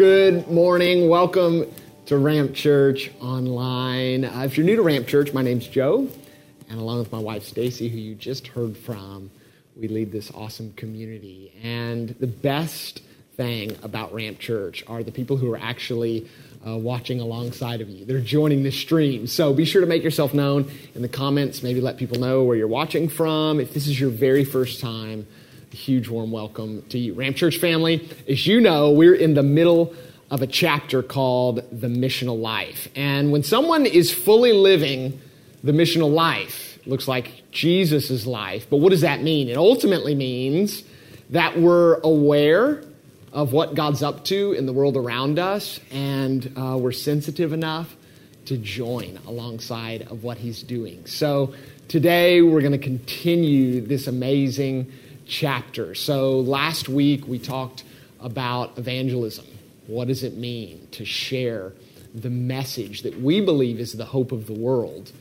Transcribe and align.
Good 0.00 0.48
morning. 0.48 1.10
Welcome 1.10 1.66
to 2.06 2.16
Ramp 2.16 2.54
Church 2.54 3.10
Online. 3.20 4.24
Uh, 4.24 4.44
if 4.46 4.56
you're 4.56 4.64
new 4.64 4.76
to 4.76 4.80
Ramp 4.80 5.06
Church, 5.06 5.34
my 5.34 5.42
name's 5.42 5.68
Joe, 5.68 6.08
and 6.70 6.80
along 6.80 7.00
with 7.00 7.12
my 7.12 7.18
wife 7.18 7.44
Stacy, 7.44 7.90
who 7.90 7.98
you 7.98 8.14
just 8.14 8.46
heard 8.46 8.78
from, 8.78 9.30
we 9.76 9.88
lead 9.88 10.10
this 10.10 10.30
awesome 10.34 10.72
community. 10.72 11.52
And 11.62 12.08
the 12.18 12.26
best 12.26 13.02
thing 13.36 13.76
about 13.82 14.14
Ramp 14.14 14.38
Church 14.38 14.82
are 14.86 15.02
the 15.02 15.12
people 15.12 15.36
who 15.36 15.52
are 15.52 15.58
actually 15.58 16.26
uh, 16.66 16.78
watching 16.78 17.20
alongside 17.20 17.82
of 17.82 17.90
you. 17.90 18.06
They're 18.06 18.20
joining 18.20 18.62
the 18.62 18.72
stream. 18.72 19.26
So 19.26 19.52
be 19.52 19.66
sure 19.66 19.82
to 19.82 19.86
make 19.86 20.02
yourself 20.02 20.32
known 20.32 20.70
in 20.94 21.02
the 21.02 21.08
comments. 21.08 21.62
Maybe 21.62 21.82
let 21.82 21.98
people 21.98 22.18
know 22.18 22.42
where 22.42 22.56
you're 22.56 22.68
watching 22.68 23.10
from. 23.10 23.60
If 23.60 23.74
this 23.74 23.86
is 23.86 24.00
your 24.00 24.08
very 24.08 24.46
first 24.46 24.80
time, 24.80 25.26
huge 25.76 26.08
warm 26.08 26.32
welcome 26.32 26.82
to 26.88 26.98
you. 26.98 27.14
Ramp 27.14 27.36
Church 27.36 27.58
family, 27.58 28.08
as 28.28 28.46
you 28.46 28.60
know, 28.60 28.90
we're 28.90 29.14
in 29.14 29.34
the 29.34 29.42
middle 29.42 29.94
of 30.30 30.42
a 30.42 30.46
chapter 30.46 31.02
called 31.02 31.62
The 31.70 31.86
Missional 31.86 32.40
Life. 32.40 32.88
And 32.96 33.30
when 33.30 33.42
someone 33.42 33.86
is 33.86 34.12
fully 34.12 34.52
living 34.52 35.20
the 35.62 35.72
missional 35.72 36.12
life, 36.12 36.78
looks 36.86 37.06
like 37.06 37.42
Jesus' 37.52 38.26
life, 38.26 38.66
but 38.68 38.78
what 38.78 38.90
does 38.90 39.02
that 39.02 39.22
mean? 39.22 39.48
It 39.48 39.56
ultimately 39.56 40.14
means 40.14 40.82
that 41.30 41.58
we're 41.58 42.00
aware 42.00 42.82
of 43.32 43.52
what 43.52 43.74
God's 43.74 44.02
up 44.02 44.24
to 44.26 44.52
in 44.52 44.66
the 44.66 44.72
world 44.72 44.96
around 44.96 45.38
us, 45.38 45.78
and 45.92 46.52
uh, 46.56 46.76
we're 46.78 46.90
sensitive 46.90 47.52
enough 47.52 47.94
to 48.46 48.56
join 48.56 49.20
alongside 49.26 50.02
of 50.10 50.24
what 50.24 50.38
He's 50.38 50.64
doing. 50.64 51.06
So 51.06 51.54
today 51.86 52.42
we're 52.42 52.60
going 52.60 52.72
to 52.72 52.78
continue 52.78 53.80
this 53.80 54.08
amazing 54.08 54.90
chapter. 55.30 55.94
So 55.94 56.40
last 56.40 56.88
week 56.88 57.26
we 57.26 57.38
talked 57.38 57.84
about 58.20 58.76
evangelism. 58.76 59.46
What 59.86 60.08
does 60.08 60.22
it 60.24 60.36
mean 60.36 60.88
to 60.92 61.04
share 61.04 61.72
the 62.14 62.30
message 62.30 63.02
that 63.02 63.20
we 63.20 63.40
believe 63.40 63.78
is 63.80 63.92
the 63.92 64.04
hope 64.04 64.32
of 64.32 64.46
the 64.46 64.52
world 64.52 65.12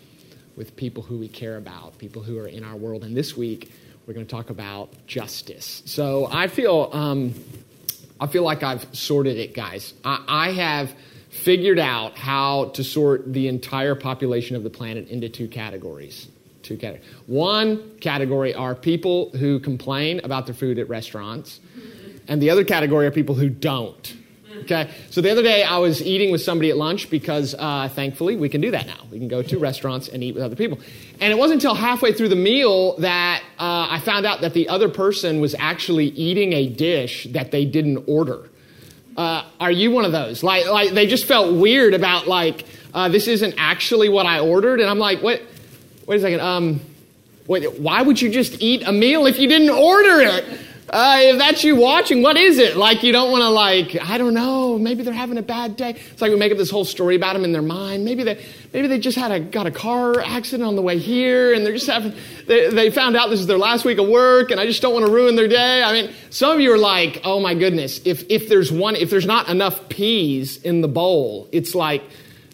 with 0.57 0.75
people 0.75 1.03
who 1.03 1.17
we 1.17 1.27
care 1.27 1.57
about, 1.57 1.97
people 1.99 2.23
who 2.23 2.39
are 2.39 2.47
in 2.47 2.63
our 2.63 2.75
world? 2.75 3.03
And 3.03 3.15
this 3.15 3.37
week 3.37 3.71
we're 4.05 4.15
going 4.15 4.25
to 4.25 4.31
talk 4.31 4.49
about 4.49 4.89
justice. 5.07 5.83
So 5.85 6.27
I 6.31 6.47
feel. 6.47 6.89
Um, 6.91 7.35
I 8.21 8.27
feel 8.27 8.43
like 8.43 8.63
I've 8.63 8.85
sorted 8.93 9.37
it, 9.37 9.53
guys. 9.53 9.93
I, 10.03 10.23
I 10.27 10.51
have 10.51 10.93
figured 11.29 11.79
out 11.79 12.17
how 12.17 12.65
to 12.73 12.83
sort 12.83 13.31
the 13.31 13.47
entire 13.47 13.95
population 13.95 14.57
of 14.57 14.63
the 14.63 14.69
planet 14.69 15.07
into 15.07 15.29
two 15.29 15.47
categories. 15.47 16.27
Two 16.69 16.77
categories. 16.77 17.03
One 17.25 17.97
category 17.99 18.53
are 18.53 18.75
people 18.75 19.31
who 19.31 19.59
complain 19.59 20.21
about 20.23 20.45
their 20.45 20.53
food 20.53 20.77
at 20.77 20.87
restaurants, 20.87 21.59
and 22.27 22.39
the 22.39 22.51
other 22.51 22.63
category 22.63 23.07
are 23.07 23.11
people 23.11 23.33
who 23.33 23.49
don't. 23.49 24.15
Okay, 24.59 24.87
so 25.09 25.19
the 25.21 25.31
other 25.31 25.41
day 25.41 25.63
I 25.63 25.79
was 25.79 25.99
eating 25.99 26.31
with 26.31 26.43
somebody 26.43 26.69
at 26.69 26.77
lunch 26.77 27.09
because 27.09 27.55
uh, 27.57 27.89
thankfully 27.89 28.35
we 28.35 28.49
can 28.49 28.61
do 28.61 28.69
that 28.69 28.85
now. 28.85 28.99
We 29.09 29.17
can 29.17 29.27
go 29.27 29.41
to 29.41 29.57
restaurants 29.57 30.09
and 30.09 30.23
eat 30.23 30.35
with 30.35 30.43
other 30.43 30.55
people. 30.55 30.77
And 31.19 31.33
it 31.33 31.39
wasn't 31.39 31.63
until 31.63 31.73
halfway 31.73 32.13
through 32.13 32.29
the 32.29 32.35
meal 32.35 32.95
that 32.97 33.41
uh, 33.57 33.87
I 33.89 33.99
found 34.01 34.27
out 34.27 34.41
that 34.41 34.53
the 34.53 34.69
other 34.69 34.89
person 34.89 35.41
was 35.41 35.55
actually 35.57 36.09
eating 36.09 36.53
a 36.53 36.69
dish 36.69 37.25
that 37.31 37.49
they 37.49 37.65
didn't 37.65 38.03
order. 38.05 38.47
Uh, 39.17 39.43
are 39.59 39.71
you 39.71 39.89
one 39.89 40.05
of 40.05 40.11
those? 40.11 40.43
Like, 40.43 40.67
like 40.67 40.91
they 40.91 41.07
just 41.07 41.25
felt 41.25 41.55
weird 41.55 41.95
about 41.95 42.27
like 42.27 42.63
uh, 42.93 43.09
this 43.09 43.27
isn't 43.27 43.55
actually 43.57 44.09
what 44.09 44.27
I 44.27 44.39
ordered, 44.39 44.79
and 44.79 44.89
I'm 44.89 44.99
like, 44.99 45.23
wait, 45.23 45.41
wait 46.09 46.17
a 46.17 46.21
second. 46.21 46.41
Um, 46.41 46.81
wait, 47.45 47.79
why 47.79 48.01
would 48.01 48.19
you 48.19 48.31
just 48.31 48.63
eat 48.63 48.81
a 48.83 48.91
meal 48.91 49.27
if 49.27 49.37
you 49.37 49.47
didn't 49.47 49.69
order 49.69 50.21
it? 50.21 50.43
Uh, 50.89 51.17
if 51.19 51.37
that's 51.37 51.63
you 51.63 51.75
watching, 51.75 52.23
what 52.23 52.35
is 52.35 52.57
it? 52.57 52.75
Like, 52.75 53.03
you 53.03 53.11
don't 53.11 53.31
want 53.31 53.43
to, 53.43 53.49
like, 53.49 53.95
I 54.09 54.17
don't 54.17 54.33
know, 54.33 54.79
maybe 54.79 55.03
they're 55.03 55.13
having 55.13 55.37
a 55.37 55.43
bad 55.43 55.75
day. 55.75 55.91
It's 55.91 56.19
like 56.19 56.31
we 56.31 56.35
make 56.35 56.51
up 56.51 56.57
this 56.57 56.71
whole 56.71 56.83
story 56.83 57.15
about 57.15 57.33
them 57.33 57.43
in 57.43 57.51
their 57.51 57.61
mind. 57.61 58.05
Maybe 58.05 58.23
they, 58.23 58.43
maybe 58.73 58.87
they 58.87 58.97
just 58.97 59.19
had 59.19 59.31
a, 59.31 59.39
got 59.39 59.67
a 59.67 59.71
car 59.71 60.19
accident 60.19 60.67
on 60.67 60.75
the 60.75 60.81
way 60.81 60.97
here 60.97 61.53
and 61.53 61.63
they're 61.63 61.73
just 61.73 61.85
having, 61.85 62.15
they, 62.47 62.71
they 62.71 62.89
found 62.89 63.15
out 63.15 63.29
this 63.29 63.39
is 63.39 63.45
their 63.45 63.59
last 63.59 63.85
week 63.85 63.99
of 63.99 64.07
work 64.07 64.49
and 64.49 64.59
I 64.59 64.65
just 64.65 64.81
don't 64.81 64.95
want 64.95 65.05
to 65.05 65.11
ruin 65.11 65.35
their 65.35 65.47
day. 65.47 65.83
I 65.83 65.93
mean, 65.93 66.11
some 66.31 66.51
of 66.51 66.59
you 66.59 66.73
are 66.73 66.77
like, 66.79 67.21
oh 67.23 67.39
my 67.39 67.53
goodness, 67.53 68.01
if, 68.03 68.23
if 68.31 68.49
there's 68.49 68.71
one, 68.71 68.95
if 68.95 69.11
there's 69.11 69.27
not 69.27 69.47
enough 69.47 69.89
peas 69.89 70.57
in 70.63 70.81
the 70.81 70.87
bowl, 70.87 71.47
it's 71.51 71.75
like, 71.75 72.01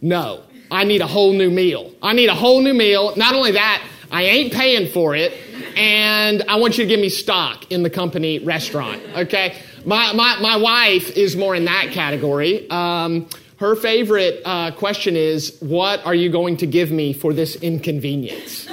no, 0.02 0.44
I 0.76 0.84
need 0.84 1.00
a 1.00 1.08
whole 1.08 1.32
new 1.32 1.50
meal. 1.50 1.94
I 2.02 2.12
need 2.12 2.28
a 2.28 2.36
whole 2.36 2.60
new 2.60 2.74
meal. 2.74 3.16
Not 3.16 3.34
only 3.34 3.52
that, 3.52 3.82
I 4.12 4.24
ain't 4.24 4.52
paying 4.52 4.92
for 4.92 5.16
it, 5.16 5.32
and 5.78 6.44
I 6.50 6.58
want 6.58 6.78
you 6.78 6.84
to 6.84 6.88
give 6.90 7.00
me 7.00 7.08
stock 7.08 7.72
in 7.72 7.82
the 7.82 7.90
company 7.90 8.40
restaurant, 8.40 9.02
okay? 9.16 9.58
My, 9.86 10.12
my, 10.12 10.38
my 10.42 10.58
wife 10.58 11.16
is 11.16 11.38
more 11.38 11.56
in 11.56 11.64
that 11.66 11.92
category. 11.92 12.70
Um, 12.70 13.30
her 13.58 13.78
favorite 13.78 14.42
uh, 14.44 14.72
question 14.72 15.16
is, 15.16 15.58
What 15.62 16.06
are 16.06 16.14
you 16.14 16.30
going 16.30 16.58
to 16.58 16.68
give 16.68 16.92
me 16.92 17.14
for 17.14 17.32
this 17.32 17.56
inconvenience? 17.56 18.68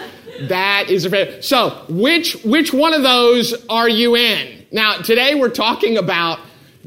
That 0.49 0.91
is 0.91 1.05
her 1.05 1.11
favorite. 1.11 1.45
So, 1.45 1.84
which, 1.89 2.34
which 2.45 2.73
one 2.73 2.95
of 2.95 3.05
those 3.05 3.55
are 3.69 3.89
you 3.89 4.17
in? 4.17 4.67
Now, 4.73 4.97
today 4.97 5.37
we're 5.37 5.51
talking 5.51 5.99
about 5.99 6.41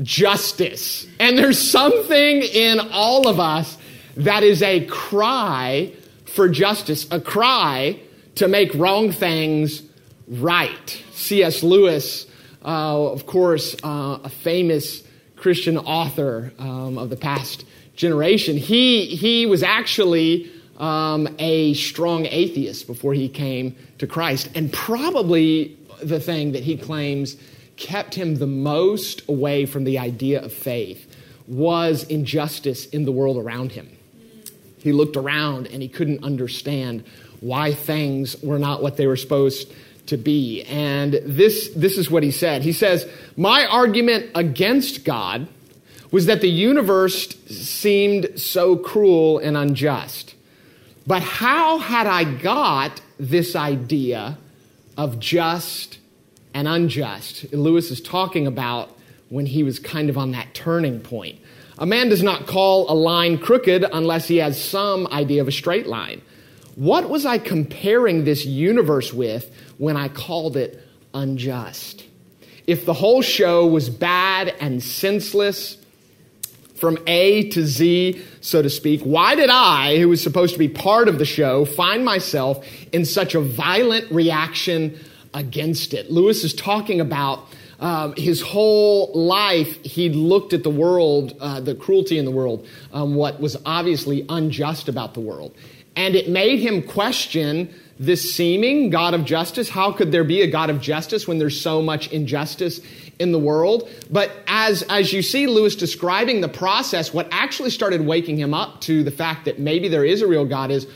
justice. 0.03 1.07
And 1.19 1.37
there's 1.37 1.71
something 1.71 2.41
in 2.41 2.81
all 2.91 3.29
of 3.29 3.39
us 3.39 3.77
that 4.17 4.43
is 4.43 4.61
a 4.61 4.85
cry 4.85 5.91
for 6.25 6.49
justice, 6.49 7.07
a 7.11 7.19
cry 7.19 7.99
to 8.35 8.47
make 8.47 8.73
wrong 8.73 9.11
things 9.11 9.81
right. 10.27 11.03
C.S. 11.13 11.63
Lewis, 11.63 12.25
uh, 12.63 13.11
of 13.11 13.25
course, 13.25 13.75
uh, 13.83 14.19
a 14.23 14.29
famous 14.29 15.03
Christian 15.35 15.77
author 15.77 16.51
um, 16.59 16.97
of 16.97 17.09
the 17.09 17.15
past 17.15 17.65
generation, 17.95 18.57
he, 18.57 19.05
he 19.05 19.45
was 19.45 19.63
actually 19.63 20.51
um, 20.77 21.27
a 21.39 21.73
strong 21.75 22.25
atheist 22.25 22.87
before 22.87 23.13
he 23.13 23.29
came 23.29 23.75
to 23.99 24.07
Christ. 24.07 24.49
And 24.55 24.71
probably 24.71 25.77
the 26.01 26.19
thing 26.19 26.51
that 26.53 26.63
he 26.63 26.77
claims 26.77 27.37
kept 27.77 28.15
him 28.15 28.35
the 28.35 28.47
most 28.47 29.21
away 29.27 29.65
from 29.65 29.83
the 29.83 29.99
idea 29.99 30.41
of 30.41 30.51
faith 30.51 31.13
was 31.47 32.03
injustice 32.05 32.85
in 32.87 33.05
the 33.05 33.11
world 33.11 33.37
around 33.37 33.71
him. 33.71 33.89
He 34.85 34.91
looked 34.91 35.17
around 35.17 35.65
and 35.65 35.81
he 35.81 35.87
couldn't 35.87 36.23
understand 36.23 37.03
why 37.39 37.73
things 37.73 38.39
were 38.43 38.59
not 38.59 38.83
what 38.83 38.97
they 38.97 39.07
were 39.07 39.15
supposed 39.15 39.73
to 40.05 40.15
be. 40.15 40.61
And 40.65 41.13
this, 41.23 41.69
this 41.75 41.97
is 41.97 42.11
what 42.11 42.21
he 42.21 42.29
said. 42.29 42.61
He 42.61 42.71
says, 42.71 43.09
My 43.35 43.65
argument 43.65 44.29
against 44.35 45.03
God 45.03 45.47
was 46.11 46.27
that 46.27 46.41
the 46.41 46.49
universe 46.49 47.29
seemed 47.47 48.39
so 48.39 48.75
cruel 48.77 49.39
and 49.39 49.57
unjust. 49.57 50.35
But 51.07 51.23
how 51.23 51.79
had 51.79 52.05
I 52.05 52.23
got 52.23 53.01
this 53.19 53.55
idea 53.55 54.37
of 54.95 55.19
just 55.19 55.97
and 56.53 56.67
unjust? 56.67 57.51
Lewis 57.51 57.89
is 57.89 58.01
talking 58.01 58.45
about 58.45 58.95
when 59.29 59.47
he 59.47 59.63
was 59.63 59.79
kind 59.79 60.11
of 60.11 60.17
on 60.19 60.33
that 60.33 60.53
turning 60.53 60.99
point. 60.99 61.39
A 61.77 61.85
man 61.85 62.09
does 62.09 62.23
not 62.23 62.47
call 62.47 62.89
a 62.91 62.95
line 62.95 63.37
crooked 63.37 63.85
unless 63.91 64.27
he 64.27 64.37
has 64.37 64.61
some 64.61 65.07
idea 65.07 65.41
of 65.41 65.47
a 65.47 65.51
straight 65.51 65.87
line. 65.87 66.21
What 66.75 67.09
was 67.09 67.25
I 67.25 67.37
comparing 67.37 68.23
this 68.23 68.45
universe 68.45 69.13
with 69.13 69.49
when 69.77 69.97
I 69.97 70.07
called 70.07 70.57
it 70.57 70.81
unjust? 71.13 72.03
If 72.67 72.85
the 72.85 72.93
whole 72.93 73.21
show 73.21 73.65
was 73.67 73.89
bad 73.89 74.53
and 74.59 74.81
senseless, 74.81 75.77
from 76.75 76.97
A 77.07 77.49
to 77.49 77.65
Z, 77.65 78.21
so 78.41 78.61
to 78.61 78.69
speak, 78.69 79.01
why 79.01 79.35
did 79.35 79.49
I, 79.49 79.97
who 79.97 80.09
was 80.09 80.21
supposed 80.21 80.53
to 80.53 80.59
be 80.59 80.67
part 80.67 81.07
of 81.07 81.19
the 81.19 81.25
show, 81.25 81.65
find 81.65 82.03
myself 82.03 82.65
in 82.91 83.05
such 83.05 83.33
a 83.33 83.39
violent 83.39 84.11
reaction 84.11 84.99
against 85.33 85.93
it? 85.93 86.11
Lewis 86.11 86.43
is 86.43 86.53
talking 86.53 86.99
about 86.99 87.47
um, 87.79 88.13
his 88.15 88.41
whole 88.41 89.11
life, 89.13 89.83
he 89.83 90.09
looked 90.09 90.53
at 90.53 90.63
the 90.63 90.69
world, 90.69 91.35
uh, 91.39 91.59
the 91.59 91.75
cruelty 91.75 92.17
in 92.17 92.25
the 92.25 92.31
world, 92.31 92.67
um, 92.93 93.15
what 93.15 93.39
was 93.39 93.57
obviously 93.65 94.25
unjust 94.29 94.87
about 94.87 95.13
the 95.13 95.19
world. 95.19 95.55
And 95.95 96.15
it 96.15 96.29
made 96.29 96.59
him 96.59 96.81
question 96.81 97.73
this 97.97 98.35
seeming 98.35 98.89
God 98.89 99.13
of 99.13 99.23
justice. 99.23 99.69
How 99.69 99.91
could 99.91 100.11
there 100.11 100.25
be 100.25 100.41
a 100.41 100.47
God 100.47 100.69
of 100.69 100.81
justice 100.81 101.27
when 101.27 101.37
there's 101.37 101.59
so 101.59 101.81
much 101.81 102.11
injustice 102.11 102.81
in 103.19 103.31
the 103.31 103.39
world? 103.39 103.89
But 104.11 104.31
as, 104.47 104.81
as 104.83 105.13
you 105.13 105.21
see 105.21 105.47
Lewis 105.47 105.75
describing 105.75 106.41
the 106.41 106.49
process, 106.49 107.13
what 107.13 107.27
actually 107.31 107.69
started 107.69 108.01
waking 108.01 108.37
him 108.37 108.53
up 108.53 108.81
to 108.81 109.03
the 109.03 109.11
fact 109.11 109.45
that 109.45 109.59
maybe 109.59 109.87
there 109.87 110.03
is 110.03 110.21
a 110.21 110.27
real 110.27 110.45
God 110.45 110.71
is 110.71 110.87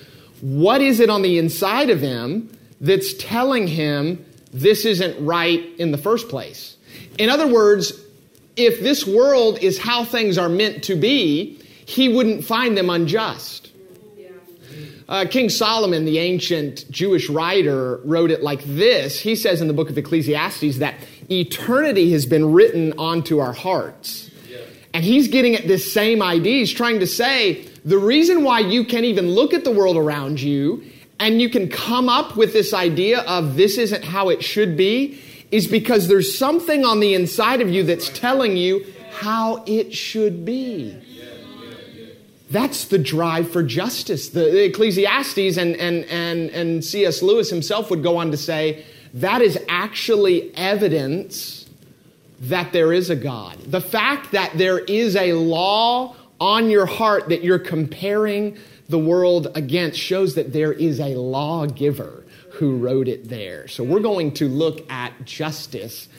what 0.41 0.81
is 0.81 0.99
it 0.99 1.09
on 1.09 1.21
the 1.21 1.37
inside 1.37 1.89
of 1.89 1.99
him 1.99 2.49
that's 2.79 3.13
telling 3.15 3.67
him 3.67 4.25
this 4.51 4.85
isn't 4.85 5.25
right 5.25 5.61
in 5.77 5.91
the 5.91 5.97
first 5.97 6.29
place? 6.29 6.77
In 7.19 7.29
other 7.29 7.47
words, 7.47 7.91
if 8.55 8.79
this 8.79 9.05
world 9.05 9.59
is 9.59 9.77
how 9.77 10.05
things 10.05 10.37
are 10.37 10.49
meant 10.49 10.85
to 10.85 10.95
be, 10.95 11.61
he 11.85 12.07
wouldn't 12.09 12.45
find 12.45 12.75
them 12.77 12.89
unjust. 12.89 13.71
Uh, 15.09 15.25
King 15.25 15.49
Solomon, 15.49 16.05
the 16.05 16.19
ancient 16.19 16.89
Jewish 16.91 17.29
writer, 17.29 17.99
wrote 18.05 18.29
it 18.29 18.43
like 18.43 18.63
this. 18.63 19.19
He 19.19 19.35
says 19.35 19.59
in 19.59 19.67
the 19.67 19.73
book 19.73 19.89
of 19.89 19.97
Ecclesiastes 19.97 20.77
that 20.77 20.95
eternity 21.31 22.11
has 22.11 22.27
been 22.27 22.53
written 22.53 22.93
onto 22.97 23.39
our 23.39 23.53
hearts. 23.53 24.29
And 24.93 25.03
he's 25.03 25.27
getting 25.27 25.55
at 25.55 25.67
this 25.67 25.91
same 25.91 26.21
idea. 26.21 26.59
He's 26.59 26.71
trying 26.71 26.99
to 26.99 27.07
say 27.07 27.65
the 27.83 27.97
reason 27.97 28.43
why 28.43 28.59
you 28.59 28.85
can't 28.85 29.05
even 29.05 29.31
look 29.31 29.53
at 29.53 29.63
the 29.63 29.71
world 29.71 29.97
around 29.97 30.39
you 30.39 30.83
and 31.19 31.41
you 31.41 31.49
can 31.49 31.69
come 31.69 32.07
up 32.07 32.37
with 32.37 32.53
this 32.53 32.73
idea 32.73 33.21
of 33.21 33.55
this 33.55 33.77
isn't 33.77 34.03
how 34.03 34.29
it 34.29 34.43
should 34.43 34.77
be 34.77 35.19
is 35.51 35.67
because 35.67 36.07
there's 36.07 36.37
something 36.37 36.85
on 36.85 36.99
the 36.99 37.13
inside 37.13 37.61
of 37.61 37.69
you 37.69 37.83
that's 37.83 38.09
telling 38.09 38.55
you 38.55 38.85
how 39.11 39.63
it 39.65 39.93
should 39.93 40.45
be. 40.45 40.97
That's 42.51 42.85
the 42.85 42.97
drive 42.97 43.51
for 43.51 43.61
justice. 43.61 44.29
The, 44.29 44.65
Ecclesiastes 44.65 45.57
and, 45.57 45.75
and, 45.75 46.03
and, 46.05 46.49
and 46.49 46.83
C.S. 46.83 47.21
Lewis 47.21 47.49
himself 47.49 47.91
would 47.91 48.01
go 48.01 48.17
on 48.17 48.31
to 48.31 48.37
say 48.37 48.85
that 49.13 49.41
is 49.41 49.59
actually 49.67 50.55
evidence 50.55 51.67
that 52.41 52.71
there 52.73 52.91
is 52.91 53.09
a 53.09 53.15
God. 53.15 53.59
The 53.65 53.81
fact 53.81 54.31
that 54.31 54.57
there 54.57 54.79
is 54.79 55.15
a 55.15 55.33
law 55.33 56.15
on 56.39 56.69
your 56.69 56.85
heart 56.85 57.29
that 57.29 57.43
you're 57.43 57.59
comparing 57.59 58.57
the 58.87 58.99
world 58.99 59.47
against 59.53 59.99
shows 59.99 60.35
that 60.35 60.53
there 60.53 60.73
is 60.73 60.99
a 60.99 61.15
lawgiver 61.15 62.23
who 62.59 62.75
wrote 62.75 63.07
it 63.07 63.29
there. 63.29 63.69
So 63.69 63.85
we're 63.85 64.01
going 64.01 64.33
to 64.33 64.49
look 64.49 64.91
at 64.91 65.13
justice. 65.23 66.09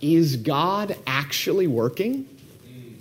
Is 0.00 0.34
God 0.34 0.96
actually 1.06 1.68
working? 1.68 2.28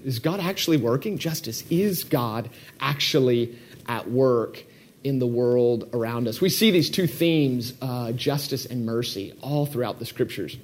Is 0.04 0.20
God 0.20 0.40
actually 0.40 0.78
working? 0.78 1.18
Justice. 1.18 1.64
Is 1.72 2.04
God 2.04 2.48
actually 2.80 3.58
at 3.88 4.08
work 4.12 4.64
in 5.04 5.18
the 5.18 5.26
world 5.26 5.90
around 5.94 6.28
us? 6.28 6.40
We 6.40 6.50
see 6.50 6.70
these 6.70 6.92
two 6.92 7.08
themes, 7.08 7.74
uh, 7.82 8.12
justice 8.12 8.68
and 8.68 8.86
mercy, 8.86 9.34
all 9.42 9.66
throughout 9.66 9.98
the 9.98 10.06
scriptures. 10.06 10.56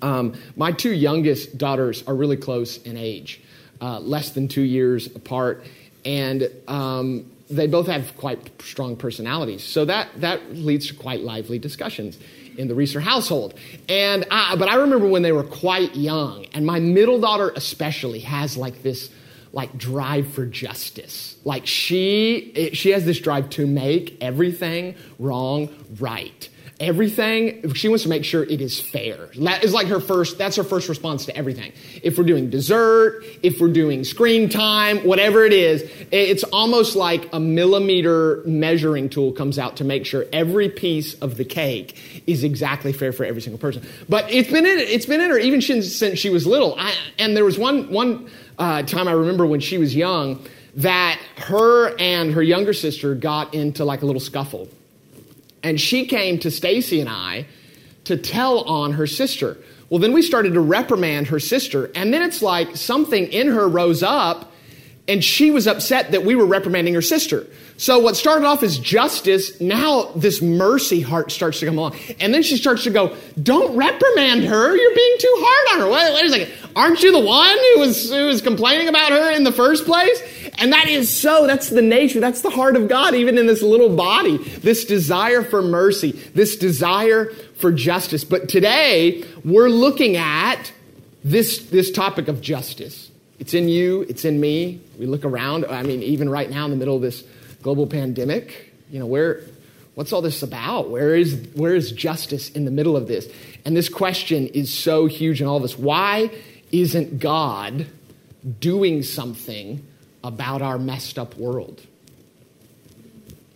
Um, 0.00 0.32
my 0.56 0.72
two 0.72 0.92
youngest 0.92 1.58
daughters 1.58 2.02
are 2.06 2.14
really 2.14 2.38
close 2.38 2.78
in 2.78 2.96
age, 2.96 3.42
uh, 3.82 4.00
less 4.00 4.30
than 4.30 4.48
two 4.48 4.62
years 4.62 5.14
apart, 5.14 5.66
and 6.06 6.48
um, 6.68 7.30
they 7.50 7.66
both 7.66 7.86
have 7.86 8.16
quite 8.16 8.62
strong 8.62 8.96
personalities. 8.96 9.62
So 9.62 9.84
that, 9.84 10.08
that 10.20 10.54
leads 10.54 10.88
to 10.88 10.94
quite 10.94 11.20
lively 11.20 11.58
discussions 11.58 12.18
in 12.56 12.68
the 12.68 12.74
Reeser 12.74 13.00
household. 13.00 13.54
And 13.88 14.24
I, 14.30 14.56
but 14.56 14.68
I 14.68 14.76
remember 14.76 15.06
when 15.06 15.22
they 15.22 15.32
were 15.32 15.44
quite 15.44 15.94
young, 15.94 16.46
and 16.54 16.64
my 16.64 16.80
middle 16.80 17.20
daughter 17.20 17.52
especially 17.56 18.20
has 18.20 18.56
like 18.56 18.82
this 18.82 19.10
like 19.52 19.76
drive 19.76 20.28
for 20.32 20.46
justice. 20.46 21.36
Like 21.44 21.66
she 21.66 22.70
she 22.72 22.90
has 22.90 23.04
this 23.04 23.20
drive 23.20 23.50
to 23.50 23.66
make 23.66 24.16
everything 24.20 24.96
wrong 25.18 25.68
right 26.00 26.48
everything 26.80 27.72
she 27.74 27.88
wants 27.88 28.02
to 28.02 28.08
make 28.08 28.24
sure 28.24 28.42
it 28.42 28.60
is 28.60 28.80
fair. 28.80 29.28
That 29.38 29.62
is 29.62 29.72
like 29.72 29.86
her 29.86 30.00
first 30.00 30.38
that's 30.38 30.56
her 30.56 30.64
first 30.64 30.88
response 30.88 31.26
to 31.26 31.36
everything. 31.36 31.72
If 32.02 32.18
we're 32.18 32.24
doing 32.24 32.50
dessert 32.50 33.24
if 33.42 33.60
we're 33.60 33.72
doing 33.72 34.04
screen 34.04 34.48
time 34.48 34.98
whatever 34.98 35.44
it 35.44 35.52
is 35.52 35.88
it's 36.10 36.42
almost 36.44 36.96
like 36.96 37.28
a 37.32 37.38
millimeter 37.40 38.42
measuring 38.44 39.08
tool 39.08 39.32
comes 39.32 39.58
out 39.58 39.76
to 39.76 39.84
make 39.84 40.04
sure 40.04 40.26
every 40.32 40.68
piece 40.68 41.14
of 41.14 41.36
the 41.36 41.44
cake 41.44 42.22
is 42.26 42.42
exactly 42.42 42.92
fair 42.92 43.12
for 43.12 43.24
every 43.24 43.40
single 43.40 43.58
person. 43.58 43.82
But 44.08 44.30
it's 44.32 44.50
been 44.50 44.66
in 44.66 44.78
it's 44.78 45.06
been 45.06 45.20
in 45.20 45.30
her 45.30 45.38
even 45.38 45.60
since, 45.60 46.18
she 46.18 46.30
was 46.30 46.46
little. 46.46 46.74
I, 46.78 46.94
and 47.18 47.36
there 47.36 47.44
was 47.44 47.58
one 47.58 47.90
one 47.90 48.30
uh, 48.58 48.82
time 48.82 49.08
i 49.08 49.12
remember 49.12 49.46
when 49.46 49.60
she 49.60 49.78
was 49.78 49.94
young 49.94 50.44
that 50.76 51.20
her 51.36 51.96
and 51.98 52.32
her 52.32 52.42
younger 52.42 52.72
sister 52.72 53.14
got 53.14 53.54
into 53.54 53.84
like 53.84 54.02
a 54.02 54.06
little 54.06 54.20
scuffle 54.20 54.68
and 55.64 55.80
she 55.80 56.06
came 56.06 56.38
to 56.38 56.50
Stacy 56.50 57.00
and 57.00 57.10
I 57.10 57.46
to 58.04 58.16
tell 58.16 58.60
on 58.60 58.92
her 58.92 59.06
sister. 59.06 59.56
Well, 59.90 59.98
then 59.98 60.12
we 60.12 60.22
started 60.22 60.54
to 60.54 60.60
reprimand 60.60 61.28
her 61.28 61.40
sister, 61.40 61.90
and 61.94 62.12
then 62.12 62.22
it's 62.22 62.42
like 62.42 62.76
something 62.76 63.26
in 63.26 63.48
her 63.48 63.68
rose 63.68 64.02
up, 64.02 64.52
and 65.08 65.22
she 65.22 65.50
was 65.50 65.66
upset 65.66 66.12
that 66.12 66.24
we 66.24 66.34
were 66.34 66.46
reprimanding 66.46 66.94
her 66.94 67.02
sister. 67.02 67.46
So 67.76 67.98
what 67.98 68.16
started 68.16 68.46
off 68.46 68.62
as 68.62 68.78
justice, 68.78 69.60
now 69.60 70.04
this 70.14 70.40
mercy 70.40 71.00
heart 71.00 71.32
starts 71.32 71.60
to 71.60 71.66
come 71.66 71.76
along. 71.76 71.96
And 72.20 72.32
then 72.32 72.42
she 72.42 72.56
starts 72.56 72.84
to 72.84 72.90
go, 72.90 73.16
don't 73.42 73.76
reprimand 73.76 74.44
her. 74.44 74.76
You're 74.76 74.94
being 74.94 75.16
too 75.18 75.34
hard 75.38 75.74
on 75.74 75.86
her. 75.86 75.92
Wait, 75.92 76.14
wait 76.14 76.24
a 76.24 76.28
second. 76.30 76.72
Aren't 76.76 77.02
you 77.02 77.12
the 77.12 77.20
one 77.20 77.56
who 77.56 77.80
was, 77.80 78.10
who 78.10 78.26
was 78.26 78.40
complaining 78.42 78.88
about 78.88 79.10
her 79.10 79.32
in 79.32 79.44
the 79.44 79.52
first 79.52 79.84
place? 79.84 80.43
And 80.56 80.72
that 80.72 80.88
is 80.88 81.10
so, 81.10 81.46
that's 81.46 81.70
the 81.70 81.82
nature, 81.82 82.20
that's 82.20 82.42
the 82.42 82.50
heart 82.50 82.76
of 82.76 82.88
God, 82.88 83.14
even 83.14 83.38
in 83.38 83.46
this 83.46 83.62
little 83.62 83.94
body. 83.94 84.38
This 84.38 84.84
desire 84.84 85.42
for 85.42 85.62
mercy, 85.62 86.12
this 86.12 86.56
desire 86.56 87.26
for 87.56 87.72
justice. 87.72 88.24
But 88.24 88.48
today, 88.48 89.24
we're 89.44 89.68
looking 89.68 90.16
at 90.16 90.72
this, 91.24 91.58
this 91.66 91.90
topic 91.90 92.28
of 92.28 92.40
justice. 92.40 93.10
It's 93.38 93.54
in 93.54 93.68
you, 93.68 94.02
it's 94.02 94.24
in 94.24 94.40
me. 94.40 94.80
We 94.98 95.06
look 95.06 95.24
around, 95.24 95.66
I 95.66 95.82
mean, 95.82 96.02
even 96.02 96.30
right 96.30 96.48
now 96.48 96.64
in 96.64 96.70
the 96.70 96.76
middle 96.76 96.96
of 96.96 97.02
this 97.02 97.24
global 97.62 97.86
pandemic, 97.86 98.72
you 98.90 99.00
know, 99.00 99.06
where, 99.06 99.40
what's 99.94 100.12
all 100.12 100.22
this 100.22 100.42
about? 100.42 100.90
Where 100.90 101.16
is, 101.16 101.48
where 101.54 101.74
is 101.74 101.90
justice 101.90 102.48
in 102.50 102.64
the 102.64 102.70
middle 102.70 102.96
of 102.96 103.08
this? 103.08 103.28
And 103.64 103.76
this 103.76 103.88
question 103.88 104.46
is 104.48 104.72
so 104.72 105.06
huge 105.06 105.40
in 105.40 105.48
all 105.48 105.56
of 105.56 105.64
us. 105.64 105.76
Why 105.76 106.30
isn't 106.70 107.18
God 107.18 107.86
doing 108.60 109.02
something 109.02 109.84
about 110.24 110.62
our 110.62 110.78
messed 110.78 111.18
up 111.18 111.36
world? 111.36 111.86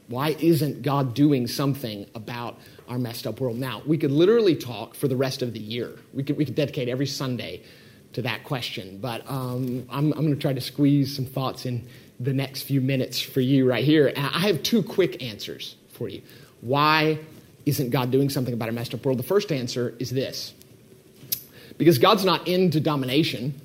Why 0.07 0.37
isn't 0.39 0.83
God 0.83 1.15
doing 1.15 1.49
something 1.49 2.07
about 2.15 2.59
our 2.89 2.99
messed 2.99 3.27
up 3.27 3.41
world? 3.41 3.59
Now, 3.59 3.83
we 3.85 3.99
could 3.99 4.13
literally 4.13 4.55
talk 4.55 4.95
for 4.95 5.09
the 5.09 5.17
rest 5.17 5.43
of 5.43 5.53
the 5.53 5.59
year. 5.59 5.91
We 6.15 6.23
could, 6.23 6.37
we 6.37 6.45
could 6.45 6.55
dedicate 6.55 6.89
every 6.89 7.07
Sunday 7.07 7.63
to 8.13 8.23
that 8.23 8.45
question, 8.45 8.99
but 9.03 9.29
um, 9.29 9.87
I'm, 9.91 10.13
I'm 10.13 10.21
going 10.21 10.35
to 10.35 10.41
try 10.41 10.55
to 10.55 10.61
squeeze 10.61 11.15
some 11.15 11.27
thoughts 11.27 11.67
in 11.67 11.87
the 12.21 12.33
next 12.33 12.63
few 12.63 12.81
minutes 12.81 13.21
for 13.21 13.41
you 13.41 13.69
right 13.69 13.85
here. 13.85 14.13
I 14.17 14.41
have 14.41 14.63
two 14.63 14.83
quick 14.83 15.23
answers 15.23 15.77
for 15.91 16.09
you. 16.09 16.23
Why 16.61 17.19
isn't 17.67 17.91
God 17.91 18.11
doing 18.11 18.31
something 18.31 18.55
about 18.55 18.71
a 18.71 18.73
messed 18.73 18.95
up 18.95 19.05
world? 19.05 19.19
The 19.19 19.25
first 19.25 19.53
answer 19.53 19.95
is 19.99 20.11
this 20.11 20.55
because 21.77 21.99
God's 21.99 22.25
not 22.25 22.49
into 22.49 22.81
domination, 22.81 23.61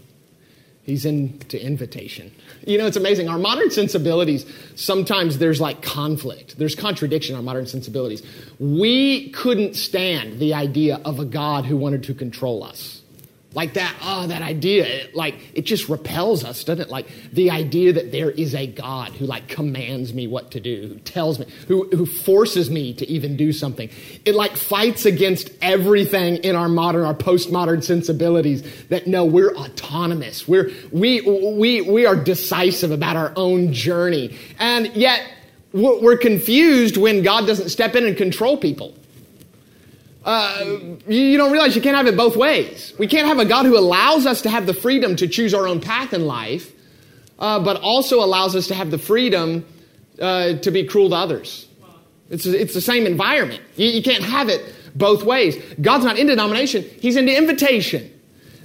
He's 0.83 1.05
into 1.05 1.63
invitation. 1.63 2.31
You 2.65 2.77
know, 2.77 2.86
it's 2.86 2.98
amazing. 2.98 3.27
Our 3.27 3.39
modern 3.39 3.71
sensibilities, 3.71 4.45
sometimes 4.75 5.38
there's 5.38 5.60
like 5.60 5.81
conflict, 5.81 6.57
there's 6.57 6.75
contradiction 6.75 7.36
our 7.36 7.42
modern 7.42 7.65
sensibilities. 7.65 8.24
We 8.60 9.30
couldn't 9.31 9.75
stand 9.75 10.39
the 10.39 10.54
idea 10.54 11.00
of 11.04 11.19
a 11.19 11.25
God 11.25 11.65
who 11.65 11.75
wanted 11.75 12.04
to 12.04 12.13
control 12.13 12.63
us. 12.63 12.92
Like 13.53 13.73
that, 13.75 13.95
oh, 14.01 14.25
that 14.27 14.41
idea, 14.41 14.85
it, 14.85 15.15
like 15.15 15.35
it 15.53 15.61
just 15.61 15.88
repels 15.88 16.44
us, 16.44 16.63
doesn't 16.63 16.85
it? 16.85 16.89
Like 16.89 17.07
the 17.31 17.51
idea 17.51 17.94
that 17.94 18.11
there 18.11 18.31
is 18.31 18.55
a 18.55 18.65
God 18.65 19.10
who 19.12 19.27
like 19.27 19.48
commands 19.48 20.12
me 20.12 20.25
what 20.25 20.51
to 20.51 20.60
do, 20.60 20.88
who 20.88 20.95
tells 21.00 21.38
me, 21.38 21.45
who, 21.67 21.88
who 21.89 22.07
forces 22.07 22.72
me 22.72 22.95
to 22.95 23.07
even 23.07 23.38
do 23.38 23.53
something. 23.53 23.89
It 24.25 24.33
like 24.33 24.57
fights 24.57 25.05
against 25.05 25.51
everything 25.62 26.38
in 26.38 26.55
our 26.55 26.67
modern, 26.67 27.03
our 27.05 27.13
postmodern 27.13 27.83
sensibilities 27.83 28.63
that 28.88 29.05
no, 29.05 29.24
we're 29.24 29.55
autonomous. 29.55 30.48
We're, 30.48 30.72
we, 30.91 31.22
we, 31.22 31.81
we 31.81 32.07
are 32.07 32.15
decisive 32.15 32.89
about 32.89 33.15
our 33.15 33.33
own 33.36 33.72
journey. 33.72 34.36
And 34.57 34.88
yet 34.95 35.22
we're 35.74 36.17
confused 36.17 36.98
when 36.98 37.22
God 37.22 37.45
doesn't 37.45 37.69
step 37.69 37.95
in 37.95 38.05
and 38.05 38.17
control 38.17 38.57
people. 38.57 38.95
Uh, 40.24 40.96
you 41.08 41.38
don't 41.38 41.51
realize 41.51 41.75
you 41.75 41.82
can't 41.82 41.98
have 41.98 42.08
it 42.08 42.15
both 42.15 42.38
ways. 42.38 42.94
We 42.98 43.08
can't 43.08 43.27
have 43.27 43.39
a 43.39 43.46
God 43.46 43.65
who 43.65 43.77
allows 43.77 44.25
us 44.25 44.42
to 44.44 44.50
have 44.50 44.65
the 44.65 44.74
freedom 44.74 45.15
to 45.18 45.27
choose 45.27 45.53
our 45.53 45.68
own 45.68 45.82
path 45.82 46.13
in 46.13 46.25
life, 46.25 46.72
uh, 47.39 47.60
but 47.60 47.82
also 47.82 48.24
allows 48.24 48.56
us 48.56 48.68
to 48.68 48.74
have 48.74 48.89
the 48.89 48.98
freedom 48.98 49.65
uh, 50.22 50.53
to 50.58 50.72
be 50.72 50.86
cruel 50.86 51.10
to 51.10 51.15
others. 51.15 51.68
It's, 52.30 52.46
it's 52.46 52.74
the 52.74 52.82
same 52.82 53.06
environment. 53.06 53.62
You, 53.75 53.88
you, 53.89 54.01
can't 54.01 54.24
have 54.24 54.48
it 54.48 54.74
both 54.96 55.24
ways. 55.24 55.62
God's 55.82 56.06
not 56.06 56.18
into 56.18 56.36
domination, 56.36 56.84
He's 57.00 57.18
into 57.18 57.36
invitation. 57.36 58.10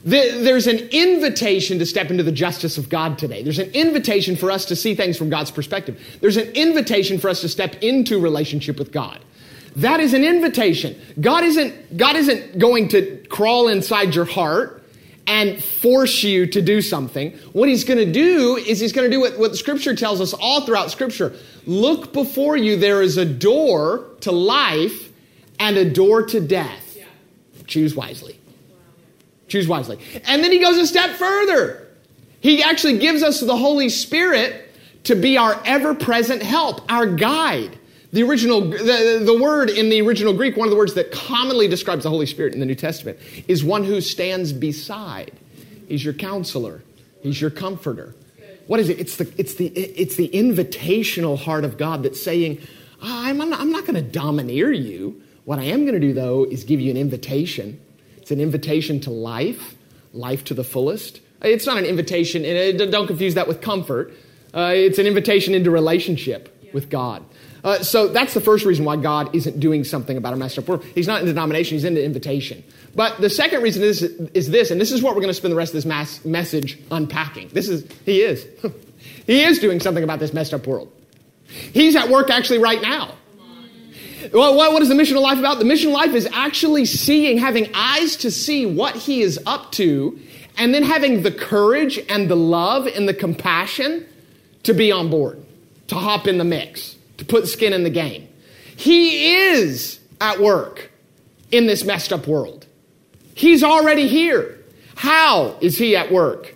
there's 0.05 0.69
an 0.69 0.79
invitation 0.91 1.81
to 1.81 1.87
step 1.87 2.11
into 2.11 2.23
the 2.23 2.33
justice 2.33 2.79
of 2.79 2.89
God 2.89 3.19
today. 3.19 3.43
There's 3.43 3.59
an 3.59 3.71
invitation 3.73 4.37
for 4.37 4.51
us 4.51 4.65
to 4.67 4.77
see 4.77 4.95
things 4.95 5.17
from 5.17 5.29
God's 5.29 5.51
perspective. 5.51 6.01
There's 6.21 6.37
an 6.37 6.49
invitation 6.51 7.19
for 7.19 7.29
us 7.29 7.41
to 7.41 7.49
step 7.49 7.75
into 7.83 8.21
relationship 8.21 8.79
with 8.79 8.93
God. 8.93 9.19
That 9.77 10.01
is 10.01 10.15
an 10.15 10.25
invitation. 10.25 11.01
God 11.21 11.45
isn't, 11.45 11.97
God 11.97 12.17
isn't 12.17 12.59
going 12.59 12.89
to 12.89 13.25
crawl 13.29 13.69
inside 13.69 14.15
your 14.15 14.25
heart 14.25 14.85
and 15.27 15.63
force 15.63 16.23
you 16.23 16.47
to 16.47 16.63
do 16.63 16.81
something. 16.81 17.33
What 17.53 17.69
he's 17.69 17.85
going 17.85 17.99
to 17.99 18.11
do 18.11 18.57
is 18.57 18.81
he's 18.81 18.93
going 18.93 19.09
to 19.09 19.15
do 19.15 19.21
what, 19.21 19.39
what 19.39 19.57
scripture 19.57 19.95
tells 19.95 20.21
us 20.21 20.33
all 20.33 20.63
throughout 20.63 20.91
scripture. 20.91 21.35
Look 21.67 22.13
before 22.15 22.57
you, 22.57 22.77
there 22.77 23.03
is 23.03 23.19
a 23.19 23.27
door 23.27 24.07
to 24.23 24.33
life 24.33 25.13
and 25.61 25.77
a 25.77 25.89
door 25.89 26.23
to 26.23 26.41
death. 26.41 26.97
Choose 27.67 27.95
wisely. 27.95 28.41
Choose 29.49 29.69
wisely. 29.69 29.99
And 30.25 30.43
then 30.43 30.51
he 30.51 30.59
goes 30.59 30.79
a 30.79 30.87
step 30.87 31.11
further. 31.17 31.87
He 32.41 32.63
actually 32.63 32.99
gives 32.99 33.23
us 33.23 33.41
the 33.41 33.57
Holy 33.57 33.91
Spirit 33.91 34.71
to 35.05 35.15
be 35.15 35.37
our 35.37 35.61
ever 35.65 35.95
present 35.95 36.43
help, 36.43 36.91
our 36.91 37.07
guide. 37.07 37.78
The 38.13 38.23
original, 38.23 38.63
the, 38.63 39.23
the 39.25 39.39
word 39.39 39.69
in 39.69 39.91
the 39.91 40.01
original 40.01 40.33
Greek, 40.33 40.57
one 40.57 40.67
of 40.67 40.71
the 40.71 40.79
words 40.79 40.95
that 40.95 41.13
commonly 41.13 41.69
describes 41.69 42.05
the 42.05 42.11
Holy 42.11 42.27
Spirit 42.27 42.55
in 42.55 42.61
the 42.61 42.67
New 42.67 42.75
Testament, 42.75 43.19
is 43.47 43.63
one 43.63 43.85
who 43.85 44.01
stands 44.01 44.53
beside. 44.53 45.33
He's 45.89 46.05
your 46.05 46.15
counselor. 46.15 46.83
He's 47.23 47.41
your 47.41 47.51
comforter. 47.51 48.15
What 48.67 48.81
is 48.81 48.89
it? 48.89 48.99
It's 48.99 49.17
the, 49.17 49.33
it's 49.37 49.55
the, 49.55 49.67
it's 49.67 50.17
the 50.17 50.29
invitational 50.29 51.39
heart 51.39 51.65
of 51.65 51.77
God 51.77 52.03
that's 52.03 52.23
saying, 52.23 52.61
I'm, 53.03 53.41
I'm 53.41 53.51
not, 53.51 53.67
not 53.67 53.87
going 53.87 53.95
to 53.95 54.03
domineer 54.03 54.73
you. 54.73 55.23
What 55.45 55.59
I 55.59 55.65
am 55.65 55.83
going 55.83 55.95
to 55.95 56.01
do, 56.01 56.13
though, 56.13 56.45
is 56.45 56.65
give 56.65 56.81
you 56.81 56.91
an 56.91 56.97
invitation. 56.97 57.81
It's 58.19 58.31
an 58.31 58.41
invitation 58.41 59.01
to 59.01 59.11
life, 59.11 59.75
life 60.13 60.45
to 60.45 60.55
the 60.55 60.65
fullest. 60.65 61.21
It's 61.41 61.67
not 61.67 61.79
an 61.79 61.85
invitation, 61.85 62.45
and 62.45 62.91
don't 62.91 63.07
confuse 63.07 63.35
that 63.35 63.49
with 63.49 63.61
comfort. 63.61 64.13
Uh, 64.53 64.73
it's 64.75 64.99
an 64.99 65.07
invitation 65.07 65.55
into 65.55 65.71
relationship 65.71 66.55
with 66.73 66.91
God. 66.91 67.25
Uh, 67.65 67.83
so 67.83 68.09
that's 68.09 68.35
the 68.35 68.41
first 68.41 68.65
reason 68.65 68.85
why 68.85 68.97
God 68.97 69.35
isn't 69.35 69.59
doing 69.59 69.85
something 69.85 70.17
about 70.17 70.33
a 70.33 70.37
messed 70.37 70.59
up 70.59 70.69
world. 70.69 70.85
He's 70.95 71.07
not 71.07 71.21
in 71.21 71.27
denomination, 71.27 71.77
he's 71.77 71.85
in 71.85 71.95
the 71.95 72.05
invitation. 72.05 72.63
But 72.95 73.21
the 73.21 73.31
second 73.31 73.63
reason 73.63 73.83
is, 73.83 74.03
is 74.03 74.51
this, 74.51 74.71
and 74.71 74.81
this 74.81 74.93
is 74.93 75.03
what 75.03 75.15
we're 75.15 75.21
going 75.21 75.29
to 75.29 75.35
spend 75.35 75.53
the 75.53 75.57
rest 75.57 75.71
of 75.71 75.75
this 75.75 75.85
mass 75.85 76.25
message 76.25 76.79
unpacking. 76.91 77.49
This 77.49 77.69
is, 77.69 77.87
he 78.05 78.23
is. 78.23 78.47
he 79.27 79.43
is 79.43 79.59
doing 79.59 79.81
something 79.81 80.05
about 80.05 80.19
this 80.19 80.33
messed 80.33 80.55
up 80.55 80.67
world. 80.67 80.93
He's 81.49 81.97
at 81.97 82.09
work 82.09 82.31
actually 82.31 82.59
right 82.59 82.81
now. 82.81 83.15
Well, 84.33 84.57
what 84.57 84.83
is 84.83 84.89
the 84.89 84.95
missional 84.95 85.23
life 85.23 85.39
about? 85.39 85.59
The 85.59 85.65
missional 85.65 85.93
life 85.93 86.15
is 86.15 86.29
actually 86.33 86.85
seeing, 86.85 87.39
having 87.39 87.71
eyes 87.75 88.17
to 88.17 88.31
see 88.31 88.67
what 88.67 88.97
he 88.97 89.23
is 89.23 89.39
up 89.47 89.73
to, 89.73 90.19
and 90.57 90.75
then 90.75 90.83
having 90.83 91.23
the 91.23 91.31
courage 91.31 91.99
and 92.09 92.29
the 92.29 92.37
love 92.37 92.87
and 92.87 93.09
the 93.09 93.15
compassion 93.15 94.07
to 94.65 94.75
be 94.75 94.91
on 94.91 95.09
board, 95.09 95.43
to 95.87 95.95
hop 95.95 96.27
in 96.27 96.37
the 96.39 96.45
mix, 96.45 96.97
put 97.29 97.47
skin 97.47 97.73
in 97.73 97.85
the 97.85 97.91
game. 97.91 98.29
He 98.77 99.37
is 99.49 100.01
at 100.21 100.41
work 100.41 100.91
in 101.51 101.67
this 101.67 101.85
messed 101.85 102.13
up 102.13 102.27
world. 102.27 102.67
He's 103.35 103.63
already 103.63 104.09
here. 104.09 104.59
How 104.97 105.57
is 105.61 105.79
he 105.79 105.95
at 105.95 106.11
work? 106.11 106.55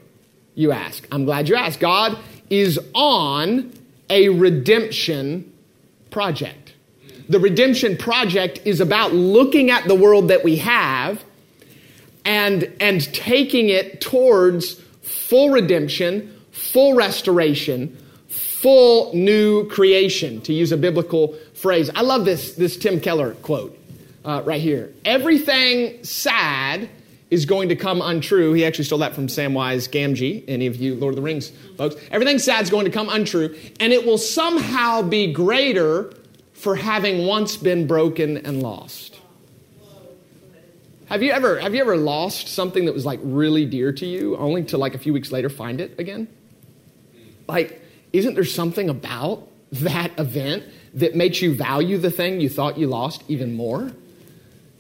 You 0.55 0.73
ask. 0.73 1.07
I'm 1.13 1.25
glad 1.25 1.49
you 1.49 1.55
asked. 1.55 1.81
God 1.81 2.19
is 2.51 2.79
on 2.95 3.73
a 4.11 4.29
redemption 4.29 5.53
project. 6.11 6.75
The 7.29 7.39
redemption 7.39 7.97
project 7.97 8.61
is 8.65 8.81
about 8.81 9.15
looking 9.15 9.71
at 9.71 9.87
the 9.87 9.95
world 9.95 10.29
that 10.29 10.45
we 10.45 10.57
have 10.57 11.25
and, 12.25 12.71
and 12.81 13.03
taking 13.15 13.69
it 13.69 14.01
towards 14.01 14.75
full 15.03 15.51
redemption, 15.51 16.37
full 16.51 16.95
restoration, 16.95 17.97
full 18.63 19.13
new 19.13 19.67
creation, 19.67 20.41
to 20.43 20.53
use 20.53 20.71
a 20.71 20.77
biblical 20.77 21.35
phrase. 21.53 21.91
I 21.97 22.03
love 22.03 22.25
this, 22.25 22.55
this 22.55 22.77
Tim 22.77 23.01
Keller 23.01 23.35
quote 23.35 23.77
uh, 24.25 24.41
right 24.45 24.61
here. 24.61 24.95
Everything 25.05 26.05
sad 26.05 26.89
is 27.29 27.45
going 27.45 27.71
to 27.71 27.77
come 27.77 28.01
untrue. 28.01 28.53
He 28.53 28.65
actually 28.65 28.85
stole 28.85 29.01
that 29.01 29.17
from 29.17 29.27
Samwise 29.27 29.91
Gamgee, 29.91 30.45
any 30.47 30.69
of 30.69 30.77
you 30.77 30.95
Lord 30.95 31.13
of 31.13 31.17
the 31.17 31.23
Rings 31.23 31.51
folks. 31.77 31.97
Everything 32.13 32.39
sad 32.39 32.63
is 32.63 32.71
going 32.71 32.85
to 32.85 32.93
come 32.93 33.09
untrue, 33.09 33.59
and 33.81 33.93
it 33.93 34.07
will 34.07 34.19
somehow 34.19 35.03
be 35.03 35.33
greater 35.33 36.13
for 36.53 36.77
having 36.77 37.27
once 37.27 37.57
been 37.57 37.89
broken 37.89 38.37
and 38.37 38.63
lost. 38.63 39.19
Have 41.07 41.21
you 41.25 41.33
ever 41.33 41.59
have 41.59 41.75
you 41.75 41.81
ever 41.81 41.97
lost 41.97 42.47
something 42.47 42.85
that 42.85 42.95
was 42.95 43.05
like 43.05 43.19
really 43.25 43.67
dear 43.67 43.93
to 43.93 44.07
you 44.07 44.37
only 44.37 44.63
to 44.67 44.79
like 44.79 44.95
a 44.95 44.99
few 44.99 45.13
weeks 45.13 45.33
later 45.33 45.49
find 45.49 45.81
it 45.81 45.99
again? 45.99 46.29
Like 47.49 47.82
isn't 48.13 48.35
there 48.35 48.45
something 48.45 48.89
about 48.89 49.49
that 49.73 50.11
event 50.19 50.65
that 50.95 51.17
makes 51.17 51.41
you 51.41 51.55
value 51.55 51.99
the 51.99 52.11
thing 52.11 52.41
you 52.41 52.49
thought 52.49 52.77
you 52.79 52.87
lost 52.87 53.25
even 53.29 53.55
more? 53.55 53.93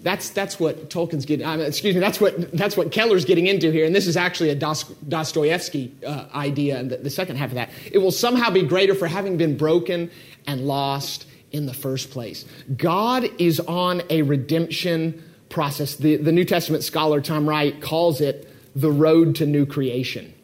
That's, 0.02 0.30
that's 0.30 0.58
what 0.58 0.90
Tolkien's 0.90 1.24
getting, 1.24 1.46
uh, 1.46 1.58
excuse 1.58 1.94
me, 1.94 2.00
that's 2.00 2.20
what, 2.20 2.50
that's 2.52 2.76
what 2.76 2.90
Keller's 2.90 3.24
getting 3.24 3.46
into 3.46 3.70
here. 3.70 3.86
And 3.86 3.94
this 3.94 4.08
is 4.08 4.16
actually 4.16 4.50
a 4.50 4.56
Dostoevsky 4.56 5.94
uh, 6.04 6.26
idea, 6.34 6.78
and 6.78 6.90
the, 6.90 6.96
the 6.96 7.10
second 7.10 7.36
half 7.36 7.50
of 7.50 7.54
that. 7.54 7.70
It 7.92 7.98
will 7.98 8.10
somehow 8.10 8.50
be 8.50 8.62
greater 8.62 8.96
for 8.96 9.06
having 9.06 9.36
been 9.36 9.56
broken 9.56 10.10
and 10.46 10.66
lost 10.66 11.26
in 11.52 11.66
the 11.66 11.74
first 11.74 12.10
place. 12.10 12.44
God 12.76 13.30
is 13.38 13.60
on 13.60 14.02
a 14.10 14.22
redemption 14.22 15.22
process. 15.48 15.94
The, 15.94 16.16
the 16.16 16.32
New 16.32 16.44
Testament 16.44 16.82
scholar 16.82 17.20
Tom 17.20 17.48
Wright 17.48 17.80
calls 17.80 18.20
it 18.20 18.48
the 18.74 18.90
road 18.90 19.36
to 19.36 19.46
new 19.46 19.66
creation. 19.66 20.34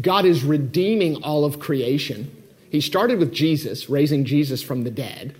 God 0.00 0.24
is 0.24 0.44
redeeming 0.44 1.22
all 1.22 1.44
of 1.44 1.58
creation. 1.58 2.30
He 2.70 2.80
started 2.80 3.18
with 3.18 3.32
Jesus, 3.32 3.88
raising 3.88 4.24
Jesus 4.24 4.62
from 4.62 4.84
the 4.84 4.90
dead. 4.90 5.34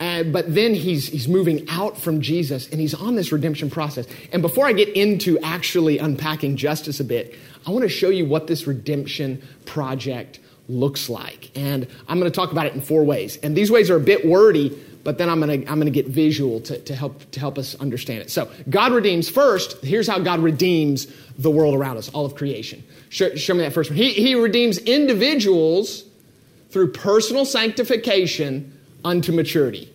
Uh, 0.00 0.24
but 0.24 0.52
then 0.52 0.74
he's, 0.74 1.06
he's 1.08 1.28
moving 1.28 1.64
out 1.68 1.96
from 1.96 2.20
Jesus 2.20 2.68
and 2.70 2.80
he's 2.80 2.92
on 2.92 3.14
this 3.14 3.30
redemption 3.30 3.70
process. 3.70 4.06
And 4.32 4.42
before 4.42 4.66
I 4.66 4.72
get 4.72 4.88
into 4.88 5.38
actually 5.40 5.98
unpacking 5.98 6.56
justice 6.56 6.98
a 6.98 7.04
bit, 7.04 7.36
I 7.66 7.70
want 7.70 7.82
to 7.82 7.88
show 7.88 8.08
you 8.08 8.26
what 8.26 8.48
this 8.48 8.66
redemption 8.66 9.40
project 9.64 10.40
looks 10.68 11.08
like. 11.08 11.50
And 11.54 11.86
I'm 12.08 12.18
going 12.18 12.30
to 12.30 12.34
talk 12.34 12.50
about 12.50 12.66
it 12.66 12.74
in 12.74 12.80
four 12.80 13.04
ways. 13.04 13.36
And 13.44 13.56
these 13.56 13.70
ways 13.70 13.90
are 13.90 13.96
a 13.96 14.00
bit 14.00 14.26
wordy, 14.26 14.76
but 15.04 15.18
then 15.18 15.28
I'm 15.28 15.40
going 15.40 15.62
to, 15.62 15.68
I'm 15.68 15.76
going 15.80 15.92
to 15.92 16.02
get 16.02 16.06
visual 16.06 16.60
to, 16.60 16.78
to, 16.78 16.94
help, 16.94 17.30
to 17.32 17.40
help 17.40 17.58
us 17.58 17.74
understand 17.76 18.22
it. 18.22 18.30
So, 18.30 18.50
God 18.70 18.92
redeems 18.92 19.28
first. 19.28 19.82
Here's 19.84 20.08
how 20.08 20.18
God 20.18 20.40
redeems 20.40 21.06
the 21.38 21.50
world 21.50 21.74
around 21.74 21.96
us, 21.96 22.08
all 22.10 22.24
of 22.24 22.34
creation. 22.34 22.82
Show, 23.08 23.34
show 23.34 23.54
me 23.54 23.60
that 23.60 23.72
first 23.72 23.90
one. 23.90 23.96
He, 23.96 24.12
he 24.12 24.34
redeems 24.34 24.78
individuals 24.78 26.04
through 26.70 26.92
personal 26.92 27.44
sanctification 27.44 28.78
unto 29.04 29.32
maturity. 29.32 29.92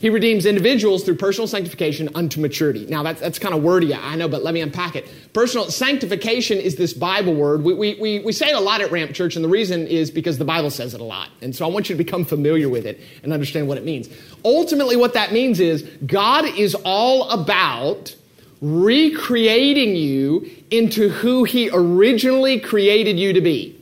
He 0.00 0.08
redeems 0.08 0.46
individuals 0.46 1.04
through 1.04 1.16
personal 1.16 1.46
sanctification 1.46 2.08
unto 2.14 2.40
maturity. 2.40 2.86
Now, 2.86 3.02
that's, 3.02 3.20
that's 3.20 3.38
kind 3.38 3.54
of 3.54 3.62
wordy, 3.62 3.94
I 3.94 4.16
know, 4.16 4.28
but 4.28 4.42
let 4.42 4.54
me 4.54 4.62
unpack 4.62 4.96
it. 4.96 5.06
Personal 5.34 5.70
sanctification 5.70 6.56
is 6.56 6.76
this 6.76 6.94
Bible 6.94 7.34
word. 7.34 7.62
We, 7.62 7.74
we, 7.74 7.98
we, 8.00 8.18
we 8.20 8.32
say 8.32 8.48
it 8.48 8.56
a 8.56 8.60
lot 8.60 8.80
at 8.80 8.90
Ramp 8.90 9.12
Church, 9.12 9.36
and 9.36 9.44
the 9.44 9.48
reason 9.48 9.86
is 9.86 10.10
because 10.10 10.38
the 10.38 10.44
Bible 10.46 10.70
says 10.70 10.94
it 10.94 11.02
a 11.02 11.04
lot. 11.04 11.28
And 11.42 11.54
so 11.54 11.66
I 11.66 11.68
want 11.68 11.90
you 11.90 11.96
to 11.96 12.02
become 12.02 12.24
familiar 12.24 12.70
with 12.70 12.86
it 12.86 12.98
and 13.22 13.30
understand 13.30 13.68
what 13.68 13.76
it 13.76 13.84
means. 13.84 14.08
Ultimately, 14.42 14.96
what 14.96 15.12
that 15.12 15.32
means 15.32 15.60
is 15.60 15.82
God 16.06 16.46
is 16.46 16.74
all 16.76 17.28
about 17.28 18.16
recreating 18.62 19.96
you 19.96 20.50
into 20.70 21.10
who 21.10 21.44
He 21.44 21.68
originally 21.70 22.58
created 22.58 23.18
you 23.18 23.34
to 23.34 23.42
be. 23.42 23.79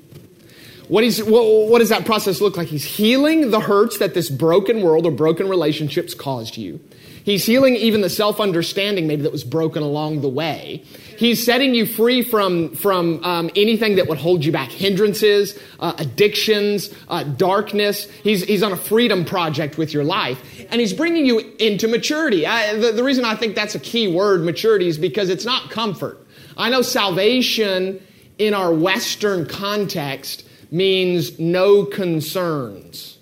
What, 0.89 1.05
is, 1.05 1.23
what, 1.23 1.69
what 1.69 1.81
does 1.81 1.91
that 1.91 2.07
process 2.07 2.41
look 2.41 2.57
like? 2.57 2.69
He's 2.69 2.85
healing 2.85 3.51
the 3.51 3.61
hurts 3.61 3.99
that 3.99 4.15
this 4.15 4.31
broken 4.31 4.81
world 4.81 5.05
or 5.05 5.11
broken 5.11 5.49
relationships 5.49 6.15
caused 6.15 6.57
you. 6.57 6.81
He's 7.25 7.45
healing 7.45 7.77
even 7.77 8.01
the 8.01 8.09
self 8.09 8.41
understanding 8.41 9.07
maybe 9.07 9.21
that 9.23 9.33
was 9.33 9.45
broken 9.45 9.83
along 9.83 10.23
the 10.23 10.31
way. 10.31 10.83
He's 11.19 11.45
setting 11.45 11.75
you 11.75 11.85
free 11.85 12.23
from, 12.23 12.75
from 12.75 13.23
um, 13.23 13.51
anything 13.55 13.97
that 13.97 14.09
would 14.09 14.17
hold 14.17 14.47
you 14.47 14.51
back 14.51 14.71
hindrances, 14.71 15.59
uh, 15.79 15.93
addictions, 15.99 16.95
uh, 17.09 17.25
darkness. 17.25 18.09
He's, 18.23 18.45
he's 18.45 18.63
on 18.63 18.73
a 18.73 18.77
freedom 18.77 19.27
project 19.27 19.77
with 19.77 19.93
your 19.93 20.05
life. 20.05 20.41
And 20.71 20.81
he's 20.81 20.95
bringing 20.95 21.27
you 21.27 21.41
into 21.59 21.87
maturity. 21.87 22.47
I, 22.47 22.77
the, 22.77 22.93
the 22.93 23.05
reason 23.05 23.27
I 23.27 23.35
think 23.35 23.55
that's 23.55 23.75
a 23.75 23.81
key 23.81 24.09
word, 24.09 24.43
maturity, 24.43 24.89
is 24.89 24.97
because 24.97 25.29
it's 25.29 25.45
not 25.45 25.71
comfort. 25.71 26.25
I 26.57 26.71
know 26.71 26.81
salvation 26.81 28.01
in 28.39 28.55
our 28.55 28.73
Western 28.73 29.45
context 29.45 30.48
means 30.71 31.39
no 31.39 31.85
concerns. 31.85 33.19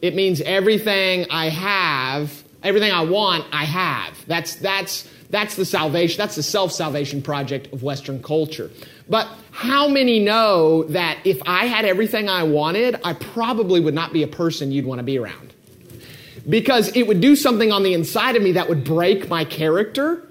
It 0.00 0.14
means 0.14 0.40
everything 0.40 1.26
I 1.30 1.48
have, 1.48 2.42
everything 2.62 2.92
I 2.92 3.04
want, 3.04 3.44
I 3.52 3.64
have. 3.64 4.26
That's, 4.26 4.56
that's, 4.56 5.08
that's 5.30 5.56
the 5.56 5.64
salvation, 5.64 6.18
that's 6.18 6.36
the 6.36 6.42
self 6.42 6.72
salvation 6.72 7.22
project 7.22 7.72
of 7.72 7.82
Western 7.82 8.22
culture. 8.22 8.70
But 9.08 9.28
how 9.50 9.88
many 9.88 10.18
know 10.18 10.84
that 10.84 11.18
if 11.24 11.40
I 11.46 11.66
had 11.66 11.84
everything 11.84 12.28
I 12.28 12.42
wanted, 12.42 13.00
I 13.04 13.12
probably 13.14 13.80
would 13.80 13.94
not 13.94 14.12
be 14.12 14.22
a 14.22 14.28
person 14.28 14.72
you'd 14.72 14.86
want 14.86 14.98
to 14.98 15.04
be 15.04 15.18
around? 15.18 15.52
Because 16.48 16.88
it 16.96 17.06
would 17.06 17.20
do 17.20 17.36
something 17.36 17.70
on 17.70 17.82
the 17.82 17.94
inside 17.94 18.34
of 18.34 18.42
me 18.42 18.52
that 18.52 18.68
would 18.68 18.82
break 18.82 19.28
my 19.28 19.44
character 19.44 20.26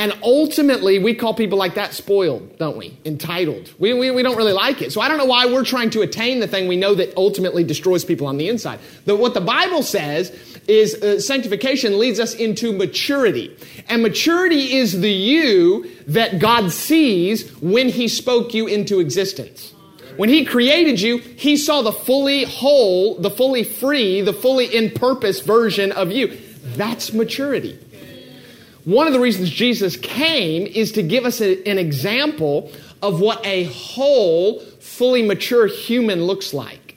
and 0.00 0.16
ultimately, 0.22 0.98
we 0.98 1.12
call 1.12 1.34
people 1.34 1.58
like 1.58 1.74
that 1.74 1.92
spoiled, 1.92 2.56
don't 2.56 2.78
we? 2.78 2.96
Entitled. 3.04 3.70
We, 3.78 3.92
we, 3.92 4.10
we 4.10 4.22
don't 4.22 4.38
really 4.38 4.54
like 4.54 4.80
it. 4.80 4.94
So 4.94 5.02
I 5.02 5.08
don't 5.08 5.18
know 5.18 5.26
why 5.26 5.44
we're 5.44 5.62
trying 5.62 5.90
to 5.90 6.00
attain 6.00 6.40
the 6.40 6.48
thing 6.48 6.68
we 6.68 6.78
know 6.78 6.94
that 6.94 7.14
ultimately 7.18 7.64
destroys 7.64 8.02
people 8.02 8.26
on 8.26 8.38
the 8.38 8.48
inside. 8.48 8.80
The, 9.04 9.14
what 9.14 9.34
the 9.34 9.42
Bible 9.42 9.82
says 9.82 10.30
is 10.66 10.94
uh, 10.94 11.20
sanctification 11.20 11.98
leads 11.98 12.18
us 12.18 12.34
into 12.34 12.72
maturity. 12.72 13.54
And 13.90 14.02
maturity 14.02 14.72
is 14.78 15.02
the 15.02 15.12
you 15.12 15.90
that 16.06 16.38
God 16.38 16.72
sees 16.72 17.50
when 17.60 17.90
He 17.90 18.08
spoke 18.08 18.54
you 18.54 18.68
into 18.68 19.00
existence. 19.00 19.74
When 20.16 20.30
He 20.30 20.46
created 20.46 20.98
you, 20.98 21.18
He 21.18 21.58
saw 21.58 21.82
the 21.82 21.92
fully 21.92 22.44
whole, 22.44 23.16
the 23.16 23.30
fully 23.30 23.64
free, 23.64 24.22
the 24.22 24.32
fully 24.32 24.74
in 24.74 24.92
purpose 24.92 25.40
version 25.40 25.92
of 25.92 26.10
you. 26.10 26.40
That's 26.76 27.12
maturity. 27.12 27.78
One 28.90 29.06
of 29.06 29.12
the 29.12 29.20
reasons 29.20 29.50
Jesus 29.50 29.96
came 29.96 30.66
is 30.66 30.90
to 30.92 31.02
give 31.04 31.24
us 31.24 31.40
a, 31.40 31.64
an 31.64 31.78
example 31.78 32.72
of 33.00 33.20
what 33.20 33.40
a 33.46 33.64
whole, 33.66 34.58
fully 34.58 35.22
mature 35.22 35.68
human 35.68 36.24
looks 36.24 36.52
like. 36.52 36.96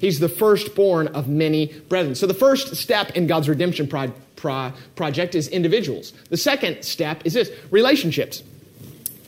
He's 0.00 0.18
the 0.18 0.28
firstborn 0.28 1.06
of 1.06 1.28
many 1.28 1.66
brethren. 1.88 2.16
So 2.16 2.26
the 2.26 2.34
first 2.34 2.74
step 2.74 3.12
in 3.12 3.28
God's 3.28 3.48
redemption 3.48 3.86
pro- 3.86 4.12
pro- 4.34 4.72
project 4.96 5.36
is 5.36 5.46
individuals. 5.46 6.12
The 6.30 6.36
second 6.36 6.82
step 6.82 7.22
is 7.24 7.34
this 7.34 7.48
relationships. 7.70 8.42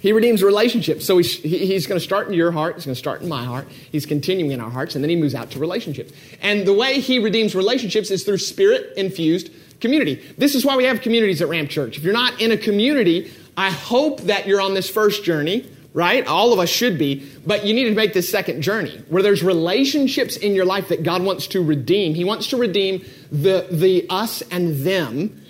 He 0.00 0.10
redeems 0.10 0.42
relationships. 0.42 1.06
So 1.06 1.18
he's, 1.18 1.34
he's 1.36 1.86
going 1.86 2.00
to 2.00 2.04
start 2.04 2.26
in 2.26 2.34
your 2.34 2.50
heart. 2.50 2.74
He's 2.74 2.84
going 2.84 2.96
to 2.96 2.98
start 2.98 3.22
in 3.22 3.28
my 3.28 3.44
heart. 3.44 3.68
He's 3.70 4.06
continuing 4.06 4.50
in 4.50 4.60
our 4.60 4.70
hearts, 4.70 4.96
and 4.96 5.04
then 5.04 5.10
he 5.10 5.16
moves 5.16 5.36
out 5.36 5.52
to 5.52 5.60
relationships. 5.60 6.12
And 6.42 6.66
the 6.66 6.74
way 6.74 6.98
he 6.98 7.20
redeems 7.20 7.54
relationships 7.54 8.10
is 8.10 8.24
through 8.24 8.38
spirit 8.38 8.92
infused 8.96 9.50
community. 9.86 10.16
This 10.36 10.54
is 10.54 10.64
why 10.64 10.76
we 10.76 10.84
have 10.84 11.00
communities 11.00 11.40
at 11.40 11.48
Ramp 11.48 11.70
Church. 11.70 11.96
If 11.96 12.02
you're 12.02 12.12
not 12.12 12.40
in 12.40 12.52
a 12.52 12.56
community, 12.56 13.30
I 13.56 13.70
hope 13.70 14.22
that 14.22 14.46
you're 14.46 14.60
on 14.60 14.74
this 14.74 14.90
first 14.90 15.24
journey, 15.24 15.70
right? 15.94 16.26
All 16.26 16.52
of 16.52 16.58
us 16.58 16.68
should 16.68 16.98
be, 16.98 17.26
but 17.46 17.64
you 17.64 17.72
need 17.72 17.84
to 17.84 17.94
make 17.94 18.12
this 18.12 18.30
second 18.30 18.62
journey 18.62 19.02
where 19.08 19.22
there's 19.22 19.42
relationships 19.42 20.36
in 20.36 20.54
your 20.54 20.64
life 20.64 20.88
that 20.88 21.02
God 21.02 21.22
wants 21.22 21.46
to 21.48 21.62
redeem. 21.62 22.14
He 22.14 22.24
wants 22.24 22.48
to 22.48 22.56
redeem 22.56 23.04
the, 23.30 23.66
the 23.70 24.06
us 24.10 24.42
and 24.50 24.84
them 24.84 25.40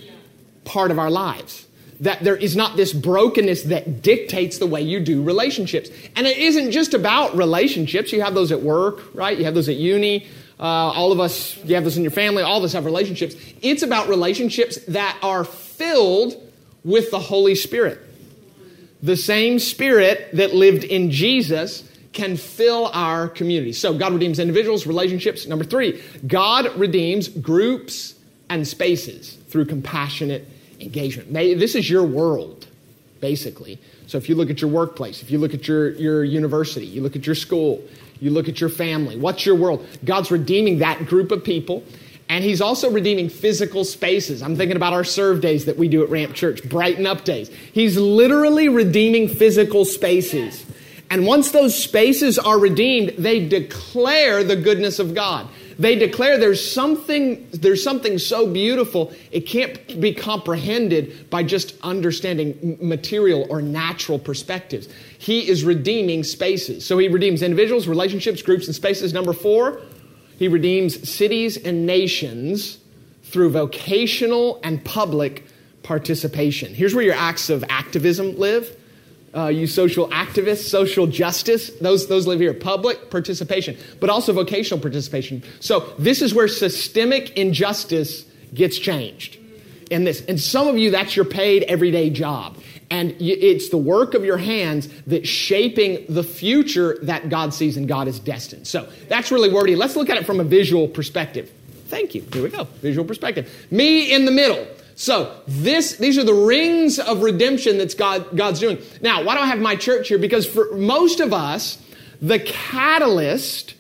part 0.65 0.91
of 0.91 0.99
our 0.99 1.11
lives 1.11 1.67
that 2.01 2.23
there 2.23 2.37
is 2.37 2.55
not 2.55 2.77
this 2.77 2.93
brokenness 2.93 3.63
that 3.65 4.03
dictates 4.03 4.59
the 4.59 4.67
way 4.67 4.83
you 4.83 5.01
do 5.01 5.23
relationships. 5.23 5.89
And 6.15 6.27
it 6.27 6.37
isn't 6.37 6.71
just 6.71 6.93
about 6.93 7.35
relationships. 7.35 8.13
You 8.13 8.21
have 8.21 8.35
those 8.35 8.53
at 8.53 8.61
work, 8.61 9.15
right? 9.15 9.37
You 9.39 9.45
have 9.45 9.55
those 9.55 9.71
at 9.71 9.77
uni. 9.77 10.27
Uh, 10.59 10.63
all 10.63 11.13
of 11.13 11.21
us, 11.21 11.57
you 11.65 11.75
have 11.75 11.85
this 11.85 11.97
in 11.97 12.03
your 12.03 12.11
family. 12.11 12.43
All 12.43 12.59
of 12.59 12.65
us 12.65 12.73
have 12.73 12.85
relationships. 12.85 13.35
It's 13.61 13.83
about 13.83 14.09
relationships 14.09 14.79
that 14.89 15.19
are 15.23 15.45
filled 15.45 16.43
with 16.85 17.11
the 17.11 17.19
Holy 17.19 17.55
Spirit. 17.55 18.01
The 19.03 19.17
same 19.17 19.59
Spirit 19.59 20.31
that 20.33 20.55
lived 20.55 20.85
in 20.85 21.11
Jesus 21.11 21.85
can 22.13 22.39
fill 22.39 22.87
our 22.95 23.29
community. 23.29 23.75
So 23.75 23.93
God 23.93 24.15
redeems 24.15 24.39
individuals, 24.39 24.87
relationships. 24.87 25.47
Number 25.47 25.65
three, 25.65 26.03
God 26.27 26.75
redeems 26.79 27.29
groups 27.29 28.15
and 28.49 28.67
spaces 28.67 29.37
through 29.49 29.67
compassionate 29.67 30.49
engagement. 30.81 31.33
This 31.33 31.75
is 31.75 31.91
your 31.91 32.05
world, 32.05 32.67
basically. 33.21 33.79
So 34.07 34.19
if 34.19 34.29
you 34.29 34.35
look 34.35 34.51
at 34.51 34.61
your 34.61 34.71
workplace, 34.71 35.23
if 35.23 35.31
you 35.31 35.39
look 35.39 35.53
at 35.53 35.67
your, 35.67 35.91
your 35.91 36.25
university, 36.25 36.87
you 36.87 37.03
look 37.03 37.17
at 37.17 37.27
your 37.27 37.35
school, 37.35 37.83
you 38.21 38.31
look 38.31 38.49
at 38.49 38.61
your 38.61 38.71
family, 38.71 39.17
what's 39.17 39.45
your 39.45 39.57
world? 39.57 39.87
God's 40.05 40.31
redeeming 40.31 40.79
that 40.79 41.07
group 41.07 41.33
of 41.33 41.45
people. 41.45 41.85
And 42.29 42.43
he's 42.43 42.61
also 42.61 42.91
redeeming 42.91 43.29
physical 43.29 43.85
spaces. 43.85 44.43
I'm 44.43 44.57
thinking 44.57 44.77
about 44.77 44.93
our 44.93 45.05
serve 45.05 45.41
days 45.41 45.67
that 45.67 45.77
we 45.77 45.89
do 45.89 46.03
at 46.03 46.11
Ramp 46.11 46.35
Church, 46.35 46.63
brighten 46.69 47.07
up 47.07 47.25
days. 47.25 47.49
He's 47.73 47.97
literally 47.97 48.69
redeeming 48.69 49.29
physical 49.29 49.85
spaces. 49.85 50.65
And 51.09 51.25
once 51.25 51.53
those 51.53 51.81
spaces 51.81 52.37
are 52.37 52.59
redeemed, 52.59 53.11
they 53.11 53.47
declare 53.47 54.43
the 54.43 54.57
goodness 54.57 54.99
of 54.99 55.15
God. 55.15 55.49
They 55.79 55.95
declare 55.97 56.39
there's 56.39 56.73
something, 56.73 57.49
there's 57.53 57.85
something 57.85 58.19
so 58.19 58.51
beautiful, 58.51 59.13
it 59.31 59.41
can't 59.43 60.01
be 60.01 60.15
comprehended 60.15 61.29
by 61.29 61.43
just 61.43 61.75
understanding 61.83 62.79
material 62.81 63.47
or 63.51 63.61
natural 63.61 64.19
perspectives. 64.19 64.89
He 65.19 65.49
is 65.49 65.65
redeeming 65.65 66.25
spaces. 66.25 66.87
So 66.87 66.97
he 66.97 67.09
redeems 67.09 67.43
individuals, 67.43 67.87
relationships, 67.87 68.41
groups, 68.41 68.67
and 68.67 68.75
spaces. 68.75 69.13
Number 69.13 69.35
four, 69.35 69.83
he 70.39 70.49
redeems 70.49 71.09
cities 71.09 71.57
and 71.59 71.87
nations 71.87 72.79
through 73.25 73.51
vocational 73.51 74.61
and 74.63 74.83
public 74.85 75.45
participation. 75.83 76.75
Here's 76.75 76.95
where 76.95 77.05
your 77.05 77.15
acts 77.15 77.51
of 77.51 77.65
activism 77.69 78.39
live 78.39 78.75
uh, 79.37 79.49
you 79.49 79.67
social 79.67 80.09
activists, 80.09 80.69
social 80.69 81.07
justice, 81.07 81.71
those, 81.81 82.09
those 82.09 82.27
live 82.27 82.41
here. 82.41 82.55
Public 82.55 83.11
participation, 83.11 83.77
but 84.01 84.09
also 84.09 84.33
vocational 84.33 84.81
participation. 84.81 85.43
So 85.61 85.93
this 85.99 86.23
is 86.23 86.35
where 86.35 86.49
systemic 86.49 87.37
injustice 87.37 88.25
gets 88.55 88.79
changed 88.79 89.39
in 89.91 90.05
this. 90.05 90.25
And 90.27 90.41
some 90.41 90.69
of 90.69 90.79
you, 90.79 90.91
that's 90.91 91.17
your 91.17 91.25
paid 91.25 91.65
everyday 91.65 92.11
job. 92.11 92.57
And 92.91 93.17
it's 93.21 93.71
the 93.71 93.77
work 93.77 94.15
of 94.15 94.25
your 94.25 94.39
hands 94.39 94.89
that's 95.07 95.29
shaping 95.29 96.07
the 96.09 96.23
future 96.23 96.99
that 97.03 97.29
God 97.29 97.53
sees 97.53 97.77
and 97.77 97.89
God 97.89 98.07
is 98.07 98.21
destined. 98.21 98.67
So 98.67 98.89
that's 99.09 99.33
really 99.33 99.53
wordy. 99.53 99.75
Let's 99.75 99.97
look 99.97 100.09
at 100.09 100.17
it 100.17 100.25
from 100.25 100.39
a 100.39 100.45
visual 100.45 100.87
perspective. 100.87 101.53
Thank 101.89 102.15
you. 102.15 102.25
Here 102.33 102.43
we 102.43 102.49
go. 102.49 102.65
Visual 102.65 103.07
perspective. 103.07 103.53
Me 103.71 104.13
in 104.13 104.25
the 104.25 104.31
middle. 104.31 104.67
So 104.97 105.39
this, 105.47 105.97
these 105.97 106.17
are 106.17 106.25
the 106.25 106.35
rings 106.35 106.99
of 106.99 107.23
redemption 107.23 107.77
that's 107.77 107.95
God, 107.95 108.35
God's 108.35 108.61
doing. 108.61 108.79
Now, 109.03 109.23
why 109.23 109.35
do 109.35 109.41
I 109.43 109.47
have 109.47 109.61
my 109.61 109.77
church 109.77 110.09
here? 110.09 110.19
Because 110.19 110.47
for 110.47 110.75
most 110.75 111.21
of 111.21 111.35
us, 111.35 111.79
the 112.23 112.39
catalyst 112.39 113.75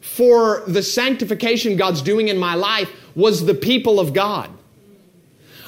for 0.00 0.62
the 0.68 0.82
sanctification 0.82 1.76
God's 1.76 2.00
doing 2.00 2.28
in 2.28 2.38
my 2.38 2.54
life 2.54 2.88
was 3.16 3.44
the 3.44 3.54
people 3.54 3.98
of 3.98 4.14
God. 4.14 4.50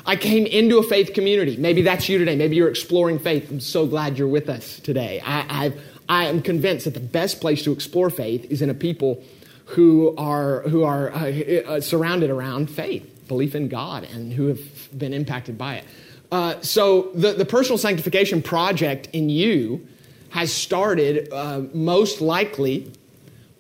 I 0.06 0.14
came 0.14 0.46
into 0.46 0.78
a 0.78 0.82
faith 0.84 1.12
community. 1.12 1.56
Maybe 1.56 1.82
that's 1.82 2.08
you 2.08 2.18
today. 2.18 2.36
Maybe 2.36 2.54
you're 2.54 2.68
exploring 2.68 3.18
faith. 3.18 3.50
I'm 3.50 3.58
so 3.58 3.86
glad 3.86 4.16
you're 4.16 4.28
with 4.28 4.48
us 4.48 4.78
today. 4.78 5.20
I, 5.24 5.64
I've, 5.64 5.82
I 6.08 6.26
am 6.26 6.40
convinced 6.40 6.84
that 6.84 6.94
the 6.94 7.00
best 7.00 7.40
place 7.40 7.64
to 7.64 7.72
explore 7.72 8.10
faith 8.10 8.44
is 8.48 8.62
in 8.62 8.70
a 8.70 8.74
people 8.74 9.24
who 9.64 10.14
are, 10.16 10.60
who 10.68 10.84
are 10.84 11.10
uh, 11.10 11.30
uh 11.66 11.80
surrounded 11.80 12.30
around 12.30 12.70
faith 12.70 13.10
belief 13.28 13.54
in 13.54 13.68
God 13.68 14.04
and 14.04 14.32
who 14.32 14.48
have 14.48 14.60
been 14.96 15.12
impacted 15.12 15.56
by 15.58 15.76
it. 15.76 15.84
Uh, 16.30 16.60
so 16.62 17.10
the, 17.14 17.32
the 17.32 17.44
personal 17.44 17.78
sanctification 17.78 18.42
project 18.42 19.08
in 19.12 19.28
you 19.28 19.86
has 20.30 20.52
started 20.52 21.32
uh, 21.32 21.62
most 21.72 22.20
likely 22.20 22.90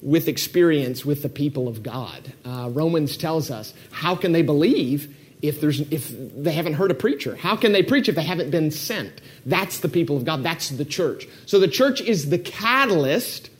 with 0.02 0.28
experience 0.28 1.04
with 1.04 1.22
the 1.22 1.28
people 1.28 1.68
of 1.68 1.82
God. 1.82 2.32
Uh, 2.44 2.68
Romans 2.72 3.16
tells 3.16 3.50
us, 3.50 3.72
how 3.90 4.14
can 4.14 4.32
they 4.32 4.42
believe 4.42 5.16
if, 5.40 5.60
there's, 5.60 5.80
if 5.80 6.12
they 6.34 6.52
haven't 6.52 6.74
heard 6.74 6.90
a 6.90 6.94
preacher? 6.94 7.36
How 7.36 7.56
can 7.56 7.72
they 7.72 7.82
preach 7.82 8.08
if 8.08 8.14
they 8.14 8.24
haven't 8.24 8.50
been 8.50 8.70
sent? 8.70 9.20
That's 9.46 9.80
the 9.80 9.88
people 9.88 10.16
of 10.16 10.24
God. 10.24 10.42
That's 10.42 10.70
the 10.70 10.84
church. 10.84 11.28
So 11.46 11.58
the 11.58 11.68
church 11.68 12.00
is 12.00 12.28
the 12.28 12.38
catalyst 12.38 13.50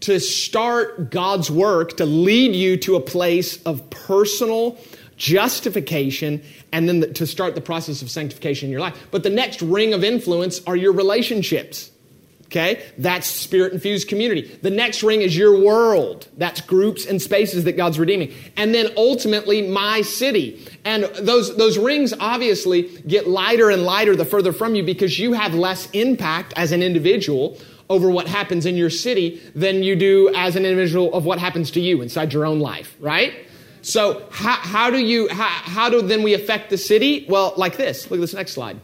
to 0.00 0.20
start 0.20 1.10
God's 1.10 1.50
work 1.50 1.96
to 1.96 2.04
lead 2.04 2.54
you 2.54 2.76
to 2.78 2.96
a 2.96 3.00
place 3.00 3.62
of 3.62 3.88
personal 3.88 4.78
justification, 5.16 6.42
and 6.72 6.88
then 6.88 7.00
the, 7.00 7.12
to 7.14 7.26
start 7.26 7.54
the 7.54 7.60
process 7.60 8.02
of 8.02 8.10
sanctification 8.10 8.66
in 8.66 8.72
your 8.72 8.80
life. 8.80 8.98
But 9.10 9.22
the 9.22 9.30
next 9.30 9.62
ring 9.62 9.94
of 9.94 10.04
influence 10.04 10.60
are 10.66 10.76
your 10.76 10.92
relationships. 10.92 11.90
Okay? 12.46 12.84
That's 12.98 13.26
spirit 13.26 13.72
infused 13.72 14.08
community. 14.08 14.42
The 14.62 14.70
next 14.70 15.02
ring 15.02 15.22
is 15.22 15.36
your 15.36 15.58
world. 15.58 16.28
That's 16.36 16.60
groups 16.60 17.04
and 17.04 17.20
spaces 17.20 17.64
that 17.64 17.72
God's 17.72 17.98
redeeming. 17.98 18.32
And 18.56 18.72
then 18.72 18.92
ultimately, 18.96 19.68
my 19.68 20.02
city. 20.02 20.64
And 20.84 21.04
those, 21.18 21.56
those 21.56 21.78
rings 21.78 22.14
obviously 22.20 22.82
get 23.08 23.26
lighter 23.26 23.70
and 23.70 23.82
lighter 23.82 24.14
the 24.14 24.24
further 24.24 24.52
from 24.52 24.76
you 24.76 24.84
because 24.84 25.18
you 25.18 25.32
have 25.32 25.54
less 25.54 25.90
impact 25.90 26.52
as 26.56 26.70
an 26.70 26.82
individual 26.82 27.58
over 27.90 28.08
what 28.08 28.26
happens 28.26 28.66
in 28.66 28.76
your 28.76 28.90
city 28.90 29.42
than 29.54 29.82
you 29.82 29.96
do 29.96 30.32
as 30.34 30.56
an 30.56 30.64
individual 30.64 31.12
of 31.12 31.24
what 31.24 31.38
happens 31.38 31.70
to 31.72 31.80
you 31.80 32.02
inside 32.02 32.32
your 32.32 32.46
own 32.46 32.60
life, 32.60 32.96
right? 33.00 33.43
So 33.84 34.26
how, 34.30 34.54
how 34.54 34.90
do 34.90 34.98
you 34.98 35.28
how, 35.28 35.44
how 35.44 35.90
do 35.90 36.00
then 36.00 36.22
we 36.22 36.32
affect 36.32 36.70
the 36.70 36.78
city? 36.78 37.26
Well, 37.28 37.52
like 37.56 37.76
this. 37.76 38.10
Look 38.10 38.18
at 38.18 38.22
this 38.22 38.34
next 38.34 38.52
slide. 38.52 38.80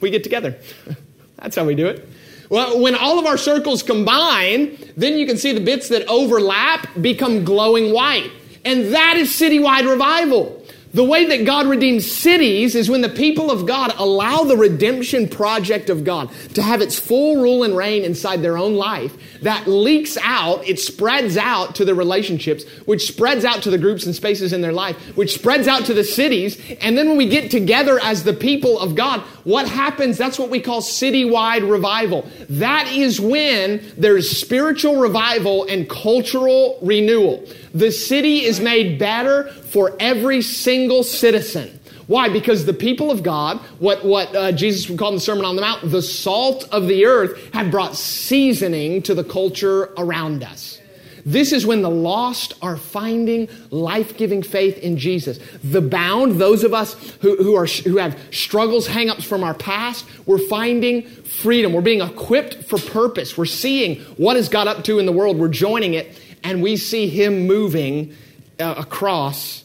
We 0.00 0.10
get 0.10 0.22
together. 0.22 0.56
That's 1.36 1.56
how 1.56 1.64
we 1.64 1.74
do 1.74 1.88
it. 1.88 2.08
Well, 2.50 2.80
when 2.80 2.94
all 2.94 3.18
of 3.18 3.26
our 3.26 3.36
circles 3.36 3.82
combine, 3.82 4.78
then 4.96 5.18
you 5.18 5.26
can 5.26 5.36
see 5.36 5.52
the 5.52 5.60
bits 5.60 5.88
that 5.88 6.06
overlap 6.06 6.88
become 7.00 7.44
glowing 7.44 7.92
white. 7.92 8.30
And 8.64 8.94
that 8.94 9.16
is 9.16 9.30
citywide 9.30 9.90
revival. 9.90 10.57
The 10.94 11.04
way 11.04 11.26
that 11.26 11.44
God 11.44 11.66
redeems 11.66 12.10
cities 12.10 12.74
is 12.74 12.88
when 12.88 13.02
the 13.02 13.10
people 13.10 13.50
of 13.50 13.66
God 13.66 13.92
allow 13.96 14.44
the 14.44 14.56
redemption 14.56 15.28
project 15.28 15.90
of 15.90 16.02
God 16.02 16.30
to 16.54 16.62
have 16.62 16.80
its 16.80 16.98
full 16.98 17.42
rule 17.42 17.62
and 17.62 17.76
reign 17.76 18.04
inside 18.04 18.40
their 18.40 18.56
own 18.56 18.74
life. 18.74 19.14
That 19.42 19.66
leaks 19.66 20.16
out, 20.22 20.66
it 20.66 20.80
spreads 20.80 21.36
out 21.36 21.74
to 21.76 21.84
the 21.84 21.94
relationships, 21.94 22.64
which 22.86 23.06
spreads 23.06 23.44
out 23.44 23.62
to 23.64 23.70
the 23.70 23.78
groups 23.78 24.06
and 24.06 24.14
spaces 24.14 24.52
in 24.52 24.62
their 24.62 24.72
life, 24.72 24.96
which 25.16 25.34
spreads 25.34 25.68
out 25.68 25.84
to 25.86 25.94
the 25.94 26.04
cities. 26.04 26.58
And 26.80 26.96
then 26.96 27.08
when 27.08 27.18
we 27.18 27.28
get 27.28 27.50
together 27.50 28.00
as 28.02 28.24
the 28.24 28.32
people 28.32 28.78
of 28.78 28.94
God, 28.94 29.20
what 29.44 29.68
happens? 29.68 30.16
That's 30.16 30.38
what 30.38 30.48
we 30.48 30.60
call 30.60 30.80
citywide 30.80 31.70
revival. 31.70 32.28
That 32.48 32.90
is 32.90 33.20
when 33.20 33.82
there's 33.98 34.30
spiritual 34.30 34.96
revival 34.96 35.64
and 35.64 35.88
cultural 35.88 36.78
renewal. 36.80 37.46
The 37.74 37.92
city 37.92 38.44
is 38.44 38.60
made 38.60 38.98
better 38.98 39.44
for 39.44 39.94
every 40.00 40.40
single 40.40 40.77
citizen. 41.02 41.80
Why? 42.06 42.28
Because 42.28 42.64
the 42.64 42.72
people 42.72 43.10
of 43.10 43.22
God, 43.22 43.58
what, 43.78 44.04
what 44.04 44.34
uh, 44.34 44.52
Jesus 44.52 44.88
would 44.88 44.98
call 44.98 45.10
in 45.10 45.16
the 45.16 45.20
Sermon 45.20 45.44
on 45.44 45.56
the 45.56 45.62
Mount, 45.62 45.90
the 45.90 46.02
salt 46.02 46.66
of 46.72 46.88
the 46.88 47.04
earth, 47.04 47.52
have 47.52 47.70
brought 47.70 47.96
seasoning 47.96 49.02
to 49.02 49.14
the 49.14 49.24
culture 49.24 49.92
around 49.96 50.42
us. 50.42 50.80
This 51.26 51.52
is 51.52 51.66
when 51.66 51.82
the 51.82 51.90
lost 51.90 52.54
are 52.62 52.78
finding 52.78 53.48
life 53.70 54.16
giving 54.16 54.42
faith 54.42 54.78
in 54.78 54.96
Jesus. 54.96 55.38
The 55.62 55.82
bound, 55.82 56.40
those 56.40 56.64
of 56.64 56.72
us 56.72 56.94
who, 57.20 57.36
who, 57.36 57.54
are, 57.54 57.66
who 57.66 57.98
have 57.98 58.18
struggles, 58.30 58.86
hang 58.86 59.10
ups 59.10 59.24
from 59.24 59.44
our 59.44 59.52
past, 59.52 60.06
we're 60.24 60.38
finding 60.38 61.02
freedom. 61.02 61.74
We're 61.74 61.82
being 61.82 62.00
equipped 62.00 62.64
for 62.64 62.78
purpose. 62.78 63.36
We're 63.36 63.44
seeing 63.44 64.00
what 64.16 64.36
has 64.36 64.48
God 64.48 64.68
up 64.68 64.84
to 64.84 64.98
in 64.98 65.04
the 65.04 65.12
world. 65.12 65.36
We're 65.38 65.48
joining 65.48 65.92
it 65.92 66.18
and 66.42 66.62
we 66.62 66.78
see 66.78 67.08
him 67.08 67.46
moving 67.46 68.14
uh, 68.58 68.74
across 68.78 69.64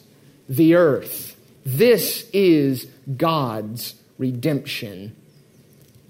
the 0.50 0.76
earth. 0.76 1.36
This 1.66 2.30
is 2.34 2.88
God's 3.18 3.96
redemption 4.18 5.16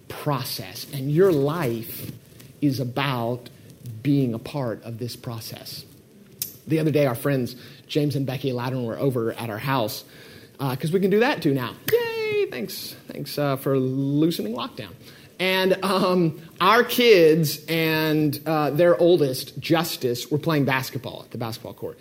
process, 0.08 0.88
and 0.94 1.12
your 1.12 1.32
life 1.32 2.12
is 2.62 2.80
about 2.80 3.50
being 4.02 4.34
a 4.34 4.40
part 4.40 4.82
of 4.84 5.00
this 5.00 5.16
process. 5.16 5.86
The 6.68 6.80
other 6.80 6.92
day, 6.92 7.06
our 7.06 7.16
friends 7.16 7.56
James 7.88 8.16
and 8.16 8.26
Becky 8.26 8.52
Aladiran 8.52 8.86
were 8.86 8.98
over 8.98 9.34
at 9.34 9.50
our 9.50 9.58
house 9.58 10.04
because 10.54 10.92
uh, 10.92 10.94
we 10.94 11.00
can 11.00 11.12
do 11.12 11.20
that 11.20 11.42
too 11.42 11.54
now. 11.54 11.76
Yay! 11.92 12.48
Thanks, 12.50 12.96
thanks 13.08 13.38
uh, 13.38 13.58
for 13.58 13.78
loosening 13.78 14.54
lockdown. 14.54 14.92
And 15.40 15.84
um, 15.84 16.42
our 16.62 16.84
kids 16.84 17.66
and 17.68 18.40
uh, 18.46 18.70
their 18.70 18.98
oldest, 18.98 19.60
Justice, 19.60 20.32
were 20.32 20.38
playing 20.38 20.66
basketball 20.66 21.24
at 21.26 21.32
the 21.32 21.38
basketball 21.38 21.74
court. 21.74 21.98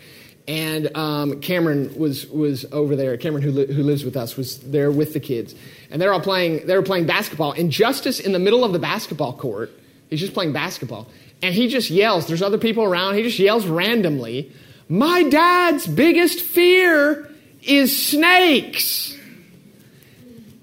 And 0.48 0.94
um, 0.96 1.40
Cameron 1.40 1.94
was, 1.96 2.26
was 2.26 2.64
over 2.72 2.96
there. 2.96 3.16
Cameron, 3.16 3.42
who, 3.44 3.52
li- 3.52 3.72
who 3.72 3.82
lives 3.82 4.04
with 4.04 4.16
us, 4.16 4.36
was 4.36 4.58
there 4.58 4.90
with 4.90 5.12
the 5.12 5.20
kids. 5.20 5.54
And 5.90 6.02
they're 6.02 6.12
all 6.12 6.20
playing, 6.20 6.66
they 6.66 6.76
were 6.76 6.82
playing 6.82 7.06
basketball. 7.06 7.52
And 7.52 7.70
Justice, 7.70 8.18
in 8.18 8.32
the 8.32 8.38
middle 8.40 8.64
of 8.64 8.72
the 8.72 8.78
basketball 8.80 9.34
court, 9.34 9.70
he's 10.10 10.20
just 10.20 10.34
playing 10.34 10.52
basketball. 10.52 11.06
And 11.42 11.54
he 11.54 11.68
just 11.68 11.90
yells, 11.90 12.26
there's 12.26 12.42
other 12.42 12.58
people 12.58 12.84
around, 12.84 13.14
he 13.14 13.22
just 13.22 13.38
yells 13.38 13.66
randomly, 13.66 14.52
My 14.88 15.22
dad's 15.24 15.86
biggest 15.86 16.40
fear 16.40 17.30
is 17.62 18.06
snakes 18.06 19.16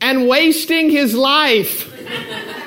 and 0.02 0.28
wasting 0.28 0.90
his 0.90 1.14
life. 1.14 1.86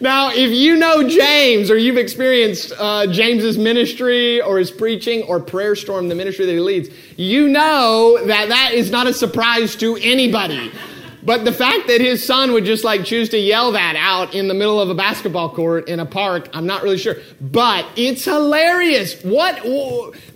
Now, 0.00 0.30
if 0.30 0.50
you 0.50 0.76
know 0.76 1.08
James 1.08 1.70
or 1.70 1.76
you've 1.76 1.96
experienced 1.96 2.72
uh, 2.78 3.08
James's 3.08 3.58
ministry 3.58 4.40
or 4.40 4.58
his 4.58 4.70
preaching 4.70 5.22
or 5.24 5.40
prayer 5.40 5.74
storm, 5.74 6.08
the 6.08 6.14
ministry 6.14 6.46
that 6.46 6.52
he 6.52 6.60
leads, 6.60 6.88
you 7.16 7.48
know 7.48 8.18
that 8.26 8.48
that 8.48 8.74
is 8.74 8.92
not 8.92 9.08
a 9.08 9.12
surprise 9.12 9.74
to 9.76 9.96
anybody. 9.96 10.70
But 11.22 11.44
the 11.44 11.52
fact 11.52 11.88
that 11.88 12.00
his 12.00 12.24
son 12.24 12.52
would 12.52 12.64
just 12.64 12.84
like 12.84 13.04
choose 13.04 13.28
to 13.30 13.38
yell 13.38 13.72
that 13.72 13.96
out 13.96 14.34
in 14.34 14.48
the 14.48 14.54
middle 14.54 14.80
of 14.80 14.88
a 14.88 14.94
basketball 14.94 15.50
court 15.50 15.88
in 15.88 16.00
a 16.00 16.06
park, 16.06 16.48
I'm 16.52 16.66
not 16.66 16.82
really 16.82 16.98
sure. 16.98 17.16
But 17.40 17.86
it's 17.96 18.24
hilarious. 18.24 19.20
What 19.22 19.62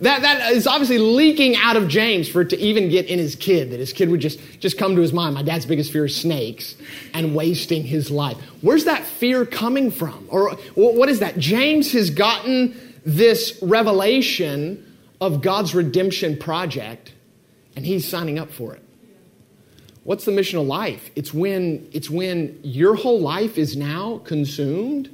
that 0.01 0.21
that 0.21 0.51
is 0.51 0.67
obviously 0.67 0.97
leaking 0.97 1.55
out 1.55 1.77
of 1.77 1.87
James 1.87 2.27
for 2.27 2.41
it 2.41 2.49
to 2.49 2.59
even 2.59 2.89
get 2.89 3.07
in 3.07 3.19
his 3.19 3.35
kid 3.35 3.71
that 3.71 3.79
his 3.79 3.93
kid 3.93 4.09
would 4.09 4.19
just 4.19 4.39
just 4.59 4.77
come 4.77 4.95
to 4.95 5.01
his 5.01 5.13
mind. 5.13 5.35
My 5.35 5.43
dad's 5.43 5.65
biggest 5.65 5.91
fear 5.91 6.05
is 6.05 6.15
snakes 6.15 6.75
and 7.13 7.35
wasting 7.35 7.83
his 7.83 8.11
life. 8.11 8.37
Where's 8.61 8.85
that 8.85 9.03
fear 9.05 9.45
coming 9.45 9.91
from? 9.91 10.27
Or 10.29 10.51
what 10.75 11.09
is 11.09 11.19
that? 11.19 11.37
James 11.37 11.91
has 11.93 12.09
gotten 12.09 12.75
this 13.05 13.57
revelation 13.61 14.97
of 15.21 15.41
God's 15.41 15.73
redemption 15.73 16.37
project 16.37 17.13
and 17.75 17.85
he's 17.85 18.07
signing 18.07 18.37
up 18.37 18.51
for 18.51 18.75
it. 18.75 18.82
What's 20.03 20.25
the 20.25 20.31
missional 20.31 20.67
life? 20.67 21.09
It's 21.15 21.33
when, 21.33 21.87
it's 21.93 22.09
when 22.09 22.59
your 22.63 22.95
whole 22.95 23.21
life 23.21 23.57
is 23.57 23.77
now 23.77 24.19
consumed 24.25 25.09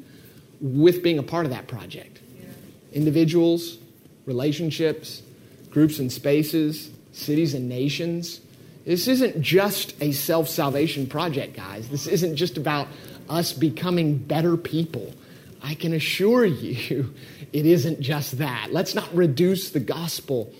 with 0.60 1.04
being 1.04 1.20
a 1.20 1.24
part 1.24 1.46
of 1.46 1.52
that 1.52 1.68
project. 1.68 2.20
Yeah. 2.40 2.48
Individuals, 2.94 3.78
relationships, 4.26 5.22
groups 5.70 6.00
and 6.00 6.12
spaces, 6.12 6.90
cities 7.12 7.54
and 7.54 7.70
nations. 7.70 8.42
This 8.86 9.08
isn't 9.08 9.42
just 9.42 9.94
a 10.02 10.12
self 10.12 10.50
salvation 10.50 11.06
project, 11.06 11.56
guys. 11.56 11.90
This 11.90 12.08
isn't 12.08 12.36
just 12.36 12.58
about 12.58 12.88
us 13.30 13.54
becoming 13.54 14.18
better 14.18 14.58
people. 14.58 15.14
I 15.62 15.76
can 15.76 15.94
assure 15.94 16.46
you, 16.46 17.14
it 17.54 17.66
isn't 17.66 18.00
just 18.00 18.40
that. 18.40 18.70
Let's 18.72 18.96
not 18.96 19.14
reduce 19.14 19.70
the 19.70 19.80
gospel 19.80 20.52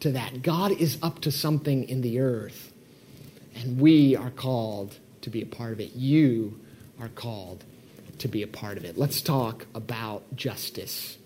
to 0.00 0.12
that. 0.12 0.42
God 0.42 0.72
is 0.72 0.98
up 1.02 1.20
to 1.22 1.30
something 1.30 1.88
in 1.88 2.02
the 2.02 2.20
earth. 2.20 2.67
And 3.58 3.80
we 3.80 4.14
are 4.14 4.30
called 4.30 4.96
to 5.22 5.30
be 5.30 5.42
a 5.42 5.46
part 5.46 5.72
of 5.72 5.80
it. 5.80 5.94
You 5.94 6.60
are 7.00 7.08
called 7.08 7.64
to 8.18 8.28
be 8.28 8.42
a 8.42 8.46
part 8.46 8.76
of 8.76 8.84
it. 8.84 8.96
Let's 8.96 9.20
talk 9.20 9.66
about 9.74 10.36
justice 10.36 11.18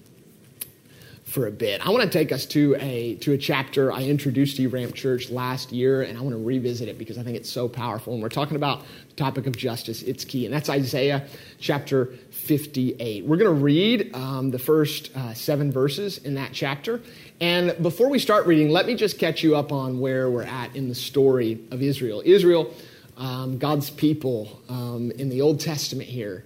for 1.25 1.47
a 1.47 1.51
bit. 1.51 1.85
I 1.87 1.90
want 1.90 2.03
to 2.03 2.11
take 2.11 2.33
us 2.33 2.45
to 2.47 2.77
a 2.79 3.14
to 3.16 3.33
a 3.33 3.38
chapter 3.38 3.92
I 3.92 4.03
introduced 4.03 4.57
to 4.57 4.62
you 4.62 4.68
Ramp 4.68 4.95
Church 4.95 5.31
last 5.31 5.73
year, 5.73 6.03
and 6.03 6.18
I 6.18 6.21
want 6.21 6.35
to 6.35 6.42
revisit 6.42 6.88
it 6.88 6.99
because 6.99 7.16
I 7.16 7.23
think 7.23 7.37
it's 7.37 7.51
so 7.51 7.68
powerful. 7.68 8.12
And 8.12 8.23
we're 8.23 8.29
talking 8.29 8.57
about 8.57 8.83
the 9.09 9.14
topic 9.14 9.47
of 9.47 9.57
justice; 9.57 10.03
it's 10.03 10.25
key, 10.25 10.45
and 10.45 10.53
that's 10.53 10.68
Isaiah 10.68 11.27
chapter 11.59 12.07
58. 12.31 13.25
We're 13.25 13.37
going 13.37 13.55
to 13.55 13.62
read 13.62 14.14
um, 14.14 14.51
the 14.51 14.59
first 14.59 15.14
uh, 15.16 15.33
seven 15.33 15.73
verses 15.73 16.18
in 16.18 16.35
that 16.35 16.51
chapter, 16.53 17.01
and 17.40 17.75
before 17.83 18.09
we 18.09 18.18
start 18.18 18.47
reading, 18.47 18.71
let 18.71 18.87
me 18.87 18.95
just 18.95 19.18
catch 19.18 19.42
you 19.42 19.57
up 19.57 19.73
on 19.73 20.01
where 20.01 20.31
we're 20.31 20.42
at 20.42 20.77
in 20.77 20.88
the 20.88 20.95
story 20.95 21.59
of 21.71 21.83
Israel. 21.83 22.23
Israel, 22.25 22.73
um, 23.16 23.59
God's 23.59 23.90
people 23.90 24.61
um, 24.68 25.11
in 25.12 25.29
the 25.29 25.40
Old 25.40 25.61
Testament 25.61 26.09
here, 26.09 26.45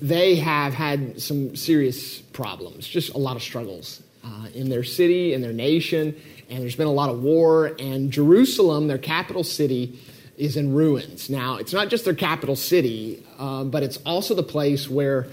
they 0.00 0.36
have 0.36 0.72
had 0.72 1.20
some 1.20 1.56
serious 1.56 2.20
problems, 2.20 2.86
just 2.86 3.12
a 3.14 3.18
lot 3.18 3.36
of 3.36 3.42
struggles 3.42 4.02
uh, 4.24 4.46
in 4.54 4.70
their 4.70 4.84
city, 4.84 5.34
in 5.34 5.42
their 5.42 5.52
nation, 5.52 6.14
and 6.48 6.62
there's 6.62 6.76
been 6.76 6.86
a 6.86 6.92
lot 6.92 7.10
of 7.10 7.22
war. 7.22 7.72
And 7.78 8.10
Jerusalem, 8.10 8.88
their 8.88 8.98
capital 8.98 9.44
city, 9.44 9.98
is 10.36 10.56
in 10.56 10.72
ruins. 10.72 11.28
Now, 11.28 11.56
it's 11.56 11.72
not 11.72 11.88
just 11.88 12.04
their 12.04 12.14
capital 12.14 12.56
city, 12.56 13.22
uh, 13.38 13.64
but 13.64 13.82
it's 13.82 13.98
also 13.98 14.34
the 14.34 14.42
place 14.42 14.88
where 14.88 15.28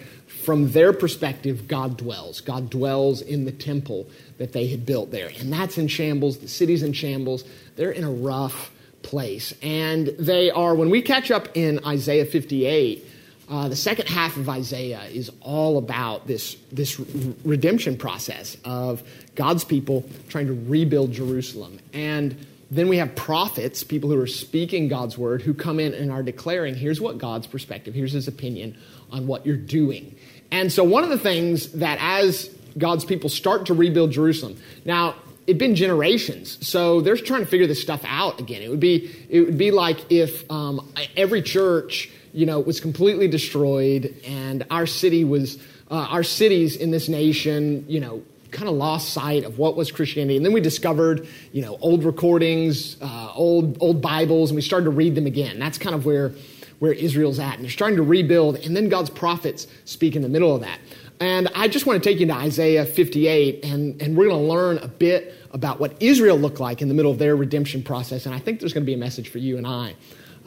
from 0.47 0.71
their 0.71 0.93
perspective, 0.93 1.67
God 1.67 1.97
dwells. 1.97 2.39
God 2.39 2.69
dwells 2.69 3.19
in 3.21 3.43
the 3.43 3.51
temple 3.51 4.07
that 4.38 4.53
they 4.53 4.67
had 4.67 4.86
built 4.86 5.12
there. 5.12 5.29
And 5.41 5.51
that's 5.51 5.77
in 5.77 5.89
shambles. 5.89 6.38
The 6.38 6.47
city's 6.47 6.83
in 6.83 6.93
shambles. 6.93 7.43
They're 7.75 7.91
in 7.91 8.05
a 8.05 8.10
rough 8.10 8.71
place. 9.01 9.53
And 9.62 10.07
they 10.17 10.49
are, 10.49 10.73
when 10.73 10.89
we 10.89 11.01
catch 11.01 11.31
up 11.31 11.49
in 11.57 11.86
Isaiah 11.86 12.23
58, 12.23 13.05
uh, 13.49 13.67
the 13.67 13.75
second 13.75 14.07
half 14.07 14.38
of 14.38 14.47
Isaiah 14.47 15.03
is 15.12 15.29
all 15.41 15.77
about 15.77 16.27
this, 16.27 16.55
this 16.71 16.97
redemption 17.43 17.97
process 17.97 18.55
of 18.63 19.03
God's 19.36 19.65
people 19.65 20.05
trying 20.29 20.47
to 20.47 20.53
rebuild 20.53 21.12
Jerusalem. 21.12 21.77
And 21.91 22.38
then 22.71 22.88
we 22.88 22.99
have 22.99 23.17
prophets, 23.17 23.83
people 23.83 24.10
who 24.10 24.21
are 24.21 24.27
speaking 24.27 24.88
God's 24.88 25.17
word, 25.17 25.41
who 25.41 25.53
come 25.53 25.81
in 25.81 25.93
and 25.93 26.10
are 26.10 26.23
declaring, 26.23 26.73
here's 26.73 27.01
what 27.01 27.17
God's 27.17 27.47
perspective, 27.47 27.93
here's 27.93 28.13
his 28.13 28.29
opinion 28.29 28.77
on 29.12 29.27
what 29.27 29.45
you're 29.45 29.57
doing. 29.57 30.15
And 30.51 30.71
so, 30.71 30.83
one 30.83 31.03
of 31.03 31.10
the 31.10 31.17
things 31.17 31.71
that 31.73 31.97
as 32.01 32.49
God's 32.77 33.05
people 33.05 33.29
start 33.29 33.65
to 33.67 33.73
rebuild 33.73 34.12
Jerusalem, 34.12 34.57
now 34.86 35.15
it'd 35.45 35.57
been 35.57 35.75
generations, 35.75 36.65
so 36.65 37.01
they're 37.01 37.17
trying 37.17 37.41
to 37.41 37.45
figure 37.47 37.67
this 37.67 37.81
stuff 37.81 38.03
out 38.05 38.39
again. 38.39 38.62
It 38.62 38.69
would 38.69 38.79
be 38.79 39.10
it 39.29 39.41
would 39.41 39.57
be 39.57 39.71
like 39.71 40.12
if 40.12 40.49
um, 40.51 40.91
every 41.15 41.41
church, 41.41 42.10
you 42.33 42.45
know, 42.45 42.60
was 42.60 42.79
completely 42.79 43.27
destroyed, 43.27 44.15
and 44.25 44.65
our 44.71 44.86
city 44.86 45.23
was 45.23 45.57
uh, 45.89 45.95
our 45.95 46.23
cities 46.23 46.75
in 46.75 46.91
this 46.91 47.10
nation, 47.10 47.86
you 47.88 47.99
know, 47.99 48.23
kind 48.51 48.69
of 48.69 48.75
lost 48.75 49.13
sight 49.13 49.43
of 49.43 49.57
what 49.57 49.75
was 49.75 49.91
Christianity. 49.91 50.38
And 50.38 50.45
then 50.45 50.53
we 50.53 50.62
discovered, 50.62 51.27
you 51.51 51.62
know, 51.62 51.77
old 51.81 52.03
recordings, 52.03 52.97
uh, 53.01 53.31
old 53.33 53.77
old 53.81 54.01
Bibles, 54.01 54.51
and 54.51 54.55
we 54.55 54.62
started 54.62 54.86
to 54.86 54.91
read 54.91 55.15
them 55.15 55.25
again. 55.25 55.60
That's 55.60 55.77
kind 55.77 55.95
of 55.95 56.05
where 56.05 56.31
where 56.79 56.93
Israel's 56.93 57.39
at. 57.39 57.55
And 57.55 57.63
they're 57.63 57.71
starting 57.71 57.97
to 57.97 58.03
rebuild, 58.03 58.57
and 58.57 58.75
then 58.75 58.89
God's 58.89 59.09
prophets 59.09 59.67
speak 59.85 60.15
in 60.15 60.21
the 60.21 60.29
middle 60.29 60.53
of 60.53 60.61
that. 60.61 60.79
And 61.19 61.49
I 61.55 61.67
just 61.67 61.85
want 61.85 62.01
to 62.01 62.07
take 62.07 62.19
you 62.19 62.27
to 62.27 62.33
Isaiah 62.33 62.85
58, 62.85 63.65
and, 63.65 63.99
and 64.01 64.15
we're 64.15 64.27
going 64.27 64.41
to 64.41 64.47
learn 64.47 64.77
a 64.77 64.87
bit 64.87 65.33
about 65.51 65.79
what 65.79 65.95
Israel 65.99 66.37
looked 66.37 66.59
like 66.59 66.81
in 66.81 66.89
the 66.89 66.93
middle 66.93 67.11
of 67.11 67.17
their 67.17 67.35
redemption 67.35 67.81
process. 67.81 68.25
And 68.25 68.35
I 68.35 68.39
think 68.39 68.59
there's 68.59 68.73
going 68.73 68.83
to 68.83 68.87
be 68.87 68.93
a 68.93 68.97
message 68.97 69.29
for 69.29 69.39
you 69.39 69.57
and 69.57 69.65
I 69.65 69.95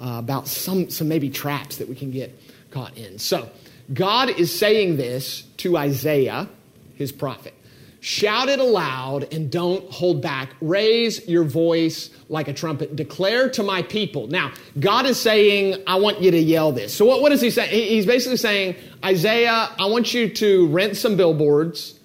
uh, 0.00 0.18
about 0.18 0.46
some, 0.46 0.88
some 0.88 1.08
maybe 1.08 1.28
traps 1.28 1.78
that 1.78 1.88
we 1.88 1.96
can 1.96 2.10
get 2.10 2.38
caught 2.70 2.96
in. 2.96 3.18
So, 3.18 3.50
God 3.92 4.28
is 4.28 4.56
saying 4.56 4.98
this 4.98 5.42
to 5.58 5.76
Isaiah, 5.76 6.48
his 6.94 7.10
prophet. 7.10 7.54
Shout 8.02 8.48
it 8.48 8.58
aloud 8.58 9.32
and 9.32 9.50
don't 9.50 9.90
hold 9.90 10.22
back. 10.22 10.54
Raise 10.62 11.28
your 11.28 11.44
voice 11.44 12.08
like 12.30 12.48
a 12.48 12.54
trumpet. 12.54 12.96
Declare 12.96 13.50
to 13.50 13.62
my 13.62 13.82
people. 13.82 14.26
Now, 14.26 14.52
God 14.78 15.04
is 15.04 15.20
saying, 15.20 15.82
I 15.86 15.96
want 15.96 16.22
you 16.22 16.30
to 16.30 16.38
yell 16.38 16.72
this. 16.72 16.94
So, 16.94 17.04
what, 17.04 17.20
what 17.20 17.30
is 17.30 17.42
he 17.42 17.50
saying? 17.50 17.70
He's 17.70 18.06
basically 18.06 18.38
saying, 18.38 18.76
Isaiah, 19.04 19.68
I 19.78 19.84
want 19.86 20.14
you 20.14 20.30
to 20.30 20.68
rent 20.68 20.96
some 20.96 21.18
billboards. 21.18 21.98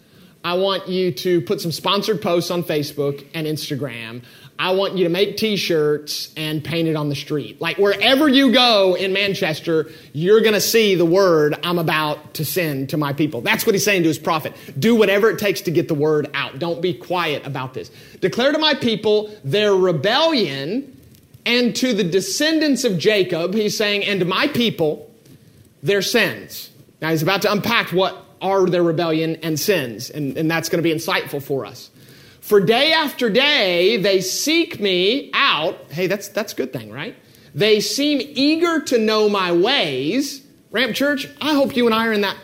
I 0.44 0.56
want 0.56 0.90
you 0.90 1.12
to 1.12 1.42
put 1.42 1.62
some 1.62 1.72
sponsored 1.72 2.22
posts 2.22 2.52
on 2.52 2.64
Facebook 2.64 3.26
and 3.34 3.48
Instagram. 3.48 4.22
I 4.58 4.72
want 4.72 4.98
you 4.98 5.04
to 5.04 5.10
make 5.10 5.36
t-shirts 5.36 6.34
and 6.38 6.64
paint 6.64 6.88
it 6.88 6.96
on 6.96 7.10
the 7.10 7.16
street. 7.16 7.60
Like 7.60 7.78
wherever 7.78 8.30
you 8.30 8.54
go 8.54 8.96
in 8.96 9.12
Manchester, 9.12 9.90
you're 10.14 10.40
going 10.40 10.54
to 10.54 10.62
see 10.62 10.96
the 10.96 11.06
word 11.06 11.60
I'm 11.64 11.78
about 11.78 12.36
to 12.36 12.46
send 12.46 12.92
to 12.92 12.98
my 12.98 13.12
people. 13.12 13.42
That's 13.42 13.66
what 13.66 13.76
he's 13.76 13.84
saying 13.84 14.04
to 14.04 14.08
his 14.08 14.20
prophet. 14.20 14.54
Do 14.80 14.96
whatever 14.96 15.30
it 15.30 15.40
takes 15.40 15.62
to 15.62 15.72
get 15.72 15.90
the 15.90 15.94
word 15.94 16.30
out. 16.34 16.58
Don't 16.58 16.82
be 16.82 16.94
quiet 16.94 17.46
about 17.46 17.74
this. 17.74 17.92
Declare 18.22 18.54
to 18.54 18.58
my 18.58 18.76
people 18.76 19.36
their 19.44 19.76
rebellion 19.76 20.92
and 21.46 21.76
to 21.76 21.94
the 21.94 22.04
descendants 22.04 22.86
of 22.86 22.98
Jacob, 22.98 23.54
he's 23.54 23.78
saying, 23.78 24.06
and 24.06 24.22
to 24.22 24.26
my 24.26 24.48
people, 24.48 25.12
their 25.84 26.02
sins. 26.02 26.72
Now 27.02 27.12
he's 27.12 27.22
about 27.22 27.42
to 27.44 27.52
unpack 27.52 27.92
what 27.92 28.24
are 28.42 28.66
their 28.68 28.84
rebellion 28.84 29.36
and 29.44 29.60
sins, 29.60 30.10
and, 30.10 30.38
and 30.38 30.50
that's 30.50 30.70
going 30.70 30.82
to 30.82 30.84
be 30.84 30.94
insightful 30.94 31.44
for 31.44 31.66
us. 31.66 31.90
For 32.46 32.62
day 32.62 32.94
after 32.94 33.32
day 33.32 33.98
they 33.98 34.22
seek 34.22 34.80
me 34.80 35.32
out. 35.34 35.92
Hey, 35.92 36.06
that's 36.06 36.28
that's 36.28 36.54
a 36.54 36.56
good 36.56 36.72
thing, 36.72 36.92
right? 36.92 37.16
They 37.56 37.80
seem 37.80 38.20
eager 38.22 38.82
to 38.82 39.00
know 39.00 39.28
my 39.28 39.52
ways. 39.52 40.46
Ramp 40.70 40.96
Church, 40.96 41.28
I 41.42 41.56
hope 41.56 41.76
you 41.76 41.88
and 41.88 41.96
I 41.96 42.06
are 42.06 42.14
in 42.14 42.22
that, 42.22 42.38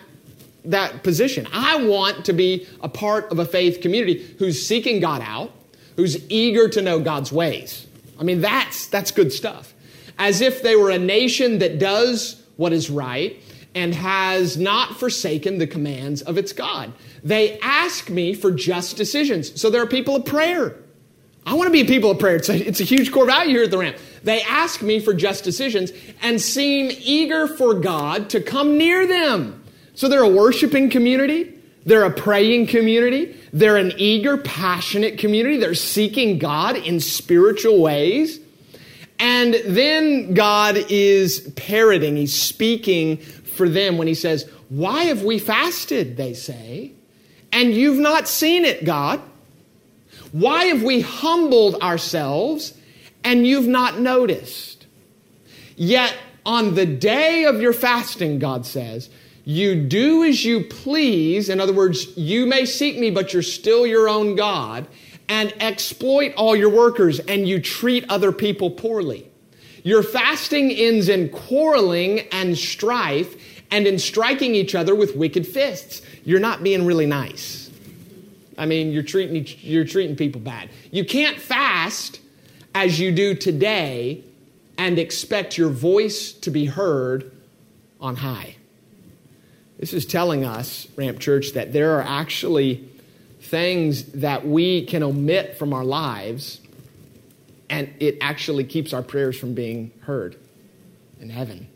that 0.66 1.04
position. 1.04 1.48
I 1.54 1.86
want 1.86 2.26
to 2.26 2.34
be 2.34 2.66
a 2.82 2.90
part 2.90 3.32
of 3.32 3.38
a 3.38 3.46
faith 3.46 3.82
community 3.82 4.36
who's 4.40 4.66
seeking 4.66 5.02
God 5.02 5.22
out, 5.22 5.52
who's 5.98 6.28
eager 6.32 6.68
to 6.70 6.82
know 6.82 7.00
God's 7.00 7.32
ways. 7.32 7.86
I 8.20 8.24
mean, 8.24 8.42
that's, 8.42 8.88
that's 8.88 9.12
good 9.12 9.32
stuff. 9.32 9.72
As 10.18 10.42
if 10.42 10.64
they 10.64 10.76
were 10.76 10.90
a 10.90 10.98
nation 10.98 11.60
that 11.60 11.78
does 11.78 12.42
what 12.58 12.74
is 12.74 12.90
right 12.90 13.40
and 13.76 13.94
has 13.94 14.58
not 14.58 14.98
forsaken 14.98 15.60
the 15.60 15.68
commands 15.68 16.24
of 16.24 16.40
its 16.40 16.54
God. 16.54 16.92
They 17.24 17.60
ask 17.60 18.10
me 18.10 18.34
for 18.34 18.52
just 18.52 18.98
decisions. 18.98 19.60
So 19.60 19.70
there 19.70 19.82
are 19.82 19.88
people 19.88 20.16
of 20.16 20.26
prayer. 20.26 20.76
I 21.46 21.56
want 21.56 21.68
to 21.68 21.72
be 21.72 21.82
a 21.82 21.86
people 21.86 22.12
of 22.12 22.20
prayer. 22.20 22.36
It's 22.36 22.50
a, 22.50 22.68
it's 22.68 22.80
a 22.80 22.84
huge 22.84 23.12
core 23.12 23.26
value 23.26 23.52
here 23.52 23.64
at 23.64 23.72
the 23.72 23.78
ramp. 23.78 23.98
They 24.24 24.42
ask 24.44 24.82
me 24.82 25.00
for 25.00 25.14
just 25.14 25.44
decisions 25.44 25.92
and 26.22 26.40
seem 26.40 26.92
eager 27.00 27.48
for 27.48 27.74
God 27.74 28.30
to 28.32 28.42
come 28.42 28.78
near 28.78 29.08
them. 29.08 29.64
So 29.96 30.08
they're 30.08 30.24
a 30.24 30.30
worshiping 30.30 30.90
community. 30.90 31.54
They're 31.86 32.06
a 32.06 32.12
praying 32.12 32.68
community. 32.68 33.36
They're 33.52 33.78
an 33.78 33.94
eager, 33.98 34.38
passionate 34.38 35.18
community. 35.18 35.58
They're 35.58 35.74
seeking 35.74 36.38
God 36.38 36.78
in 36.78 37.00
spiritual 37.00 37.82
ways. 37.82 38.40
And 39.20 39.56
then 39.66 40.34
God 40.34 40.78
is 40.90 41.52
parroting, 41.56 42.16
He's 42.16 42.40
speaking 42.40 43.18
for 43.18 43.70
them 43.70 43.98
when 43.98 44.08
He 44.08 44.16
says, 44.16 44.50
Why 44.70 45.04
have 45.04 45.24
we 45.24 45.38
fasted? 45.38 46.18
They 46.18 46.34
say, 46.34 46.94
and 47.52 47.74
you've 47.74 48.00
not 48.00 48.28
seen 48.28 48.66
it, 48.66 48.86
God. 48.86 49.22
Why 50.32 50.66
have 50.66 50.84
we 50.84 51.02
humbled 51.02 51.76
ourselves 51.82 52.74
and 53.24 53.46
you've 53.46 53.68
not 53.68 54.00
noticed? 54.00 54.86
Yet 55.76 56.16
on 56.46 56.76
the 56.76 56.86
day 56.86 57.46
of 57.46 57.62
your 57.62 57.74
fasting, 57.74 58.40
God 58.40 58.66
says, 58.66 59.10
you 59.44 59.76
do 59.76 60.24
as 60.24 60.46
you 60.46 60.64
please. 60.64 61.50
In 61.50 61.60
other 61.60 61.74
words, 61.74 62.16
you 62.16 62.46
may 62.46 62.66
seek 62.66 62.98
me, 62.98 63.10
but 63.10 63.34
you're 63.34 63.42
still 63.42 63.88
your 63.88 64.08
own 64.08 64.36
God, 64.36 64.88
and 65.28 65.54
exploit 65.60 66.34
all 66.36 66.56
your 66.56 66.70
workers, 66.70 67.20
and 67.20 67.48
you 67.48 67.60
treat 67.60 68.06
other 68.10 68.32
people 68.32 68.70
poorly. 68.70 69.28
Your 69.84 70.04
fasting 70.04 70.72
ends 70.72 71.10
in 71.10 71.30
quarreling 71.30 72.20
and 72.32 72.56
strife 72.58 73.36
and 73.72 73.88
in 73.88 73.98
striking 73.98 74.54
each 74.54 74.76
other 74.76 74.94
with 74.94 75.16
wicked 75.16 75.48
fists. 75.48 76.02
You're 76.24 76.40
not 76.40 76.62
being 76.62 76.86
really 76.86 77.06
nice. 77.06 77.72
I 78.58 78.66
mean, 78.66 78.92
you're 78.92 79.02
treating, 79.02 79.48
you're 79.62 79.86
treating 79.86 80.16
people 80.16 80.42
bad. 80.42 80.70
You 80.92 81.06
can't 81.06 81.40
fast 81.40 82.20
as 82.76 83.00
you 83.00 83.12
do 83.12 83.34
today 83.34 84.24
and 84.78 85.00
expect 85.00 85.58
your 85.58 85.70
voice 85.70 86.32
to 86.34 86.52
be 86.52 86.66
heard 86.66 87.32
on 88.00 88.18
high. 88.18 88.56
This 89.80 89.94
is 89.94 90.06
telling 90.06 90.46
us, 90.46 90.88
Ramp 90.96 91.20
Church, 91.20 91.54
that 91.54 91.74
there 91.74 91.98
are 91.98 92.04
actually 92.04 92.88
things 93.40 94.04
that 94.14 94.46
we 94.46 94.86
can 94.86 95.02
omit 95.02 95.58
from 95.58 95.74
our 95.74 95.84
lives, 95.84 96.62
and 97.70 97.92
it 98.00 98.18
actually 98.22 98.64
keeps 98.64 98.94
our 98.94 99.02
prayers 99.02 99.40
from 99.40 99.56
being 99.56 99.92
heard 100.02 100.36
in 101.20 101.30
heaven. 101.30 101.68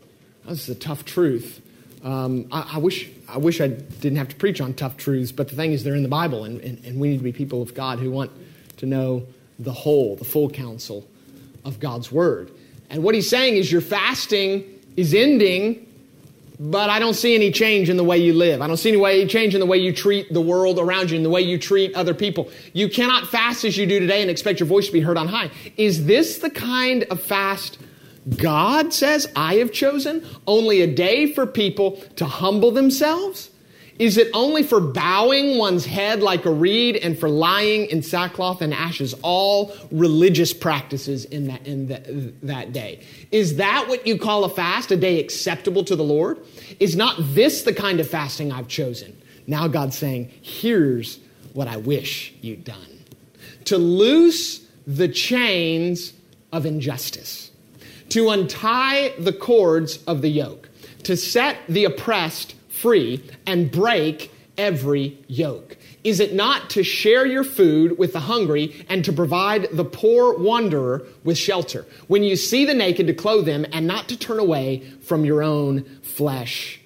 This 0.46 0.68
is 0.68 0.76
a 0.76 0.78
tough 0.78 1.04
truth. 1.04 1.60
Um, 2.06 2.46
I, 2.52 2.74
I, 2.74 2.78
wish, 2.78 3.10
I 3.28 3.38
wish 3.38 3.60
I 3.60 3.66
didn't 3.66 4.18
have 4.18 4.28
to 4.28 4.36
preach 4.36 4.60
on 4.60 4.74
tough 4.74 4.96
truths, 4.96 5.32
but 5.32 5.48
the 5.48 5.56
thing 5.56 5.72
is, 5.72 5.82
they're 5.82 5.96
in 5.96 6.04
the 6.04 6.08
Bible, 6.08 6.44
and, 6.44 6.60
and, 6.60 6.84
and 6.84 7.00
we 7.00 7.08
need 7.08 7.18
to 7.18 7.24
be 7.24 7.32
people 7.32 7.62
of 7.62 7.74
God 7.74 7.98
who 7.98 8.12
want 8.12 8.30
to 8.76 8.86
know 8.86 9.26
the 9.58 9.72
whole, 9.72 10.14
the 10.14 10.24
full 10.24 10.48
counsel 10.48 11.04
of 11.64 11.80
God's 11.80 12.12
Word. 12.12 12.52
And 12.90 13.02
what 13.02 13.16
he's 13.16 13.28
saying 13.28 13.56
is, 13.56 13.72
your 13.72 13.80
fasting 13.80 14.64
is 14.96 15.14
ending 15.14 15.82
but 16.58 16.88
I 16.88 16.98
don't 16.98 17.14
see 17.14 17.34
any 17.34 17.50
change 17.50 17.90
in 17.90 17.96
the 17.96 18.04
way 18.04 18.18
you 18.18 18.32
live. 18.32 18.62
I 18.62 18.66
don't 18.66 18.78
see 18.78 18.88
any 18.88 18.98
way, 18.98 19.26
change 19.26 19.54
in 19.54 19.60
the 19.60 19.66
way 19.66 19.76
you 19.76 19.92
treat 19.92 20.32
the 20.32 20.40
world 20.40 20.78
around 20.78 21.10
you, 21.10 21.16
in 21.16 21.22
the 21.22 21.28
way 21.28 21.42
you 21.42 21.58
treat 21.58 21.94
other 21.94 22.14
people. 22.14 22.50
You 22.72 22.88
cannot 22.88 23.28
fast 23.28 23.64
as 23.64 23.76
you 23.76 23.86
do 23.86 24.00
today 24.00 24.22
and 24.22 24.30
expect 24.30 24.60
your 24.60 24.66
voice 24.66 24.86
to 24.86 24.92
be 24.92 25.00
heard 25.00 25.18
on 25.18 25.28
high. 25.28 25.50
Is 25.76 26.06
this 26.06 26.38
the 26.38 26.50
kind 26.50 27.04
of 27.04 27.20
fast 27.20 27.78
God 28.36 28.92
says 28.92 29.28
I 29.36 29.56
have 29.56 29.72
chosen? 29.72 30.26
Only 30.46 30.80
a 30.80 30.92
day 30.92 31.32
for 31.32 31.46
people 31.46 32.02
to 32.16 32.24
humble 32.24 32.70
themselves? 32.70 33.50
Is 33.98 34.18
it 34.18 34.28
only 34.34 34.62
for 34.62 34.78
bowing 34.78 35.56
one's 35.56 35.86
head 35.86 36.22
like 36.22 36.44
a 36.44 36.50
reed 36.50 36.96
and 36.96 37.18
for 37.18 37.30
lying 37.30 37.86
in 37.86 38.02
sackcloth 38.02 38.60
and 38.60 38.74
ashes? 38.74 39.14
All 39.22 39.72
religious 39.90 40.52
practices 40.52 41.24
in 41.24 41.46
that, 41.46 41.66
in 41.66 41.86
the, 41.88 42.34
that 42.42 42.72
day. 42.72 43.02
Is 43.32 43.56
that 43.56 43.86
what 43.88 44.06
you 44.06 44.18
call 44.18 44.44
a 44.44 44.50
fast, 44.50 44.90
a 44.90 44.96
day 44.96 45.18
acceptable 45.18 45.82
to 45.84 45.96
the 45.96 46.04
Lord? 46.04 46.38
Is 46.78 46.94
not 46.94 47.16
this 47.18 47.62
the 47.62 47.72
kind 47.72 48.00
of 48.00 48.08
fasting 48.08 48.52
I've 48.52 48.68
chosen? 48.68 49.16
Now 49.46 49.66
God's 49.66 49.96
saying, 49.96 50.30
here's 50.42 51.18
what 51.54 51.68
I 51.68 51.78
wish 51.78 52.34
you'd 52.42 52.64
done 52.64 52.96
to 53.64 53.78
loose 53.78 54.64
the 54.86 55.08
chains 55.08 56.12
of 56.52 56.66
injustice, 56.66 57.50
to 58.10 58.30
untie 58.30 59.12
the 59.18 59.32
cords 59.32 60.02
of 60.04 60.22
the 60.22 60.30
yoke, 60.30 60.68
to 61.04 61.16
set 61.16 61.58
the 61.68 61.84
oppressed 61.84 62.54
free 62.68 63.22
and 63.46 63.70
break 63.70 64.32
every 64.58 65.18
yoke? 65.28 65.76
Is 66.04 66.20
it 66.20 66.34
not 66.34 66.70
to 66.70 66.84
share 66.84 67.26
your 67.26 67.42
food 67.42 67.98
with 67.98 68.12
the 68.12 68.20
hungry 68.20 68.86
and 68.88 69.04
to 69.04 69.12
provide 69.12 69.68
the 69.72 69.84
poor 69.84 70.38
wanderer 70.38 71.02
with 71.24 71.36
shelter? 71.36 71.84
When 72.06 72.22
you 72.22 72.36
see 72.36 72.64
the 72.64 72.74
naked, 72.74 73.08
to 73.08 73.14
clothe 73.14 73.44
them 73.44 73.66
and 73.72 73.88
not 73.88 74.08
to 74.10 74.16
turn 74.16 74.38
away 74.38 74.88
from 75.02 75.24
your 75.24 75.42
own 75.42 75.84
flesh 76.02 76.80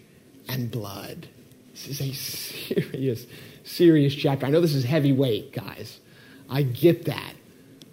and 0.48 0.70
blood. 0.70 1.28
This 1.72 1.88
is 1.88 2.00
a 2.00 2.12
serious, 2.12 3.26
serious 3.62 4.14
chapter. 4.14 4.46
I 4.46 4.50
know 4.50 4.60
this 4.60 4.74
is 4.74 4.84
heavyweight, 4.84 5.52
guys. 5.52 6.00
I 6.48 6.62
get 6.62 7.04
that. 7.04 7.34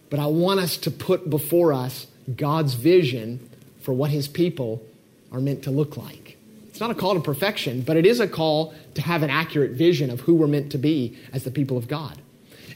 But 0.09 0.19
I 0.19 0.27
want 0.27 0.61
us 0.61 0.77
to 0.77 0.91
put 0.91 1.29
before 1.29 1.73
us 1.73 2.07
God's 2.35 2.73
vision 2.73 3.49
for 3.81 3.93
what 3.93 4.09
his 4.09 4.27
people 4.27 4.83
are 5.31 5.39
meant 5.39 5.63
to 5.63 5.71
look 5.71 5.97
like. 5.97 6.37
It's 6.67 6.79
not 6.79 6.91
a 6.91 6.95
call 6.95 7.15
to 7.15 7.19
perfection, 7.19 7.81
but 7.81 7.97
it 7.97 8.05
is 8.05 8.19
a 8.19 8.27
call 8.27 8.73
to 8.93 9.01
have 9.01 9.23
an 9.23 9.29
accurate 9.29 9.71
vision 9.71 10.09
of 10.09 10.21
who 10.21 10.35
we're 10.35 10.47
meant 10.47 10.71
to 10.73 10.77
be 10.77 11.17
as 11.33 11.43
the 11.43 11.51
people 11.51 11.77
of 11.77 11.87
God. 11.87 12.21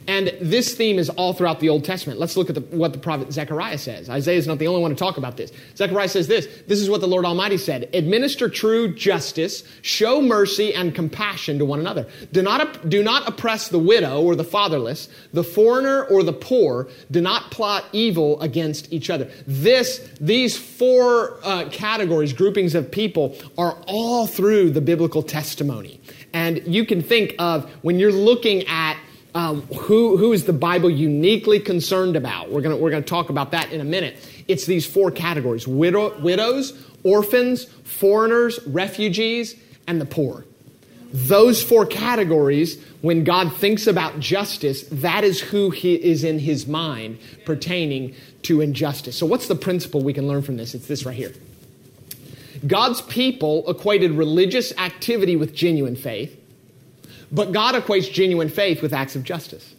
And 0.07 0.35
this 0.41 0.73
theme 0.73 0.97
is 0.97 1.09
all 1.09 1.33
throughout 1.33 1.59
the 1.59 1.69
Old 1.69 1.85
Testament. 1.85 2.19
Let's 2.19 2.35
look 2.35 2.49
at 2.49 2.55
the, 2.55 2.61
what 2.75 2.93
the 2.93 2.99
prophet 2.99 3.31
Zechariah 3.31 3.77
says. 3.77 4.09
Isaiah 4.09 4.37
is 4.37 4.47
not 4.47 4.57
the 4.57 4.67
only 4.67 4.81
one 4.81 4.91
to 4.91 4.97
talk 4.97 5.17
about 5.17 5.37
this. 5.37 5.51
Zechariah 5.75 6.09
says 6.09 6.27
this 6.27 6.47
This 6.67 6.79
is 6.79 6.89
what 6.89 7.01
the 7.01 7.07
Lord 7.07 7.25
Almighty 7.25 7.57
said 7.57 7.89
Administer 7.93 8.49
true 8.49 8.93
justice, 8.93 9.63
show 9.81 10.21
mercy 10.21 10.73
and 10.73 10.95
compassion 10.95 11.59
to 11.59 11.65
one 11.65 11.79
another. 11.79 12.07
Do 12.31 12.41
not, 12.41 12.89
do 12.89 13.03
not 13.03 13.27
oppress 13.27 13.69
the 13.69 13.79
widow 13.79 14.21
or 14.21 14.35
the 14.35 14.43
fatherless, 14.43 15.09
the 15.33 15.43
foreigner 15.43 16.03
or 16.05 16.23
the 16.23 16.33
poor. 16.33 16.89
Do 17.11 17.21
not 17.21 17.51
plot 17.51 17.85
evil 17.91 18.41
against 18.41 18.91
each 18.91 19.09
other. 19.09 19.29
This, 19.45 20.09
these 20.19 20.57
four 20.57 21.39
uh, 21.43 21.69
categories, 21.69 22.33
groupings 22.33 22.75
of 22.75 22.91
people, 22.91 23.37
are 23.57 23.77
all 23.87 24.27
through 24.27 24.71
the 24.71 24.81
biblical 24.81 25.21
testimony. 25.21 26.01
And 26.33 26.65
you 26.65 26.85
can 26.85 27.01
think 27.01 27.35
of 27.39 27.69
when 27.81 27.99
you're 27.99 28.11
looking 28.11 28.65
at 28.67 28.97
um, 29.33 29.61
who, 29.61 30.17
who 30.17 30.33
is 30.33 30.45
the 30.45 30.53
Bible 30.53 30.89
uniquely 30.89 31.59
concerned 31.59 32.15
about? 32.15 32.51
We're 32.51 32.61
going 32.61 32.79
we're 32.79 32.91
gonna 32.91 33.03
talk 33.03 33.29
about 33.29 33.51
that 33.51 33.71
in 33.71 33.79
a 33.79 33.85
minute. 33.85 34.17
It's 34.47 34.65
these 34.65 34.85
four 34.85 35.11
categories 35.11 35.67
widow, 35.67 36.19
widows, 36.19 36.73
orphans, 37.03 37.65
foreigners, 37.83 38.59
refugees, 38.67 39.55
and 39.87 40.01
the 40.01 40.05
poor. 40.05 40.45
Those 41.13 41.61
four 41.61 41.85
categories, 41.85 42.81
when 43.01 43.23
God 43.23 43.53
thinks 43.53 43.85
about 43.85 44.19
justice, 44.19 44.83
that 44.87 45.23
is 45.23 45.41
who 45.41 45.69
he 45.69 45.95
is 45.95 46.23
in 46.23 46.39
his 46.39 46.67
mind 46.67 47.19
pertaining 47.45 48.15
to 48.43 48.61
injustice. 48.61 49.17
So, 49.17 49.25
what's 49.25 49.47
the 49.47 49.55
principle 49.55 50.01
we 50.01 50.13
can 50.13 50.27
learn 50.27 50.41
from 50.41 50.57
this? 50.57 50.73
It's 50.73 50.87
this 50.87 51.05
right 51.05 51.15
here. 51.15 51.33
God's 52.65 53.01
people 53.01 53.69
equated 53.69 54.11
religious 54.11 54.75
activity 54.77 55.35
with 55.35 55.53
genuine 55.53 55.95
faith 55.95 56.37
but 57.31 57.51
God 57.51 57.75
equates 57.75 58.11
genuine 58.11 58.49
faith 58.49 58.81
with 58.81 58.93
acts 58.93 59.15
of 59.15 59.23
justice. 59.23 59.75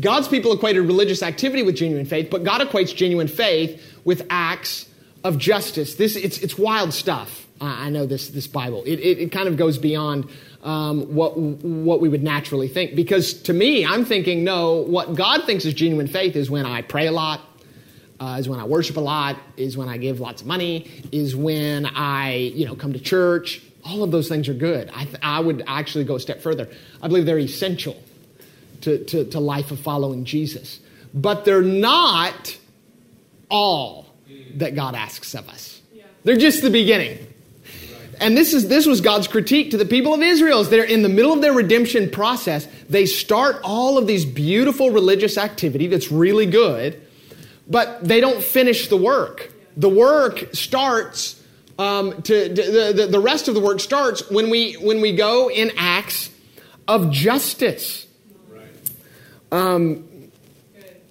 God's 0.00 0.28
people 0.28 0.52
equated 0.52 0.82
religious 0.82 1.22
activity 1.22 1.62
with 1.62 1.76
genuine 1.76 2.04
faith, 2.04 2.28
but 2.30 2.44
God 2.44 2.60
equates 2.60 2.94
genuine 2.94 3.28
faith 3.28 3.82
with 4.04 4.26
acts 4.28 4.86
of 5.24 5.38
justice. 5.38 5.94
This 5.94 6.16
it's 6.16 6.38
it's 6.38 6.58
wild 6.58 6.92
stuff. 6.92 7.46
I 7.60 7.88
know 7.88 8.04
this 8.04 8.28
this 8.28 8.46
Bible. 8.46 8.82
It 8.84 9.00
it, 9.00 9.18
it 9.18 9.32
kind 9.32 9.48
of 9.48 9.56
goes 9.56 9.78
beyond 9.78 10.28
um, 10.62 11.14
what 11.14 11.38
what 11.38 12.00
we 12.00 12.08
would 12.08 12.22
naturally 12.22 12.68
think. 12.68 12.94
Because 12.94 13.32
to 13.44 13.52
me, 13.52 13.86
I'm 13.86 14.04
thinking, 14.04 14.44
no, 14.44 14.82
what 14.82 15.14
God 15.14 15.44
thinks 15.44 15.64
is 15.64 15.72
genuine 15.72 16.08
faith 16.08 16.36
is 16.36 16.50
when 16.50 16.66
I 16.66 16.82
pray 16.82 17.06
a 17.06 17.12
lot, 17.12 17.40
uh, 18.20 18.36
is 18.38 18.48
when 18.48 18.60
I 18.60 18.64
worship 18.64 18.98
a 18.98 19.00
lot, 19.00 19.36
is 19.56 19.76
when 19.76 19.88
I 19.88 19.96
give 19.96 20.20
lots 20.20 20.42
of 20.42 20.46
money, 20.46 20.90
is 21.10 21.34
when 21.34 21.86
I 21.86 22.34
you 22.34 22.66
know 22.66 22.76
come 22.76 22.92
to 22.92 23.00
church, 23.00 23.62
all 23.86 24.02
of 24.02 24.10
those 24.10 24.28
things 24.28 24.48
are 24.48 24.54
good. 24.54 24.90
I, 24.94 25.04
th- 25.04 25.18
I 25.22 25.40
would 25.40 25.62
actually 25.66 26.04
go 26.04 26.16
a 26.16 26.20
step 26.20 26.42
further. 26.42 26.68
I 27.02 27.08
believe 27.08 27.26
they're 27.26 27.38
essential 27.38 27.96
to, 28.82 29.04
to, 29.04 29.24
to 29.24 29.40
life 29.40 29.70
of 29.70 29.80
following 29.80 30.24
Jesus. 30.24 30.80
But 31.14 31.44
they're 31.44 31.62
not 31.62 32.56
all 33.48 34.06
that 34.54 34.74
God 34.74 34.94
asks 34.94 35.34
of 35.34 35.48
us. 35.48 35.80
They're 36.24 36.36
just 36.36 36.62
the 36.62 36.70
beginning. 36.70 37.24
And 38.18 38.36
this 38.36 38.54
is 38.54 38.68
this 38.68 38.86
was 38.86 39.00
God's 39.00 39.28
critique 39.28 39.70
to 39.72 39.76
the 39.76 39.84
people 39.84 40.14
of 40.14 40.22
Israel. 40.22 40.60
As 40.60 40.70
they're 40.70 40.84
in 40.84 41.02
the 41.02 41.08
middle 41.08 41.32
of 41.32 41.40
their 41.40 41.52
redemption 41.52 42.10
process, 42.10 42.66
they 42.88 43.06
start 43.06 43.60
all 43.62 43.98
of 43.98 44.06
these 44.06 44.24
beautiful 44.24 44.90
religious 44.90 45.38
activity 45.38 45.86
that's 45.86 46.10
really 46.10 46.46
good, 46.46 47.00
but 47.68 48.02
they 48.02 48.20
don't 48.20 48.42
finish 48.42 48.88
the 48.88 48.96
work. 48.96 49.52
The 49.76 49.90
work 49.90 50.54
starts 50.54 51.40
um, 51.78 52.22
to, 52.22 52.54
to 52.54 52.92
the, 52.92 53.06
the 53.10 53.20
rest 53.20 53.48
of 53.48 53.54
the 53.54 53.60
work 53.60 53.80
starts 53.80 54.28
when 54.30 54.50
we 54.50 54.74
when 54.74 55.00
we 55.00 55.14
go 55.14 55.50
in 55.50 55.72
acts 55.76 56.30
of 56.88 57.10
justice. 57.10 58.06
Um, 59.52 60.08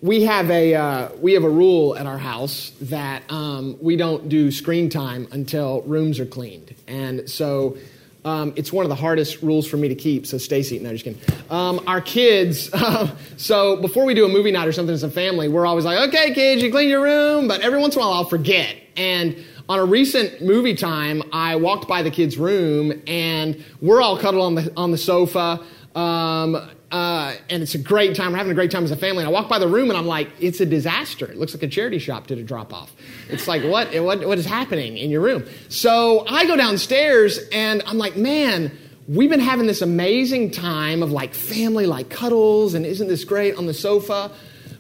we 0.02 0.24
have 0.24 0.52
a 0.52 0.76
uh, 0.76 1.10
we 1.20 1.34
have 1.34 1.44
a 1.44 1.50
rule 1.50 1.96
at 1.96 2.06
our 2.06 2.18
house 2.18 2.72
that 2.82 3.24
um, 3.32 3.78
we 3.82 3.96
don't 3.96 4.30
do 4.30 4.52
screen 4.52 4.90
time 4.90 5.28
until 5.32 5.82
rooms 5.84 6.20
are 6.20 6.26
cleaned, 6.26 6.76
and 6.88 7.30
so 7.30 7.78
um, 8.24 8.54
it's 8.56 8.74
one 8.74 8.86
of 8.86 8.90
the 8.90 8.96
hardest 8.96 9.42
rules 9.42 9.68
for 9.68 9.78
me 9.78 9.88
to 9.88 9.96
keep. 9.96 10.28
So 10.28 10.38
Stacy, 10.38 10.80
no, 10.80 10.92
just 10.92 11.06
kidding. 11.06 11.22
Um, 11.50 11.82
our 11.88 12.02
kids. 12.02 12.70
Uh, 12.74 13.16
so 13.38 13.78
before 13.78 14.06
we 14.06 14.14
do 14.14 14.26
a 14.26 14.30
movie 14.30 14.52
night 14.52 14.68
or 14.68 14.74
something 14.74 14.94
as 14.94 15.04
a 15.04 15.10
family, 15.10 15.48
we're 15.48 15.66
always 15.66 15.86
like, 15.86 16.10
"Okay, 16.10 16.34
kids, 16.34 16.62
you 16.62 16.72
clean 16.72 16.90
your 16.90 17.02
room," 17.02 17.48
but 17.48 17.62
every 17.62 17.80
once 17.80 17.96
in 17.96 18.02
a 18.02 18.06
while 18.06 18.14
I'll 18.14 18.26
forget 18.26 18.76
and. 18.96 19.36
On 19.68 19.80
a 19.80 19.86
recent 19.86 20.44
movie 20.44 20.76
time, 20.76 21.24
I 21.32 21.56
walked 21.56 21.88
by 21.88 22.04
the 22.04 22.12
kids' 22.12 22.38
room 22.38 23.02
and 23.08 23.64
we're 23.82 24.00
all 24.00 24.16
cuddled 24.16 24.44
on 24.44 24.56
the 24.56 24.72
on 24.78 24.92
the 24.92 24.98
sofa. 24.98 25.60
Um, 25.96 26.70
uh, 26.92 27.34
and 27.50 27.64
it's 27.64 27.74
a 27.74 27.80
great 27.80 28.16
time. 28.16 28.32
We're 28.32 28.38
having 28.38 28.52
a 28.52 28.56
great 28.56 28.70
time 28.70 28.84
as 28.84 28.92
a 28.92 28.96
family. 28.96 29.24
And 29.24 29.30
I 29.30 29.32
walk 29.32 29.50
by 29.50 29.58
the 29.58 29.68
room 29.68 29.90
and 29.90 29.98
I'm 29.98 30.06
like, 30.06 30.30
it's 30.40 30.62
a 30.62 30.68
disaster. 30.68 31.26
It 31.26 31.38
looks 31.38 31.56
like 31.56 31.64
a 31.64 31.68
charity 31.68 31.98
shop 31.98 32.28
did 32.28 32.38
a 32.38 32.44
drop 32.44 32.74
off. 32.74 32.94
It's 33.28 33.48
like, 33.48 33.64
what, 33.64 33.92
what, 34.04 34.26
what 34.28 34.38
is 34.38 34.46
happening 34.46 34.98
in 34.98 35.10
your 35.10 35.22
room? 35.22 35.46
So 35.68 36.26
I 36.30 36.46
go 36.46 36.56
downstairs 36.56 37.40
and 37.52 37.82
I'm 37.88 37.98
like, 37.98 38.16
man, 38.16 38.72
we've 39.08 39.32
been 39.32 39.40
having 39.40 39.66
this 39.66 39.82
amazing 39.82 40.52
time 40.52 41.02
of 41.02 41.12
like 41.12 41.34
family, 41.34 41.88
like 41.88 42.10
cuddles, 42.10 42.76
and 42.76 42.86
isn't 42.86 43.08
this 43.08 43.24
great 43.24 43.56
on 43.56 43.66
the 43.66 43.74
sofa? 43.74 44.32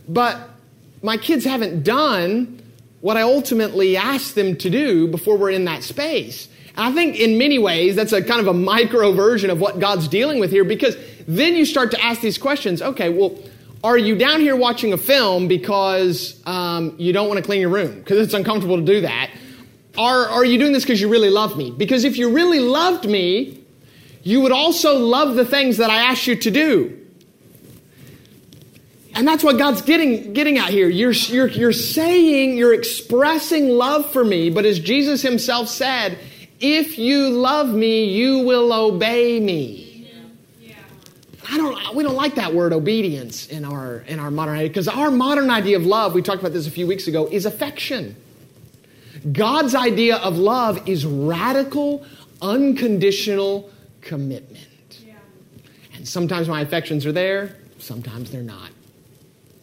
But 0.08 0.50
my 1.02 1.17
kids 1.17 1.43
haven't 1.43 1.84
done 1.84 2.62
what 3.06 3.18
I 3.18 3.22
ultimately 3.22 3.98
ask 3.98 4.34
them 4.34 4.56
to 4.56 4.68
do 4.68 5.08
before 5.08 5.38
we're 5.38 5.52
in 5.52 5.65
that 5.65 5.84
space. 5.84 6.48
And 6.76 6.88
I 6.88 6.91
think 6.91 7.20
in 7.20 7.38
many 7.38 7.60
ways, 7.60 7.96
that's 7.96 8.12
a 8.13 8.24
kind 8.24 8.41
of 8.41 8.48
a 8.48 8.54
micro 8.54 9.12
version 9.12 9.52
of 9.52 9.62
what 9.62 9.78
God's 9.78 10.08
dealing 10.08 10.39
with 10.39 10.50
here 10.50 10.63
because 10.63 10.98
then 11.28 11.54
you 11.54 11.68
start 11.68 11.91
to 11.91 12.04
ask 12.04 12.22
these 12.22 12.39
questions. 12.39 12.82
Okay, 12.82 13.10
well, 13.10 13.38
are 13.84 13.96
you 13.96 14.15
down 14.15 14.39
here 14.39 14.56
watching 14.56 14.91
a 14.91 14.98
film 14.98 15.48
because 15.48 16.41
um, 16.48 16.96
you 16.98 17.13
don't 17.13 17.28
want 17.28 17.38
to 17.38 17.46
clean 17.46 17.62
your 17.62 17.70
room 17.70 17.94
because 18.00 18.18
it's 18.18 18.34
uncomfortable 18.34 18.78
to 18.78 18.84
do 18.84 19.02
that? 19.02 19.30
Are, 20.00 20.26
are 20.26 20.44
you 20.44 20.58
doing 20.58 20.74
this 20.74 20.82
because 20.84 21.00
you 21.00 21.08
really 21.08 21.30
love 21.30 21.56
me? 21.56 21.70
Because 21.70 22.06
if 22.06 22.18
you 22.18 22.34
really 22.34 22.60
loved 22.60 23.08
me, 23.08 23.63
you 24.24 24.41
would 24.41 24.52
also 24.52 24.98
love 24.98 25.36
the 25.36 25.46
things 25.46 25.78
that 25.78 25.91
I 25.91 26.10
asked 26.10 26.26
you 26.26 26.38
to 26.38 26.50
do. 26.50 27.05
And 29.15 29.25
that's 29.25 29.43
what 29.43 29.58
God's 29.58 29.82
getting, 29.82 30.34
getting 30.34 30.58
at 30.58 30.69
here. 30.69 30.89
You're, 30.89 31.12
you're, 31.12 31.47
you're 31.47 31.71
saying, 31.73 32.58
you're 32.58 32.73
expressing 32.73 33.69
love 33.69 34.12
for 34.12 34.25
me, 34.25 34.49
but 34.49 34.65
as 34.65 34.78
Jesus 34.78 35.21
himself 35.21 35.69
said, 35.69 36.19
if 36.60 36.99
you 36.99 37.30
love 37.30 37.69
me, 37.69 38.06
you 38.06 38.39
will 38.39 38.73
obey 38.73 39.39
me. 39.39 39.86
I 41.49 41.58
don't, 41.58 41.95
we 41.95 42.04
don't 42.04 42.15
like 42.15 42.36
that 42.36 42.54
word 42.54 42.73
obedience 42.73 43.47
in 43.47 43.65
our, 43.65 43.97
in 44.08 44.19
our 44.19 44.32
modern 44.32 44.56
idea 44.56 44.69
because 44.69 44.88
our 44.88 45.12
modern 45.12 45.49
idea 45.49 45.78
of 45.78 45.86
love, 45.86 46.13
we 46.13 46.21
talked 46.21 46.41
about 46.41 46.54
this 46.54 46.67
a 46.67 46.71
few 46.71 46.88
weeks 46.88 47.08
ago, 47.08 47.28
is 47.28 47.45
affection. 47.45 48.15
God's 49.32 49.75
idea 49.75 50.17
of 50.17 50.38
love 50.38 50.89
is 50.89 51.06
radical, 51.06 52.06
unconditional 52.41 53.71
commitment. 54.01 55.01
Yeah. 55.06 55.13
And 55.93 56.08
sometimes 56.08 56.47
my 56.47 56.62
affections 56.62 57.06
are 57.06 57.12
there, 57.12 57.58
sometimes 57.78 58.32
they're 58.32 58.41
not. 58.41 58.71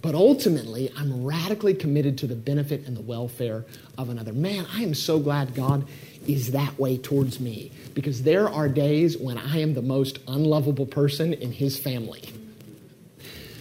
But 0.02 0.16
ultimately, 0.16 0.92
I'm 0.98 1.24
radically 1.24 1.74
committed 1.74 2.18
to 2.18 2.26
the 2.26 2.34
benefit 2.34 2.86
and 2.86 2.96
the 2.96 3.02
welfare 3.02 3.64
of 3.96 4.10
another. 4.10 4.32
Man, 4.32 4.66
I 4.74 4.82
am 4.82 4.94
so 4.94 5.20
glad 5.20 5.54
God 5.54 5.86
is 6.26 6.50
that 6.52 6.78
way 6.78 6.98
towards 6.98 7.38
me 7.38 7.70
because 7.94 8.22
there 8.22 8.48
are 8.48 8.68
days 8.68 9.16
when 9.16 9.38
I 9.38 9.60
am 9.60 9.74
the 9.74 9.82
most 9.82 10.18
unlovable 10.26 10.86
person 10.86 11.32
in 11.32 11.52
his 11.52 11.78
family. 11.78 12.22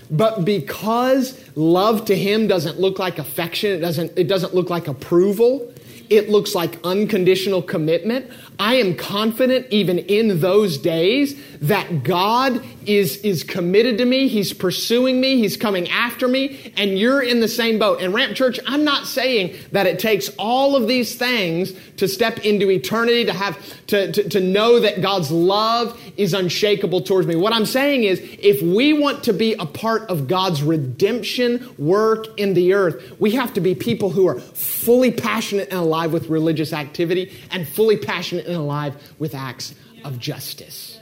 But 0.10 0.43
because 0.43 1.39
love 1.56 2.06
to 2.06 2.15
him 2.15 2.47
doesn't 2.47 2.80
look 2.80 2.99
like 2.99 3.19
affection, 3.19 3.71
it 3.71 3.80
doesn't, 3.80 4.17
it 4.17 4.27
doesn't 4.27 4.54
look 4.54 4.69
like 4.69 4.88
approval, 4.88 5.71
it 6.10 6.30
looks 6.30 6.54
like 6.54 6.77
unconditional 6.84 7.62
commitment. 7.62 8.30
I 8.60 8.76
am 8.76 8.96
confident 8.96 9.68
even 9.72 9.98
in 9.98 10.40
those 10.40 10.78
days 10.78 11.40
that 11.62 12.04
God 12.04 12.64
is, 12.86 13.18
is 13.18 13.44
committed 13.44 13.98
to 14.00 14.06
me. 14.06 14.28
He's 14.28 14.54
pursuing 14.54 15.20
me. 15.22 15.38
He's 15.38 15.58
coming 15.58 15.90
after 15.90 16.28
me. 16.28 16.74
And 16.78 16.98
you're 16.98 17.22
in 17.22 17.40
the 17.40 17.48
same 17.48 17.80
boat. 17.80 18.02
And 18.02 18.14
Ramp 18.14 18.36
Church, 18.36 18.60
I'm 18.68 18.84
not 18.84 19.08
saying 19.08 19.56
that 19.72 19.86
it 19.86 20.00
takes 20.00 20.30
all 20.38 20.76
of 20.76 20.88
these 20.88 21.16
things 21.16 21.74
to 21.98 22.08
step 22.08 22.40
into 22.46 22.70
eternity, 22.70 23.26
to 23.26 23.34
have, 23.34 23.58
to, 23.88 24.12
to, 24.12 24.30
to 24.30 24.40
know 24.40 24.80
that 24.80 25.02
God's 25.02 25.32
love 25.32 26.00
is 26.18 26.34
unshakable 26.34 27.02
towards 27.02 27.28
me. 27.28 27.36
What 27.36 27.54
I'm 27.54 27.66
saying 27.66 28.04
is, 28.04 28.20
if 28.40 28.62
we 28.62 28.94
want 28.94 29.24
to 29.26 29.34
be 29.34 29.54
a 29.54 29.66
part 29.66 30.04
of 30.10 30.28
God's 30.28 30.64
redemption 30.64 31.74
work 31.78 32.28
in 32.40 32.54
the 32.54 32.74
earth, 32.74 33.20
we 33.20 33.32
have 33.32 33.54
to 33.54 33.62
be 33.62 33.76
people 33.76 34.10
who 34.10 34.28
are 34.28 34.40
fully 34.40 35.12
passionate 35.12 35.70
and 35.70 35.80
alive 35.80 36.12
with 36.12 36.30
religious 36.30 36.74
activity 36.74 37.32
and 37.52 37.68
fully 37.68 37.98
passionate 37.98 38.40
and 38.45 38.56
alive 38.56 38.95
with 39.19 39.36
acts 39.36 39.75
of 40.04 40.19
justice. 40.19 40.99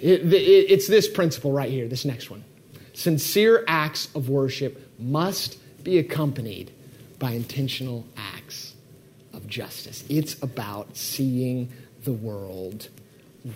It, 0.00 0.32
it, 0.32 0.36
it's 0.36 0.86
this 0.86 1.08
principle 1.08 1.52
right 1.52 1.70
here, 1.70 1.88
this 1.88 2.04
next 2.04 2.30
one. 2.30 2.44
Sincere 2.94 3.64
acts 3.66 4.08
of 4.14 4.28
worship 4.28 4.90
must 4.98 5.58
be 5.84 5.98
accompanied 5.98 6.70
by 7.18 7.32
intentional 7.32 8.06
acts 8.16 8.74
of 9.32 9.46
justice. 9.46 10.04
It's 10.08 10.40
about 10.42 10.96
seeing 10.96 11.70
the 12.04 12.12
world 12.12 12.88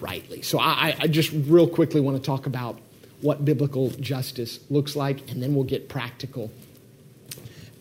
rightly. 0.00 0.42
So 0.42 0.58
I, 0.58 0.96
I 0.98 1.06
just 1.06 1.30
real 1.32 1.68
quickly 1.68 2.00
want 2.00 2.16
to 2.16 2.22
talk 2.22 2.46
about 2.46 2.78
what 3.20 3.44
biblical 3.44 3.90
justice 3.90 4.58
looks 4.68 4.96
like, 4.96 5.30
and 5.30 5.42
then 5.42 5.54
we'll 5.54 5.64
get 5.64 5.88
practical 5.88 6.50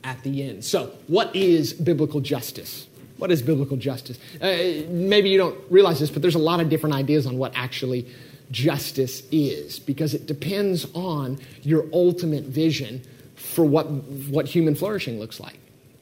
at 0.03 0.21
the 0.23 0.43
end. 0.43 0.63
So, 0.63 0.95
what 1.07 1.36
is 1.36 1.73
biblical 1.73 2.21
justice? 2.21 2.88
What 3.21 3.29
is 3.29 3.43
biblical 3.43 3.77
justice? 3.77 4.17
Uh, 4.41 4.47
maybe 4.89 5.29
you 5.29 5.38
don't 5.38 5.55
realize 5.69 5.99
this, 5.99 6.10
but 6.10 6.23
there's 6.23 6.34
a 6.34 6.39
lot 6.39 6.60
of 6.60 6.69
different 6.69 6.95
ideas 6.95 7.27
on 7.27 7.38
what 7.38 7.51
actually 7.55 8.07
justice 8.49 9.21
is 9.31 9.77
because 9.77 10.15
it 10.15 10.25
depends 10.25 10.88
on 10.95 11.39
your 11.62 11.86
ultimate 11.93 12.45
vision 12.45 13.03
for 13.36 13.63
what, 13.63 13.91
what 13.91 14.47
human 14.47 14.73
flourishing 14.73 15.19
looks 15.19 15.39
like. 15.39 15.60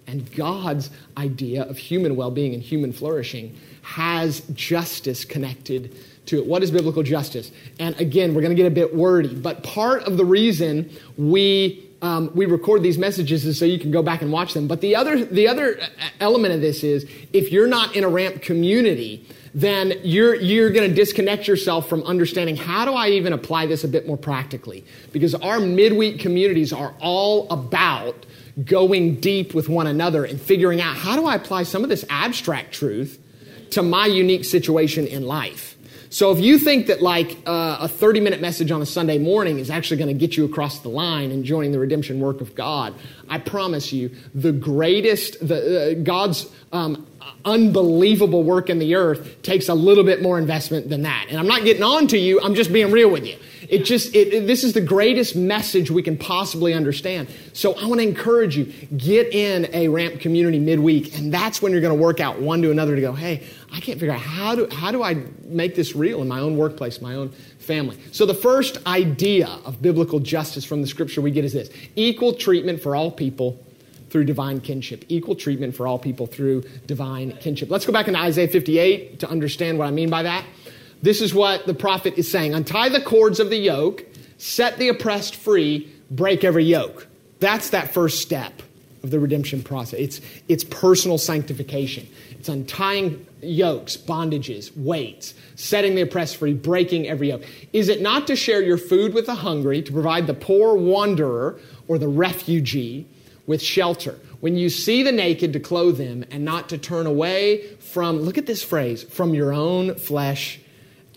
And 0.07 0.33
God's 0.33 0.91
idea 1.17 1.63
of 1.63 1.77
human 1.77 2.15
well 2.15 2.31
being 2.31 2.53
and 2.53 2.63
human 2.63 2.93
flourishing 2.93 3.53
has 3.81 4.39
justice 4.53 5.25
connected 5.25 5.93
to 6.27 6.37
it. 6.37 6.45
What 6.45 6.63
is 6.63 6.71
biblical 6.71 7.03
justice? 7.03 7.51
And 7.79 7.99
again, 7.99 8.33
we're 8.33 8.41
going 8.41 8.55
to 8.55 8.63
get 8.63 8.65
a 8.65 8.73
bit 8.73 8.95
wordy, 8.95 9.35
but 9.35 9.61
part 9.61 10.03
of 10.03 10.15
the 10.15 10.23
reason 10.23 10.89
we 11.17 11.88
um, 12.01 12.31
we 12.33 12.45
record 12.45 12.81
these 12.83 12.97
messages 12.97 13.57
so 13.57 13.65
you 13.65 13.79
can 13.79 13.91
go 13.91 14.01
back 14.01 14.21
and 14.21 14.31
watch 14.31 14.53
them. 14.53 14.67
But 14.67 14.81
the 14.81 14.95
other, 14.95 15.23
the 15.25 15.47
other 15.47 15.79
element 16.19 16.53
of 16.53 16.61
this 16.61 16.83
is 16.83 17.09
if 17.33 17.51
you're 17.51 17.67
not 17.67 17.95
in 17.95 18.03
a 18.03 18.09
ramp 18.09 18.41
community, 18.41 19.25
then 19.53 19.93
you're, 20.03 20.35
you're 20.35 20.69
going 20.69 20.87
to 20.87 20.95
disconnect 20.95 21.47
yourself 21.47 21.89
from 21.89 22.03
understanding 22.03 22.55
how 22.55 22.85
do 22.85 22.93
I 22.93 23.09
even 23.09 23.33
apply 23.33 23.65
this 23.65 23.83
a 23.83 23.87
bit 23.87 24.07
more 24.07 24.17
practically? 24.17 24.85
Because 25.11 25.35
our 25.35 25.59
midweek 25.59 26.19
communities 26.19 26.71
are 26.71 26.93
all 26.99 27.49
about 27.51 28.25
going 28.63 29.19
deep 29.19 29.53
with 29.53 29.69
one 29.69 29.87
another 29.87 30.25
and 30.25 30.39
figuring 30.39 30.81
out 30.81 30.95
how 30.95 31.15
do 31.15 31.25
I 31.25 31.35
apply 31.35 31.63
some 31.63 31.83
of 31.83 31.89
this 31.89 32.05
abstract 32.09 32.73
truth 32.73 33.19
to 33.71 33.83
my 33.83 34.05
unique 34.05 34.45
situation 34.45 35.07
in 35.07 35.23
life. 35.23 35.77
So 36.11 36.31
if 36.31 36.39
you 36.39 36.57
think 36.57 36.87
that 36.87 37.03
like 37.03 37.37
uh, 37.45 37.77
a 37.81 37.87
30 37.87 38.19
minute 38.19 38.41
message 38.41 38.71
on 38.71 38.81
a 38.81 38.85
Sunday 38.85 39.19
morning 39.19 39.59
is 39.59 39.69
actually 39.69 39.97
going 39.97 40.07
to 40.07 40.19
get 40.19 40.35
you 40.35 40.45
across 40.45 40.79
the 40.79 40.89
line 40.89 41.29
and 41.31 41.43
joining 41.43 41.71
the 41.71 41.77
redemption 41.77 42.19
work 42.19 42.41
of 42.41 42.55
God, 42.55 42.95
I 43.29 43.37
promise 43.37 43.93
you 43.93 44.09
the 44.33 44.51
greatest, 44.51 45.47
the, 45.47 45.91
uh, 45.91 46.03
God's 46.03 46.51
um, 46.71 47.05
unbelievable 47.45 48.43
work 48.43 48.71
in 48.71 48.79
the 48.79 48.95
earth 48.95 49.41
takes 49.43 49.69
a 49.69 49.75
little 49.75 50.03
bit 50.03 50.21
more 50.21 50.39
investment 50.39 50.89
than 50.89 51.03
that. 51.03 51.27
And 51.29 51.37
I'm 51.37 51.47
not 51.47 51.63
getting 51.63 51.83
on 51.83 52.07
to 52.07 52.17
you, 52.17 52.41
I'm 52.41 52.55
just 52.55 52.73
being 52.73 52.91
real 52.91 53.11
with 53.11 53.27
you. 53.27 53.37
It 53.69 53.85
just, 53.85 54.15
it, 54.15 54.33
it, 54.33 54.47
this 54.47 54.63
is 54.63 54.73
the 54.73 54.81
greatest 54.81 55.35
message 55.35 55.91
we 55.91 56.01
can 56.01 56.17
possibly 56.17 56.73
understand. 56.73 57.29
So 57.53 57.73
I 57.73 57.85
want 57.85 58.01
to 58.01 58.07
encourage 58.07 58.57
you, 58.57 58.65
get 58.97 59.31
in 59.31 59.69
a 59.73 59.87
ramp 59.89 60.19
community 60.19 60.59
midweek, 60.59 61.15
and 61.15 61.31
that's 61.31 61.61
when 61.61 61.71
you're 61.71 61.81
going 61.81 61.95
to 61.95 62.01
work 62.01 62.19
out 62.19 62.41
one 62.41 62.63
to 62.63 62.71
another 62.71 62.95
to 62.95 63.01
go, 63.01 63.13
hey, 63.13 63.43
I 63.71 63.79
can't 63.79 63.99
figure 63.99 64.15
out 64.15 64.21
how 64.21 64.55
do, 64.55 64.67
how 64.71 64.91
do 64.91 65.03
I 65.03 65.23
make 65.43 65.75
this 65.75 65.95
real 65.95 66.23
in 66.23 66.27
my 66.27 66.39
own 66.39 66.57
workplace, 66.57 66.99
my 66.99 67.13
own 67.13 67.29
family. 67.59 67.95
So 68.11 68.25
the 68.25 68.33
first 68.33 68.79
idea 68.87 69.47
of 69.63 69.79
biblical 69.79 70.19
justice 70.19 70.65
from 70.65 70.81
the 70.81 70.87
scripture 70.87 71.21
we 71.21 71.29
get 71.29 71.45
is 71.45 71.53
this 71.53 71.69
equal 71.95 72.33
treatment 72.33 72.81
for 72.81 72.95
all 72.95 73.11
people 73.11 73.63
through 74.09 74.23
divine 74.23 74.61
kinship. 74.61 75.05
Equal 75.09 75.35
treatment 75.35 75.75
for 75.75 75.85
all 75.85 75.99
people 75.99 76.25
through 76.25 76.63
divine 76.87 77.33
kinship. 77.33 77.69
Let's 77.69 77.85
go 77.85 77.93
back 77.93 78.07
into 78.07 78.19
Isaiah 78.19 78.47
58 78.47 79.19
to 79.19 79.29
understand 79.29 79.77
what 79.77 79.87
I 79.87 79.91
mean 79.91 80.09
by 80.09 80.23
that. 80.23 80.43
This 81.01 81.21
is 81.21 81.33
what 81.33 81.65
the 81.65 81.73
prophet 81.73 82.15
is 82.17 82.29
saying 82.29 82.53
Untie 82.53 82.89
the 82.89 83.01
cords 83.01 83.39
of 83.39 83.49
the 83.49 83.57
yoke, 83.57 84.05
set 84.37 84.77
the 84.77 84.89
oppressed 84.89 85.35
free, 85.35 85.91
break 86.11 86.43
every 86.43 86.65
yoke. 86.65 87.07
That's 87.39 87.69
that 87.69 87.93
first 87.93 88.21
step 88.21 88.61
of 89.03 89.11
the 89.11 89.19
redemption 89.19 89.63
process. 89.63 89.99
It's, 89.99 90.21
it's 90.49 90.63
personal 90.65 91.17
sanctification. 91.17 92.07
It's 92.31 92.49
untying 92.49 93.25
yokes, 93.41 93.95
bondages, 93.95 94.75
weights, 94.75 95.33
setting 95.55 95.95
the 95.95 96.01
oppressed 96.01 96.35
free, 96.35 96.53
breaking 96.53 97.07
every 97.07 97.29
yoke. 97.29 97.43
Is 97.71 97.87
it 97.87 98.01
not 98.01 98.27
to 98.27 98.35
share 98.35 98.61
your 98.61 98.77
food 98.77 99.13
with 99.13 99.25
the 99.25 99.35
hungry, 99.35 99.81
to 99.81 99.91
provide 99.91 100.27
the 100.27 100.33
poor 100.33 100.75
wanderer 100.75 101.57
or 101.87 101.97
the 101.97 102.09
refugee 102.09 103.07
with 103.47 103.61
shelter? 103.61 104.19
When 104.41 104.57
you 104.57 104.69
see 104.69 105.03
the 105.03 105.11
naked, 105.13 105.53
to 105.53 105.59
clothe 105.59 105.97
them, 105.97 106.25
and 106.29 106.43
not 106.43 106.69
to 106.69 106.77
turn 106.77 107.05
away 107.05 107.67
from, 107.75 108.19
look 108.19 108.37
at 108.37 108.45
this 108.45 108.63
phrase, 108.63 109.03
from 109.03 109.33
your 109.33 109.53
own 109.53 109.95
flesh 109.95 110.59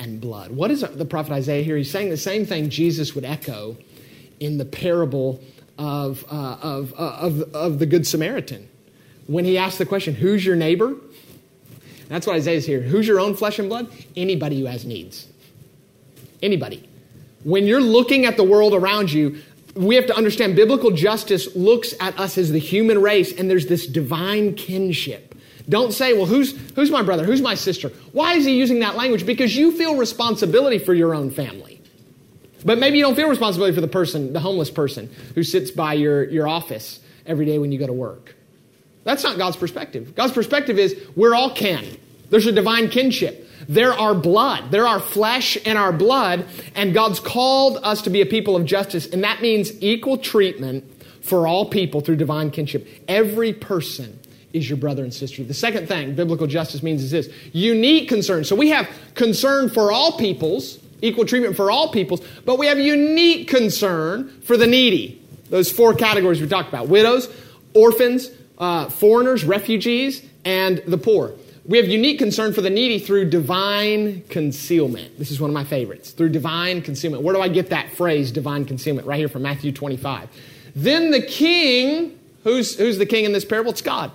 and 0.03 0.21
blood. 0.21 0.51
What 0.51 0.71
is 0.73 0.81
the 0.81 1.05
prophet 1.05 1.33
Isaiah 1.33 1.63
here? 1.63 1.77
He's 1.77 1.91
saying 1.91 2.11
the 2.11 2.17
same 2.17 2.45
thing 2.45 2.69
Jesus 2.71 3.15
would 3.15 3.25
echo 3.25 3.77
in 4.41 4.59
the 4.59 4.65
parable 4.65 5.41
of, 5.79 6.25
uh, 6.31 6.57
of, 6.61 6.93
uh, 6.99 7.17
of, 7.21 7.55
of 7.55 7.79
the 7.79 7.87
Good 7.87 8.07
Samaritan. 8.07 8.69
When 9.29 9.45
he 9.45 9.57
asked 9.57 9.79
the 9.79 9.87
question, 9.87 10.15
Who's 10.15 10.45
your 10.45 10.57
neighbor? 10.57 10.97
That's 12.09 12.27
what 12.27 12.35
Isaiah's 12.37 12.67
here. 12.67 12.81
Who's 12.81 13.07
your 13.07 13.21
own 13.21 13.37
flesh 13.37 13.59
and 13.61 13.69
blood? 13.69 13.91
Anybody 14.17 14.61
who 14.61 14.67
has 14.67 14.85
needs. 14.85 15.29
Anybody. 16.43 16.89
When 17.45 17.67
you're 17.67 17.81
looking 17.81 18.27
at 18.27 18.37
the 18.37 18.45
world 18.45 18.75
around 18.75 19.13
you, 19.13 19.41
we 19.75 19.95
have 19.95 20.07
to 20.07 20.17
understand 20.17 20.57
biblical 20.57 20.91
justice 20.91 21.55
looks 21.55 21.95
at 22.01 22.19
us 22.19 22.37
as 22.37 22.51
the 22.51 22.59
human 22.59 23.01
race, 23.01 23.33
and 23.33 23.49
there's 23.49 23.69
this 23.69 23.87
divine 23.87 24.55
kinship. 24.55 25.32
Don't 25.69 25.93
say, 25.93 26.13
well, 26.13 26.27
who's, 26.27 26.57
who's 26.75 26.91
my 26.91 27.03
brother? 27.03 27.25
Who's 27.25 27.41
my 27.41 27.55
sister? 27.55 27.89
Why 28.13 28.35
is 28.35 28.45
he 28.45 28.57
using 28.57 28.81
that 28.81 28.97
language? 28.97 29.25
Because 29.25 29.57
you 29.57 29.73
feel 29.73 29.97
responsibility 29.97 30.79
for 30.79 30.95
your 30.95 31.15
own 31.15 31.31
family. 31.31 31.81
But 32.65 32.79
maybe 32.79 32.99
you 32.99 33.05
don't 33.05 33.17
feel 33.17 33.29
responsibility 33.29 33.75
for 33.75 33.81
the 33.81 33.89
person, 33.89 34.33
the 34.33 34.41
homeless 34.41 34.71
person 34.71 35.11
who 35.35 35.43
sits 35.43 35.71
by 35.71 35.95
your, 35.95 36.25
your 36.25 36.49
office 36.49 37.01
every 37.27 37.47
day 37.47 37.59
when 37.59 37.73
you 37.73 37.79
go 37.79 37.87
to 37.87 37.93
work. 37.93 38.35
That's 39.05 39.25
not 39.25 39.37
God's 39.37 39.57
perspective. 39.57 40.15
God's 40.15 40.33
perspective 40.33 40.79
is 40.79 40.97
we're 41.17 41.35
all 41.35 41.55
kin. 41.55 41.99
There's 42.31 42.47
a 42.47 42.53
divine 42.53 42.89
kinship. 42.89 43.49
There 43.69 43.93
are 43.93 44.15
blood. 44.15 44.71
There 44.71 44.87
are 44.87 45.01
flesh 45.01 45.59
and 45.65 45.77
our 45.77 45.93
blood, 45.93 46.47
and 46.75 46.95
God's 46.95 47.21
called 47.21 47.79
us 47.83 48.03
to 48.03 48.11
be 48.11 48.21
a 48.21 48.27
people 48.27 48.57
of 48.57 48.65
justice, 48.65 49.07
and 49.07 49.25
that 49.25 49.43
means 49.43 49.73
equal 49.83 50.19
treatment 50.19 50.85
for 51.23 51.47
all 51.47 51.67
people 51.67 52.01
through 52.01 52.17
divine 52.17 52.51
kinship. 52.51 52.87
Every 53.07 53.53
person 53.53 54.19
is 54.53 54.69
your 54.69 54.77
brother 54.77 55.03
and 55.03 55.13
sister. 55.13 55.43
The 55.45 55.55
second 55.55 55.89
thing 55.89 56.15
biblical 56.15 56.47
justice 56.47 56.83
means 56.83 57.03
is 57.03 57.11
this 57.11 57.29
unique 57.53 58.09
concern. 58.09 58.45
So 58.45 58.57
we 58.57 58.69
have 58.71 58.89
concern 59.15 59.71
for 59.71 59.93
all 59.93 60.19
peoples, 60.19 60.79
equal 61.01 61.25
treatment 61.25 61.57
for 61.57 61.71
all 61.71 61.91
peoples, 61.91 62.21
but 62.45 62.59
we 62.59 62.67
have 62.67 62.79
unique 62.79 63.49
concern 63.49 64.29
for 64.43 64.57
the 64.57 64.67
needy. 64.67 65.21
Those 65.51 65.71
four 65.71 65.95
categories 65.95 66.41
we 66.41 66.49
talked 66.49 66.69
about 66.69 66.89
widows, 66.89 67.29
orphans, 67.75 68.31
uh, 68.59 68.89
foreigners, 68.89 69.45
refugees, 69.45 70.23
and 70.45 70.79
the 70.87 70.99
poor. 70.99 71.35
We 71.65 71.79
have 71.79 71.87
unique 71.87 72.19
concern 72.19 72.53
for 72.53 72.61
the 72.61 72.71
needy 72.71 72.99
through 72.99 73.31
divine 73.31 74.23
concealment. 74.29 75.17
This 75.19 75.31
is 75.31 75.41
one 75.41 75.49
of 75.49 75.55
my 75.55 75.65
favorites. 75.65 76.11
Through 76.11 76.31
divine 76.31 76.83
concealment. 76.83 77.23
Where 77.23 77.35
do 77.35 77.41
I 77.41 77.49
get 77.49 77.71
that 77.71 77.93
phrase, 77.93 78.33
divine 78.33 78.65
concealment? 78.65 79.07
Right 79.07 79.19
here 79.19 79.29
from 79.29 79.43
Matthew 79.43 79.71
25. 79.71 80.29
Then 80.75 81.13
the 81.13 81.23
king, 81.23 82.19
who's, 82.43 82.77
who's 82.77 82.99
the 82.99 83.07
king 83.07 83.25
in 83.25 83.33
this 83.33 83.45
parable? 83.45 83.71
It's 83.71 83.83
God. 83.83 84.11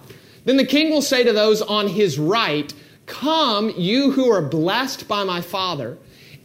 Then 0.47 0.55
the 0.55 0.65
king 0.65 0.91
will 0.91 1.01
say 1.01 1.25
to 1.25 1.33
those 1.33 1.61
on 1.61 1.89
his 1.89 2.17
right, 2.17 2.73
Come, 3.05 3.69
you 3.71 4.11
who 4.11 4.31
are 4.31 4.41
blessed 4.41 5.05
by 5.05 5.25
my 5.25 5.41
Father, 5.41 5.97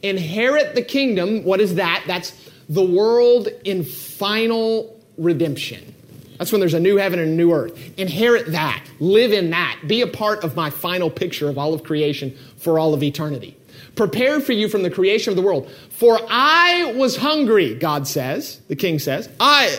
inherit 0.02 0.74
the 0.74 0.82
kingdom. 0.82 1.44
What 1.44 1.60
is 1.60 1.76
that? 1.76 2.02
That's 2.08 2.32
the 2.68 2.82
world 2.82 3.46
in 3.62 3.84
final 3.84 5.00
redemption. 5.16 5.94
That's 6.36 6.50
when 6.50 6.60
there's 6.60 6.74
a 6.74 6.80
new 6.80 6.96
heaven 6.96 7.20
and 7.20 7.30
a 7.30 7.34
new 7.34 7.52
earth. 7.52 7.78
Inherit 7.96 8.50
that. 8.50 8.84
Live 8.98 9.32
in 9.32 9.50
that. 9.50 9.78
Be 9.86 10.00
a 10.00 10.08
part 10.08 10.42
of 10.42 10.56
my 10.56 10.70
final 10.70 11.08
picture 11.08 11.48
of 11.48 11.56
all 11.56 11.72
of 11.72 11.84
creation 11.84 12.36
for 12.56 12.80
all 12.80 12.94
of 12.94 13.04
eternity. 13.04 13.56
Prepare 13.94 14.40
for 14.40 14.52
you 14.52 14.68
from 14.68 14.82
the 14.82 14.90
creation 14.90 15.30
of 15.30 15.36
the 15.36 15.42
world. 15.42 15.70
For 15.90 16.18
I 16.28 16.92
was 16.96 17.16
hungry, 17.16 17.76
God 17.76 18.08
says, 18.08 18.60
the 18.66 18.74
king 18.74 18.98
says. 18.98 19.28
I, 19.38 19.78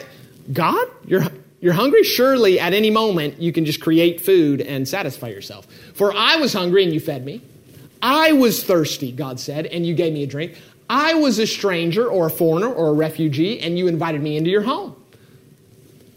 God? 0.53 0.87
You're, 1.05 1.25
you're 1.63 1.71
hungry? 1.71 2.03
Surely 2.03 2.59
at 2.59 2.73
any 2.73 2.91
moment 2.91 3.41
you 3.41 3.53
can 3.53 3.63
just 3.63 3.79
create 3.79 4.19
food 4.19 4.59
and 4.59 4.85
satisfy 4.85 5.29
yourself. 5.29 5.65
For 5.93 6.13
I 6.13 6.35
was 6.35 6.51
hungry 6.51 6.83
and 6.83 6.93
you 6.93 6.99
fed 6.99 7.23
me. 7.23 7.41
I 8.01 8.33
was 8.33 8.65
thirsty, 8.65 9.13
God 9.13 9.39
said, 9.39 9.67
and 9.67 9.87
you 9.87 9.95
gave 9.95 10.11
me 10.11 10.23
a 10.23 10.27
drink. 10.27 10.57
I 10.89 11.13
was 11.13 11.39
a 11.39 11.47
stranger 11.47 12.05
or 12.05 12.25
a 12.25 12.29
foreigner 12.29 12.67
or 12.67 12.89
a 12.89 12.93
refugee 12.93 13.61
and 13.61 13.77
you 13.77 13.87
invited 13.87 14.21
me 14.21 14.35
into 14.35 14.49
your 14.49 14.63
home. 14.63 14.93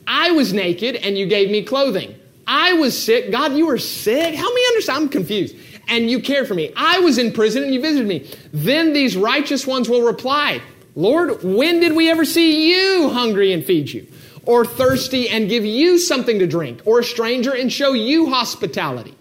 I 0.05 0.33
was 0.33 0.53
naked 0.53 0.97
and 0.97 1.17
you 1.17 1.27
gave 1.27 1.49
me 1.49 1.63
clothing. 1.63 2.17
I 2.49 2.73
was 2.73 3.01
sick. 3.01 3.31
God, 3.31 3.55
you 3.55 3.67
were 3.67 3.79
sick. 3.79 4.35
Help 4.35 4.53
me 4.53 4.67
understand. 4.71 5.05
I'm 5.05 5.09
confused. 5.09 5.55
And 5.87 6.11
you 6.11 6.19
cared 6.19 6.49
for 6.49 6.55
me. 6.55 6.73
I 6.77 6.99
was 6.99 7.19
in 7.19 7.31
prison 7.31 7.63
and 7.63 7.73
you 7.73 7.81
visited 7.81 8.09
me. 8.09 8.29
Then 8.53 8.93
these 8.93 9.17
righteous 9.17 9.65
ones 9.65 9.89
will 9.89 10.03
reply, 10.03 10.61
Lord, 10.97 11.45
when 11.45 11.79
did 11.79 11.95
we 11.95 12.11
ever 12.11 12.25
see 12.25 12.73
you 12.73 13.11
hungry 13.11 13.53
and 13.53 13.65
feed 13.65 13.91
you? 13.91 14.09
Or 14.47 14.65
thirsty 14.65 15.29
and 15.29 15.49
give 15.49 15.65
you 15.65 15.99
something 15.99 16.39
to 16.39 16.47
drink? 16.47 16.81
Or 16.87 17.01
a 17.01 17.05
stranger 17.05 17.53
and 17.53 17.73
show 17.73 17.93
you 17.93 18.31
hospitality? 18.31 19.15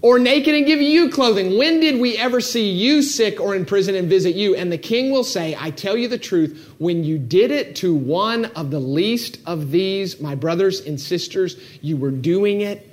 or 0.00 0.18
naked 0.18 0.54
and 0.54 0.64
give 0.64 0.80
you 0.80 1.10
clothing. 1.10 1.58
When 1.58 1.80
did 1.80 2.00
we 2.00 2.16
ever 2.16 2.40
see 2.40 2.70
you 2.70 3.02
sick 3.02 3.40
or 3.40 3.54
in 3.54 3.64
prison 3.64 3.94
and 3.94 4.08
visit 4.08 4.34
you? 4.36 4.54
And 4.54 4.70
the 4.70 4.78
king 4.78 5.10
will 5.10 5.24
say, 5.24 5.56
I 5.58 5.70
tell 5.70 5.96
you 5.96 6.08
the 6.08 6.18
truth, 6.18 6.72
when 6.78 7.02
you 7.02 7.18
did 7.18 7.50
it 7.50 7.76
to 7.76 7.94
one 7.94 8.46
of 8.46 8.70
the 8.70 8.78
least 8.78 9.40
of 9.46 9.70
these, 9.70 10.20
my 10.20 10.34
brothers 10.34 10.80
and 10.80 11.00
sisters, 11.00 11.56
you 11.82 11.96
were 11.96 12.12
doing 12.12 12.60
it 12.60 12.88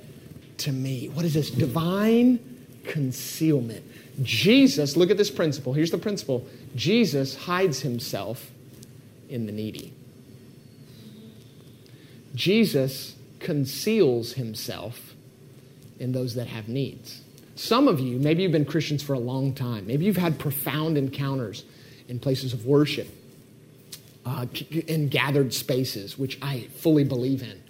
to 0.58 0.72
me. 0.72 1.08
What 1.08 1.24
is 1.24 1.34
this? 1.34 1.50
Divine 1.50 2.40
concealment. 2.84 3.84
Jesus, 4.22 4.96
look 4.96 5.10
at 5.10 5.16
this 5.16 5.30
principle. 5.30 5.74
Here's 5.74 5.90
the 5.90 5.98
principle 5.98 6.48
Jesus 6.74 7.36
hides 7.36 7.80
himself 7.80 8.50
in 9.28 9.46
the 9.46 9.52
needy. 9.52 9.92
Jesus 12.36 13.16
conceals 13.40 14.34
himself 14.34 15.14
in 15.98 16.12
those 16.12 16.34
that 16.34 16.46
have 16.46 16.68
needs. 16.68 17.22
Some 17.56 17.88
of 17.88 17.98
you, 17.98 18.18
maybe 18.18 18.42
you've 18.42 18.52
been 18.52 18.66
Christians 18.66 19.02
for 19.02 19.14
a 19.14 19.18
long 19.18 19.54
time. 19.54 19.86
Maybe 19.86 20.04
you've 20.04 20.18
had 20.18 20.38
profound 20.38 20.98
encounters 20.98 21.64
in 22.06 22.20
places 22.20 22.52
of 22.52 22.66
worship, 22.66 23.08
uh, 24.26 24.46
in 24.70 25.08
gathered 25.08 25.54
spaces, 25.54 26.18
which 26.18 26.38
I 26.42 26.68
fully 26.78 27.04
believe 27.04 27.42
in. 27.42 27.62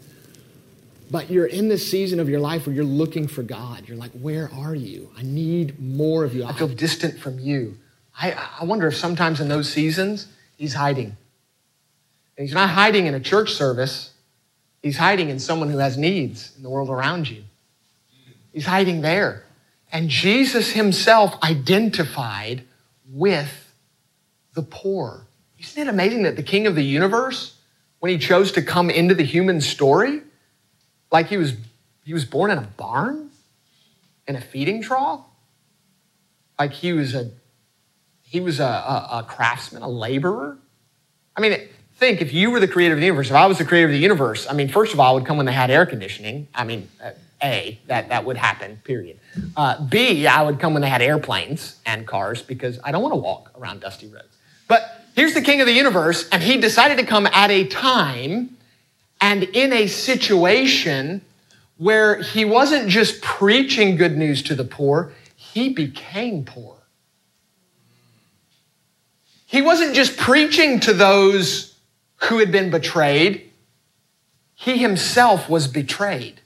But 1.09 1.31
you're 1.31 1.47
in 1.47 1.69
this 1.69 1.89
season 1.89 2.19
of 2.19 2.29
your 2.29 2.41
life 2.41 2.67
where 2.67 2.75
you're 2.75 2.85
looking 2.85 3.29
for 3.29 3.45
God. 3.45 3.89
You're 3.89 3.97
like, 3.97 4.11
where 4.11 4.51
are 4.53 4.75
you? 4.75 5.09
I 5.17 5.23
need 5.23 5.79
more 5.79 6.25
of 6.25 6.35
you. 6.35 6.45
I 6.45 6.53
feel 6.53 6.67
distant 6.67 7.21
from 7.21 7.39
you. 7.39 7.79
I, 8.21 8.33
I 8.61 8.65
wonder 8.65 8.89
if 8.89 8.97
sometimes 8.97 9.41
in 9.41 9.49
those 9.49 9.73
seasons, 9.73 10.27
He's 10.57 10.75
hiding. 10.75 11.17
And 12.37 12.47
He's 12.47 12.55
not 12.55 12.71
hiding 12.71 13.07
in 13.07 13.15
a 13.15 13.21
church 13.21 13.53
service, 13.53 14.15
He's 14.87 14.99
hiding 14.99 15.31
in 15.31 15.41
someone 15.41 15.69
who 15.69 15.79
has 15.79 15.99
needs 15.99 16.53
in 16.57 16.63
the 16.63 16.71
world 16.71 16.91
around 16.91 17.29
you. 17.29 17.43
He's 18.53 18.67
hiding 18.67 19.01
there. 19.01 19.43
And 19.91 20.09
Jesus 20.09 20.71
himself 20.71 21.35
identified 21.43 22.63
with 23.11 23.69
the 24.55 24.63
poor. 24.63 25.27
Isn't 25.59 25.89
it 25.89 25.89
amazing 25.89 26.23
that 26.23 26.37
the 26.37 26.45
king 26.45 26.69
of 26.69 26.77
the 26.77 26.85
universe, 26.85 27.57
when 27.99 28.13
he 28.13 28.19
chose 28.19 28.53
to 28.53 28.63
come 28.63 28.89
into 28.89 29.13
the 29.13 29.25
human 29.25 29.61
story, 29.61 30.23
like 31.11 31.27
he 31.27 31.37
was, 31.37 31.55
he 32.05 32.15
was 32.15 32.25
born 32.25 32.53
in 32.53 32.59
a 32.59 32.69
barn, 32.77 33.31
in 34.29 34.37
a 34.37 34.41
feeding 34.41 34.83
trough, 34.83 35.25
like 36.61 36.71
he 36.71 36.93
was 36.93 37.13
a, 37.13 37.33
he 38.23 38.39
was 38.39 38.61
a, 38.61 38.63
a, 38.63 39.09
a 39.15 39.27
craftsman, 39.27 39.83
a 39.83 39.89
laborer. 39.89 40.59
I 41.37 41.41
mean, 41.41 41.59
think 41.97 42.21
if 42.21 42.33
you 42.33 42.51
were 42.51 42.61
the 42.61 42.69
creator 42.69 42.95
of 42.95 43.01
the 43.01 43.07
universe, 43.07 43.31
if 43.31 43.37
I 43.37 43.47
was 43.47 43.59
the 43.59 43.65
creator 43.65 43.87
of 43.87 43.93
the 43.93 43.99
universe, 43.99 44.47
I 44.49 44.53
mean, 44.53 44.69
first 44.69 44.93
of 44.93 45.01
all, 45.01 45.13
I 45.13 45.15
would 45.15 45.27
come 45.27 45.37
when 45.37 45.47
they 45.47 45.53
had 45.53 45.71
air 45.71 45.87
conditioning. 45.87 46.49
I 46.55 46.65
mean, 46.65 46.89
uh, 47.03 47.11
a, 47.43 47.79
that, 47.87 48.09
that 48.09 48.25
would 48.25 48.37
happen, 48.37 48.81
period. 48.85 49.19
Uh, 49.57 49.85
B, 49.85 50.27
I 50.27 50.43
would 50.43 50.59
come 50.59 50.73
when 50.73 50.83
they 50.83 50.89
had 50.89 51.03
airplanes 51.03 51.77
and 51.85 52.07
cars 52.07 52.43
because 52.43 52.79
I 52.85 52.93
don't 52.93 53.03
want 53.03 53.13
to 53.13 53.21
walk 53.21 53.51
around 53.59 53.81
dusty 53.81 54.09
roads. 54.09 54.37
But 54.69 55.03
here's 55.15 55.35
the 55.35 55.43
king 55.43 55.61
of 55.61 55.67
the 55.67 55.73
universe, 55.73 56.29
and 56.31 56.43
he 56.43 56.59
decided 56.59 56.99
to 56.99 57.05
come 57.05 57.27
at 57.27 57.51
a 57.51 57.67
time 57.67 58.57
and 59.21 59.45
in 59.45 59.73
a 59.73 59.87
situation 59.87 61.23
where 61.79 62.23
he 62.23 62.45
wasn't 62.45 62.89
just 62.89 63.23
preaching 63.23 63.97
good 63.97 64.17
news 64.17 64.43
to 64.43 64.55
the 64.55 64.65
poor, 64.65 65.13
he 65.37 65.69
became 65.71 66.45
poor. 66.45 66.77
He 69.47 69.63
wasn't 69.63 69.95
just 69.95 70.17
preaching 70.17 70.81
to 70.81 70.93
those 70.93 71.76
who 72.17 72.39
had 72.39 72.51
been 72.51 72.71
betrayed 72.71 73.47
he 74.57 74.79
himself 74.79 75.49
was 75.49 75.69
betrayed. 75.69 76.41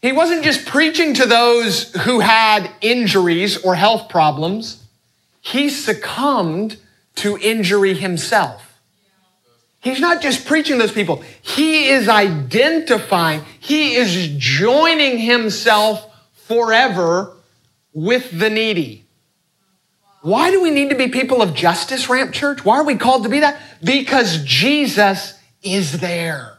He 0.00 0.12
wasn't 0.12 0.44
just 0.44 0.66
preaching 0.66 1.14
to 1.14 1.26
those 1.26 1.92
who 2.02 2.20
had 2.20 2.70
injuries 2.80 3.64
or 3.64 3.74
health 3.74 4.08
problems, 4.08 4.84
he 5.40 5.70
succumbed 5.70 6.76
to 7.16 7.36
injury 7.38 7.94
himself. 7.94 8.78
He's 9.80 10.00
not 10.00 10.20
just 10.20 10.46
preaching 10.46 10.78
those 10.78 10.92
people, 10.92 11.24
he 11.40 11.88
is 11.88 12.08
identifying, 12.08 13.42
he 13.58 13.96
is 13.96 14.36
joining 14.36 15.18
himself 15.18 16.06
forever 16.34 17.32
with 17.92 18.38
the 18.38 18.50
needy. 18.50 19.04
Why 20.22 20.50
do 20.50 20.60
we 20.60 20.70
need 20.70 20.90
to 20.90 20.96
be 20.96 21.08
people 21.08 21.42
of 21.42 21.54
justice, 21.54 22.08
Ramp 22.08 22.32
Church? 22.32 22.64
Why 22.64 22.78
are 22.78 22.84
we 22.84 22.96
called 22.96 23.22
to 23.22 23.28
be 23.28 23.40
that? 23.40 23.60
Because 23.82 24.42
Jesus 24.44 25.38
is 25.62 26.00
there. 26.00 26.58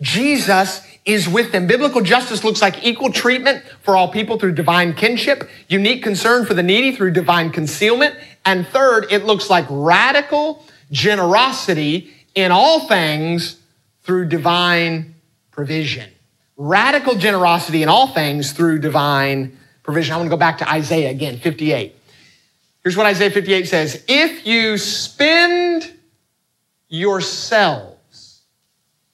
Jesus 0.00 0.86
is 1.04 1.28
with 1.28 1.52
them. 1.52 1.66
Biblical 1.66 2.00
justice 2.00 2.44
looks 2.44 2.62
like 2.62 2.84
equal 2.84 3.12
treatment 3.12 3.62
for 3.82 3.96
all 3.96 4.08
people 4.08 4.38
through 4.38 4.52
divine 4.52 4.94
kinship, 4.94 5.48
unique 5.68 6.02
concern 6.02 6.46
for 6.46 6.54
the 6.54 6.62
needy 6.62 6.94
through 6.94 7.12
divine 7.12 7.50
concealment, 7.50 8.16
and 8.44 8.66
third, 8.66 9.06
it 9.10 9.24
looks 9.24 9.48
like 9.50 9.66
radical 9.68 10.64
generosity 10.90 12.12
in 12.34 12.52
all 12.52 12.86
things 12.86 13.60
through 14.02 14.28
divine 14.28 15.14
provision. 15.50 16.10
Radical 16.56 17.16
generosity 17.16 17.82
in 17.82 17.88
all 17.88 18.08
things 18.08 18.52
through 18.52 18.78
divine 18.78 19.58
provision. 19.82 20.14
I 20.14 20.16
want 20.18 20.26
to 20.28 20.30
go 20.30 20.38
back 20.38 20.58
to 20.58 20.70
Isaiah 20.70 21.10
again, 21.10 21.38
58. 21.38 21.94
Here's 22.84 22.96
what 22.96 23.06
Isaiah 23.06 23.30
58 23.30 23.66
says 23.66 24.04
If 24.06 24.46
you 24.46 24.78
spend 24.78 25.90
yourselves 26.88 28.42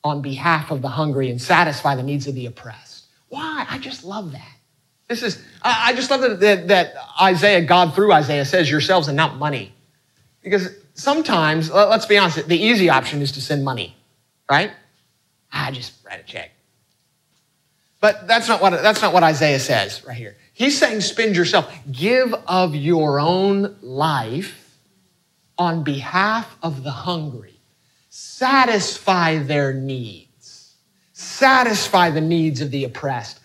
on 0.02 0.22
behalf 0.22 0.70
of 0.70 0.82
the 0.82 0.88
hungry 0.88 1.30
and 1.30 1.40
satisfy 1.40 1.94
the 1.94 2.02
needs 2.02 2.26
of 2.26 2.34
the 2.34 2.46
oppressed. 2.46 3.06
Why? 3.28 3.66
I 3.68 3.78
just 3.78 4.04
love 4.04 4.32
that. 4.32 4.52
This 5.08 5.22
is, 5.22 5.42
I 5.62 5.92
just 5.94 6.10
love 6.10 6.20
that, 6.20 6.40
that, 6.40 6.68
that 6.68 6.94
Isaiah, 7.20 7.62
God 7.62 7.94
through 7.94 8.12
Isaiah 8.12 8.44
says 8.44 8.70
yourselves 8.70 9.08
and 9.08 9.16
not 9.16 9.36
money. 9.36 9.74
Because 10.42 10.68
sometimes, 10.94 11.70
let's 11.70 12.06
be 12.06 12.16
honest, 12.16 12.46
the 12.46 12.56
easy 12.56 12.88
option 12.88 13.20
is 13.20 13.32
to 13.32 13.40
send 13.40 13.64
money, 13.64 13.96
right? 14.48 14.70
I 15.52 15.72
just 15.72 15.94
write 16.06 16.20
a 16.20 16.22
check. 16.22 16.52
But 18.00 18.26
that's 18.26 18.48
not 18.48 18.62
what, 18.62 18.70
that's 18.70 19.02
not 19.02 19.12
what 19.12 19.22
Isaiah 19.22 19.58
says 19.58 20.04
right 20.06 20.16
here. 20.16 20.36
He's 20.60 20.76
saying, 20.76 21.00
spend 21.00 21.36
yourself, 21.36 21.72
give 21.90 22.34
of 22.46 22.74
your 22.74 23.18
own 23.18 23.76
life 23.80 24.76
on 25.56 25.84
behalf 25.84 26.54
of 26.62 26.84
the 26.84 26.90
hungry, 26.90 27.58
satisfy 28.10 29.38
their 29.38 29.72
needs, 29.72 30.74
satisfy 31.14 32.10
the 32.10 32.20
needs 32.20 32.60
of 32.60 32.70
the 32.70 32.84
oppressed. 32.84 33.40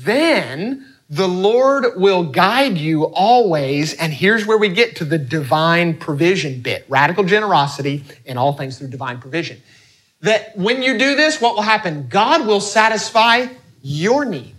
Then 0.00 0.92
the 1.08 1.28
Lord 1.28 2.00
will 2.00 2.24
guide 2.24 2.76
you 2.76 3.04
always. 3.04 3.94
And 3.94 4.12
here's 4.12 4.44
where 4.44 4.58
we 4.58 4.68
get 4.68 4.96
to 4.96 5.04
the 5.04 5.18
divine 5.18 5.96
provision 5.96 6.62
bit 6.62 6.84
radical 6.88 7.22
generosity 7.22 8.02
in 8.24 8.38
all 8.38 8.54
things 8.54 8.76
through 8.76 8.88
divine 8.88 9.20
provision. 9.20 9.62
That 10.22 10.58
when 10.58 10.82
you 10.82 10.98
do 10.98 11.14
this, 11.14 11.40
what 11.40 11.54
will 11.54 11.62
happen? 11.62 12.08
God 12.08 12.44
will 12.44 12.60
satisfy 12.60 13.46
your 13.82 14.24
needs 14.24 14.55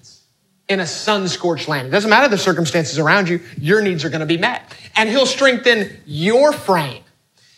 in 0.70 0.80
a 0.80 0.88
sun 0.88 1.28
scorched 1.28 1.68
land. 1.68 1.88
It 1.88 1.92
doesn't 1.92 2.10
matter 2.10 2.28
the 2.28 2.38
circumstances 2.38 3.00
around 3.00 3.30
you, 3.30 3.40
your 3.58 3.82
needs 3.82 4.04
are 4.04 4.10
going 4.10 4.22
to 4.22 4.26
be 4.26 4.38
met. 4.38 4.76
And 4.96 5.10
He'll 5.10 5.26
strengthen 5.26 5.98
your 6.06 6.52
frame. 6.52 7.04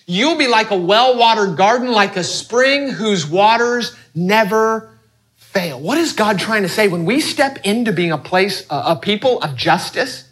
You'll 0.06 0.38
be 0.38 0.48
like 0.48 0.72
a 0.72 0.78
well 0.78 1.18
watered 1.18 1.58
garden, 1.58 1.92
like 1.92 2.16
a 2.16 2.24
spring 2.24 2.90
whose 2.90 3.28
waters 3.28 3.96
never 4.16 4.92
fail. 5.36 5.80
What 5.80 5.98
is 5.98 6.14
God 6.14 6.40
trying 6.40 6.64
to 6.64 6.70
say? 6.70 6.88
When 6.88 7.06
we 7.06 7.22
step 7.22 7.60
into 7.64 7.92
being 7.92 8.12
a 8.12 8.18
place, 8.18 8.66
a 8.70 8.96
people 8.96 9.42
of 9.42 9.56
justice, 9.56 10.26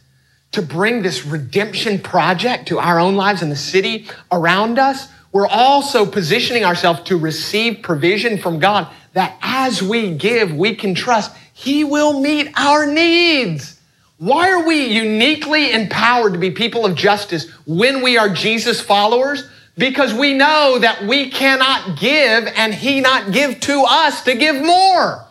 to 0.51 0.61
bring 0.61 1.01
this 1.01 1.25
redemption 1.25 1.99
project 1.99 2.69
to 2.69 2.79
our 2.79 2.99
own 2.99 3.15
lives 3.15 3.41
and 3.41 3.51
the 3.51 3.55
city 3.55 4.07
around 4.31 4.79
us, 4.79 5.07
we're 5.31 5.47
also 5.47 6.05
positioning 6.05 6.63
ourselves 6.63 7.01
to 7.01 7.17
receive 7.17 7.83
provision 7.83 8.37
from 8.37 8.59
God 8.59 8.87
that 9.13 9.37
as 9.41 9.83
we 9.83 10.15
give, 10.15 10.53
we 10.53 10.75
can 10.75 10.95
trust 10.95 11.35
he 11.57 11.83
will 11.83 12.19
meet 12.19 12.51
our 12.55 12.85
needs. 12.85 13.79
Why 14.19 14.51
are 14.51 14.67
we 14.67 14.93
uniquely 14.93 15.73
empowered 15.73 16.33
to 16.33 16.39
be 16.39 16.51
people 16.51 16.85
of 16.85 16.93
justice 16.93 17.49
when 17.65 18.03
we 18.03 18.15
are 18.15 18.29
Jesus 18.29 18.79
followers? 18.79 19.43
Because 19.75 20.13
we 20.13 20.35
know 20.35 20.77
that 20.77 21.07
we 21.07 21.31
cannot 21.31 21.99
give 21.99 22.45
and 22.55 22.75
He 22.75 23.01
not 23.01 23.31
give 23.31 23.59
to 23.61 23.83
us 23.87 24.23
to 24.25 24.35
give 24.35 24.63
more. 24.63 25.25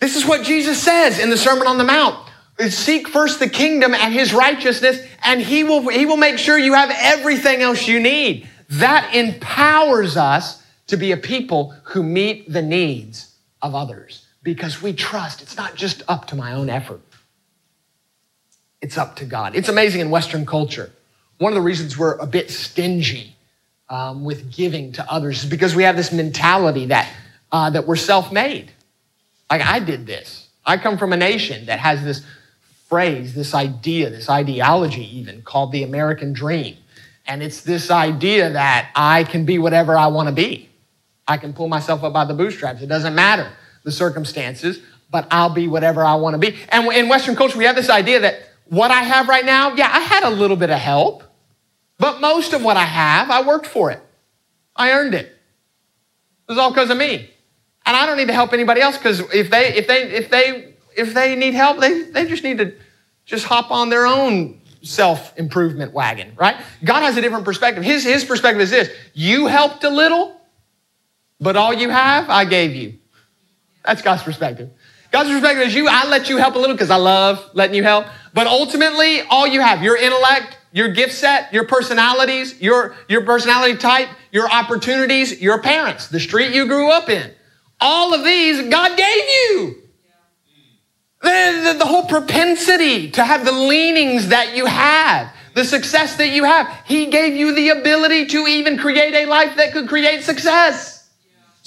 This 0.00 0.16
is 0.16 0.24
what 0.24 0.46
Jesus 0.46 0.82
says 0.82 1.18
in 1.18 1.28
the 1.28 1.36
Sermon 1.36 1.66
on 1.66 1.76
the 1.76 1.84
Mount. 1.84 2.16
Seek 2.70 3.06
first 3.06 3.38
the 3.38 3.50
kingdom 3.50 3.92
and 3.92 4.14
His 4.14 4.32
righteousness, 4.32 4.98
and 5.22 5.42
He 5.42 5.62
will, 5.62 5.90
he 5.90 6.06
will 6.06 6.16
make 6.16 6.38
sure 6.38 6.56
you 6.56 6.72
have 6.72 6.90
everything 6.90 7.60
else 7.60 7.86
you 7.86 8.00
need. 8.00 8.48
That 8.70 9.14
empowers 9.14 10.16
us 10.16 10.62
to 10.86 10.96
be 10.96 11.12
a 11.12 11.18
people 11.18 11.74
who 11.84 12.02
meet 12.02 12.50
the 12.50 12.62
needs 12.62 13.34
of 13.60 13.74
others 13.74 14.24
because 14.54 14.80
we 14.82 14.92
trust 14.92 15.42
it's 15.42 15.56
not 15.56 15.74
just 15.74 16.02
up 16.08 16.26
to 16.28 16.34
my 16.34 16.54
own 16.54 16.70
effort, 16.70 17.02
it's 18.80 18.96
up 18.96 19.16
to 19.16 19.24
God. 19.24 19.54
It's 19.54 19.68
amazing 19.68 20.00
in 20.00 20.10
Western 20.10 20.46
culture. 20.46 20.90
One 21.38 21.52
of 21.52 21.54
the 21.54 21.62
reasons 21.62 21.98
we're 21.98 22.16
a 22.16 22.26
bit 22.26 22.50
stingy 22.50 23.36
um, 23.88 24.24
with 24.24 24.50
giving 24.52 24.92
to 24.92 25.12
others 25.12 25.44
is 25.44 25.50
because 25.50 25.74
we 25.74 25.82
have 25.82 25.96
this 25.96 26.12
mentality 26.12 26.86
that, 26.86 27.12
uh, 27.52 27.70
that 27.70 27.86
we're 27.86 27.96
self 27.96 28.32
made. 28.32 28.72
Like, 29.50 29.62
I 29.62 29.80
did 29.80 30.06
this. 30.06 30.48
I 30.64 30.76
come 30.76 30.98
from 30.98 31.12
a 31.12 31.16
nation 31.16 31.66
that 31.66 31.78
has 31.78 32.02
this 32.02 32.24
phrase, 32.88 33.34
this 33.34 33.54
idea, 33.54 34.10
this 34.10 34.30
ideology, 34.30 35.18
even 35.18 35.42
called 35.42 35.72
the 35.72 35.82
American 35.82 36.32
dream. 36.32 36.76
And 37.26 37.42
it's 37.42 37.60
this 37.60 37.90
idea 37.90 38.50
that 38.50 38.90
I 38.94 39.24
can 39.24 39.44
be 39.44 39.58
whatever 39.58 39.96
I 39.96 40.06
want 40.06 40.28
to 40.28 40.34
be. 40.34 40.68
I 41.26 41.36
can 41.36 41.52
pull 41.52 41.68
myself 41.68 42.02
up 42.02 42.12
by 42.12 42.24
the 42.24 42.34
bootstraps. 42.34 42.80
It 42.80 42.86
doesn't 42.86 43.14
matter 43.14 43.50
the 43.88 43.92
circumstances, 43.92 44.80
but 45.10 45.26
I'll 45.30 45.48
be 45.48 45.66
whatever 45.66 46.04
I 46.04 46.16
want 46.16 46.34
to 46.34 46.38
be. 46.38 46.56
And 46.68 46.92
in 46.92 47.08
Western 47.08 47.34
culture, 47.34 47.56
we 47.56 47.64
have 47.64 47.74
this 47.74 47.88
idea 47.88 48.20
that 48.20 48.40
what 48.66 48.90
I 48.90 49.02
have 49.02 49.28
right 49.28 49.46
now, 49.46 49.74
yeah, 49.74 49.88
I 49.90 50.00
had 50.00 50.24
a 50.24 50.30
little 50.30 50.56
bit 50.56 50.68
of 50.68 50.78
help, 50.78 51.24
but 51.98 52.20
most 52.20 52.52
of 52.52 52.62
what 52.62 52.76
I 52.76 52.84
have, 52.84 53.30
I 53.30 53.42
worked 53.42 53.66
for 53.66 53.90
it. 53.90 54.02
I 54.76 54.92
earned 54.92 55.14
it. 55.14 55.26
It 55.26 56.52
was 56.52 56.58
all 56.58 56.70
because 56.70 56.90
of 56.90 56.98
me. 56.98 57.30
And 57.86 57.96
I 57.96 58.04
don't 58.04 58.18
need 58.18 58.28
to 58.28 58.34
help 58.34 58.52
anybody 58.52 58.82
else 58.82 58.98
because 58.98 59.20
if 59.32 59.48
they 59.48 59.74
if 59.74 59.86
they 59.86 60.02
if 60.02 60.28
they 60.28 60.74
if 60.94 61.14
they 61.14 61.34
need 61.34 61.54
help, 61.54 61.80
they, 61.80 62.02
they 62.02 62.26
just 62.26 62.44
need 62.44 62.58
to 62.58 62.74
just 63.24 63.46
hop 63.46 63.70
on 63.70 63.88
their 63.88 64.06
own 64.06 64.60
self-improvement 64.82 65.92
wagon, 65.92 66.32
right? 66.36 66.56
God 66.84 67.00
has 67.00 67.16
a 67.16 67.20
different 67.20 67.44
perspective. 67.44 67.82
His, 67.82 68.04
his 68.04 68.24
perspective 68.24 68.60
is 68.60 68.70
this 68.70 68.90
you 69.14 69.46
helped 69.46 69.84
a 69.84 69.90
little, 69.90 70.38
but 71.40 71.56
all 71.56 71.72
you 71.72 71.88
have, 71.88 72.28
I 72.28 72.44
gave 72.44 72.74
you. 72.74 72.98
That's 73.88 74.02
God's 74.02 74.22
perspective. 74.22 74.68
God's 75.10 75.30
perspective 75.30 75.66
is 75.66 75.74
you, 75.74 75.88
I 75.88 76.06
let 76.08 76.28
you 76.28 76.36
help 76.36 76.56
a 76.56 76.58
little 76.58 76.74
because 76.74 76.90
I 76.90 76.96
love 76.96 77.42
letting 77.54 77.74
you 77.74 77.82
help. 77.82 78.04
But 78.34 78.46
ultimately, 78.46 79.22
all 79.22 79.46
you 79.46 79.62
have, 79.62 79.82
your 79.82 79.96
intellect, 79.96 80.58
your 80.72 80.88
gift 80.88 81.14
set, 81.14 81.54
your 81.54 81.64
personalities, 81.64 82.60
your, 82.60 82.94
your 83.08 83.24
personality 83.24 83.78
type, 83.78 84.10
your 84.30 84.46
opportunities, 84.50 85.40
your 85.40 85.62
parents, 85.62 86.08
the 86.08 86.20
street 86.20 86.54
you 86.54 86.66
grew 86.66 86.90
up 86.90 87.08
in. 87.08 87.30
All 87.80 88.12
of 88.12 88.24
these 88.24 88.68
God 88.68 88.98
gave 88.98 89.24
you. 89.24 89.76
The, 91.22 91.62
the, 91.64 91.78
the 91.78 91.86
whole 91.86 92.04
propensity 92.04 93.10
to 93.12 93.24
have 93.24 93.46
the 93.46 93.52
leanings 93.52 94.28
that 94.28 94.54
you 94.54 94.66
have, 94.66 95.32
the 95.54 95.64
success 95.64 96.16
that 96.18 96.28
you 96.28 96.44
have, 96.44 96.70
He 96.84 97.06
gave 97.06 97.34
you 97.34 97.54
the 97.54 97.70
ability 97.70 98.26
to 98.26 98.46
even 98.46 98.76
create 98.76 99.14
a 99.14 99.24
life 99.24 99.56
that 99.56 99.72
could 99.72 99.88
create 99.88 100.24
success. 100.24 100.97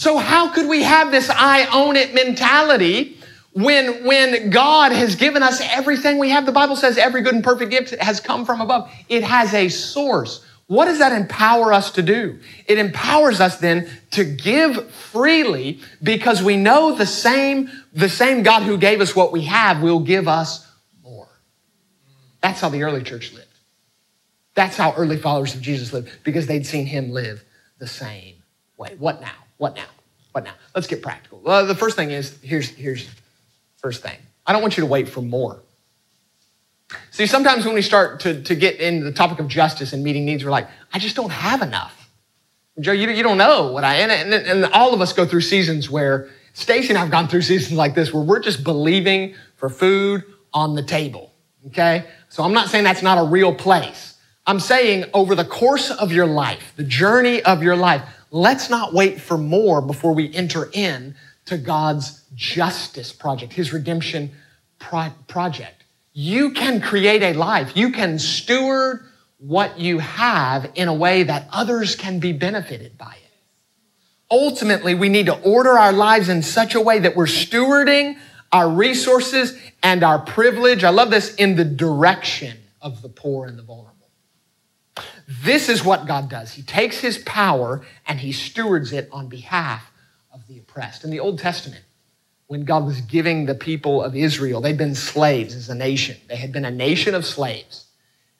So 0.01 0.17
how 0.17 0.49
could 0.49 0.67
we 0.67 0.81
have 0.81 1.11
this 1.11 1.29
I 1.29 1.67
own 1.71 1.95
it 1.95 2.15
mentality 2.15 3.19
when, 3.53 4.03
when 4.03 4.49
God 4.49 4.91
has 4.91 5.15
given 5.15 5.43
us 5.43 5.61
everything 5.61 6.17
we 6.17 6.31
have? 6.31 6.47
The 6.47 6.51
Bible 6.51 6.75
says 6.75 6.97
every 6.97 7.21
good 7.21 7.35
and 7.35 7.43
perfect 7.43 7.69
gift 7.69 7.91
has 8.01 8.19
come 8.19 8.43
from 8.43 8.61
above. 8.61 8.91
It 9.09 9.23
has 9.23 9.53
a 9.53 9.69
source. 9.69 10.43
What 10.65 10.85
does 10.85 10.97
that 10.97 11.11
empower 11.11 11.71
us 11.71 11.91
to 11.91 12.01
do? 12.01 12.39
It 12.65 12.79
empowers 12.79 13.39
us 13.39 13.59
then 13.59 13.91
to 14.09 14.23
give 14.23 14.89
freely 14.89 15.81
because 16.01 16.41
we 16.41 16.57
know 16.57 16.95
the 16.95 17.05
same, 17.05 17.69
the 17.93 18.09
same 18.09 18.41
God 18.41 18.63
who 18.63 18.79
gave 18.79 19.01
us 19.01 19.15
what 19.15 19.31
we 19.31 19.43
have 19.43 19.83
will 19.83 19.99
give 19.99 20.27
us 20.27 20.67
more. 21.03 21.29
That's 22.41 22.59
how 22.59 22.69
the 22.69 22.81
early 22.81 23.03
church 23.03 23.33
lived. 23.33 23.45
That's 24.55 24.77
how 24.77 24.95
early 24.95 25.17
followers 25.17 25.53
of 25.53 25.61
Jesus 25.61 25.93
lived 25.93 26.09
because 26.23 26.47
they'd 26.47 26.65
seen 26.65 26.87
him 26.87 27.11
live 27.11 27.43
the 27.77 27.85
same 27.85 28.37
way. 28.77 28.95
What 28.97 29.21
now? 29.21 29.40
What 29.61 29.75
now? 29.75 29.85
What 30.31 30.43
now? 30.43 30.53
Let's 30.73 30.87
get 30.87 31.03
practical. 31.03 31.39
Well, 31.39 31.67
the 31.67 31.75
first 31.75 31.95
thing 31.95 32.09
is 32.09 32.35
here's 32.41 32.69
here's 32.69 33.07
first 33.77 34.01
thing. 34.01 34.17
I 34.43 34.53
don't 34.53 34.63
want 34.63 34.75
you 34.75 34.81
to 34.81 34.87
wait 34.87 35.07
for 35.07 35.21
more. 35.21 35.61
See, 37.11 37.27
sometimes 37.27 37.63
when 37.63 37.75
we 37.75 37.83
start 37.83 38.21
to, 38.21 38.41
to 38.41 38.55
get 38.55 38.77
into 38.77 39.05
the 39.05 39.11
topic 39.11 39.37
of 39.37 39.47
justice 39.47 39.93
and 39.93 40.03
meeting 40.03 40.25
needs, 40.25 40.43
we're 40.43 40.49
like, 40.49 40.67
I 40.91 40.97
just 40.97 41.15
don't 41.15 41.29
have 41.29 41.61
enough. 41.61 42.09
Joe, 42.79 42.91
you, 42.91 43.07
you 43.11 43.21
don't 43.21 43.37
know 43.37 43.71
what 43.71 43.83
I, 43.83 43.97
and, 43.97 44.11
and, 44.11 44.33
and 44.33 44.65
all 44.73 44.95
of 44.95 44.99
us 45.01 45.13
go 45.13 45.27
through 45.27 45.41
seasons 45.41 45.91
where, 45.91 46.29
Stacy 46.53 46.89
and 46.89 46.97
I 46.97 47.01
have 47.01 47.11
gone 47.11 47.27
through 47.27 47.43
seasons 47.43 47.77
like 47.77 47.93
this 47.93 48.11
where 48.11 48.23
we're 48.23 48.39
just 48.39 48.63
believing 48.63 49.35
for 49.57 49.69
food 49.69 50.23
on 50.53 50.73
the 50.73 50.83
table. 50.83 51.33
Okay? 51.67 52.05
So 52.29 52.43
I'm 52.43 52.53
not 52.53 52.69
saying 52.69 52.83
that's 52.83 53.03
not 53.03 53.19
a 53.19 53.29
real 53.29 53.53
place. 53.53 54.17
I'm 54.47 54.59
saying 54.59 55.05
over 55.13 55.35
the 55.35 55.45
course 55.45 55.91
of 55.91 56.11
your 56.11 56.25
life, 56.25 56.73
the 56.75 56.83
journey 56.83 57.43
of 57.43 57.61
your 57.61 57.75
life, 57.75 58.01
let's 58.31 58.69
not 58.69 58.93
wait 58.93 59.21
for 59.21 59.37
more 59.37 59.81
before 59.81 60.13
we 60.13 60.33
enter 60.33 60.69
in 60.73 61.15
to 61.45 61.57
God's 61.57 62.23
justice 62.33 63.11
project, 63.11 63.53
his 63.53 63.73
redemption 63.73 64.31
pro- 64.79 65.13
project. 65.27 65.83
You 66.13 66.51
can 66.51 66.81
create 66.81 67.21
a 67.21 67.33
life. 67.33 67.75
You 67.75 67.91
can 67.91 68.17
steward 68.19 69.05
what 69.37 69.79
you 69.79 69.99
have 69.99 70.71
in 70.75 70.87
a 70.87 70.93
way 70.93 71.23
that 71.23 71.47
others 71.51 71.95
can 71.95 72.19
be 72.19 72.31
benefited 72.31 72.97
by 72.97 73.13
it. 73.13 73.31
Ultimately, 74.29 74.95
we 74.95 75.09
need 75.09 75.25
to 75.25 75.39
order 75.41 75.71
our 75.71 75.91
lives 75.91 76.29
in 76.29 76.41
such 76.41 76.75
a 76.75 76.81
way 76.81 76.99
that 76.99 77.15
we're 77.15 77.25
stewarding 77.25 78.17
our 78.51 78.69
resources 78.69 79.57
and 79.83 80.03
our 80.03 80.19
privilege. 80.19 80.83
I 80.83 80.89
love 80.89 81.09
this 81.09 81.35
in 81.35 81.55
the 81.55 81.65
direction 81.65 82.57
of 82.81 83.01
the 83.01 83.09
poor 83.09 83.45
and 83.45 83.57
the 83.57 83.63
vulnerable. 83.63 83.90
This 85.27 85.69
is 85.69 85.83
what 85.83 86.07
God 86.07 86.29
does. 86.29 86.53
He 86.53 86.61
takes 86.61 86.99
his 86.99 87.17
power 87.19 87.85
and 88.07 88.19
he 88.19 88.31
stewards 88.31 88.91
it 88.91 89.09
on 89.11 89.27
behalf 89.27 89.91
of 90.33 90.47
the 90.47 90.59
oppressed. 90.59 91.03
In 91.03 91.09
the 91.09 91.19
Old 91.19 91.39
Testament, 91.39 91.83
when 92.47 92.65
God 92.65 92.85
was 92.85 93.01
giving 93.01 93.45
the 93.45 93.55
people 93.55 94.03
of 94.03 94.15
Israel, 94.15 94.61
they'd 94.61 94.77
been 94.77 94.95
slaves 94.95 95.55
as 95.55 95.69
a 95.69 95.75
nation. 95.75 96.17
They 96.27 96.35
had 96.35 96.51
been 96.51 96.65
a 96.65 96.71
nation 96.71 97.15
of 97.15 97.25
slaves 97.25 97.85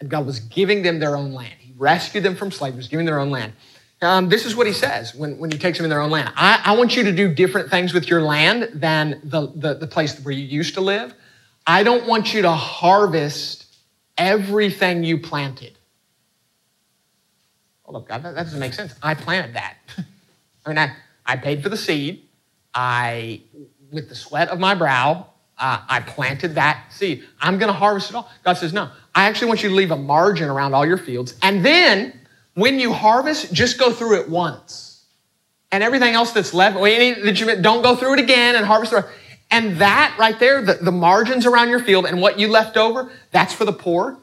and 0.01 0.09
God 0.09 0.25
was 0.25 0.39
giving 0.39 0.81
them 0.81 0.99
their 0.99 1.15
own 1.15 1.31
land. 1.31 1.53
He 1.59 1.73
rescued 1.77 2.23
them 2.23 2.35
from 2.35 2.51
slavery, 2.51 2.77
was 2.77 2.87
giving 2.87 3.05
their 3.05 3.19
own 3.19 3.29
land. 3.29 3.53
Um, 4.01 4.29
this 4.29 4.47
is 4.47 4.55
what 4.55 4.65
he 4.65 4.73
says 4.73 5.13
when, 5.13 5.37
when 5.37 5.51
he 5.51 5.59
takes 5.59 5.77
them 5.77 5.85
in 5.85 5.91
their 5.91 6.01
own 6.01 6.09
land. 6.09 6.33
I, 6.35 6.59
I 6.65 6.75
want 6.75 6.95
you 6.95 7.03
to 7.03 7.11
do 7.11 7.33
different 7.33 7.69
things 7.69 7.93
with 7.93 8.09
your 8.09 8.23
land 8.23 8.69
than 8.73 9.21
the, 9.23 9.51
the, 9.55 9.75
the 9.75 9.87
place 9.87 10.19
where 10.21 10.33
you 10.33 10.43
used 10.43 10.73
to 10.73 10.81
live. 10.81 11.13
I 11.67 11.83
don't 11.83 12.07
want 12.07 12.33
you 12.33 12.41
to 12.41 12.51
harvest 12.51 13.67
everything 14.17 15.03
you 15.03 15.19
planted. 15.19 15.77
Hold 17.91 18.03
up, 18.03 18.07
God, 18.07 18.23
that, 18.23 18.35
that 18.35 18.43
doesn't 18.43 18.59
make 18.59 18.73
sense. 18.73 18.95
I 19.03 19.13
planted 19.15 19.55
that. 19.55 19.75
I 20.65 20.69
mean, 20.69 20.77
I, 20.77 20.95
I 21.25 21.35
paid 21.35 21.61
for 21.61 21.67
the 21.67 21.75
seed. 21.75 22.23
I, 22.73 23.41
with 23.91 24.07
the 24.07 24.15
sweat 24.15 24.47
of 24.47 24.61
my 24.61 24.75
brow, 24.75 25.27
uh, 25.57 25.81
I 25.89 25.99
planted 25.99 26.55
that 26.55 26.85
seed. 26.93 27.25
I'm 27.41 27.57
going 27.57 27.67
to 27.67 27.77
harvest 27.77 28.09
it 28.09 28.15
all. 28.15 28.31
God 28.45 28.53
says, 28.53 28.71
no, 28.71 28.91
I 29.13 29.25
actually 29.25 29.49
want 29.49 29.61
you 29.61 29.67
to 29.67 29.75
leave 29.75 29.91
a 29.91 29.97
margin 29.97 30.49
around 30.49 30.73
all 30.73 30.85
your 30.85 30.97
fields. 30.97 31.35
And 31.41 31.65
then 31.65 32.17
when 32.53 32.79
you 32.79 32.93
harvest, 32.93 33.51
just 33.51 33.77
go 33.77 33.91
through 33.91 34.21
it 34.21 34.29
once. 34.29 35.03
And 35.69 35.83
everything 35.83 36.13
else 36.13 36.31
that's 36.31 36.53
left, 36.53 36.77
that 36.77 37.39
you 37.41 37.61
don't 37.61 37.81
go 37.81 37.97
through 37.97 38.13
it 38.13 38.19
again 38.21 38.55
and 38.55 38.65
harvest. 38.65 38.93
And 39.51 39.79
that 39.79 40.15
right 40.17 40.39
there, 40.39 40.61
the, 40.61 40.75
the 40.75 40.93
margins 40.93 41.45
around 41.45 41.67
your 41.67 41.83
field 41.83 42.05
and 42.05 42.21
what 42.21 42.39
you 42.39 42.47
left 42.47 42.77
over, 42.77 43.11
that's 43.31 43.53
for 43.53 43.65
the 43.65 43.73
poor. 43.73 44.17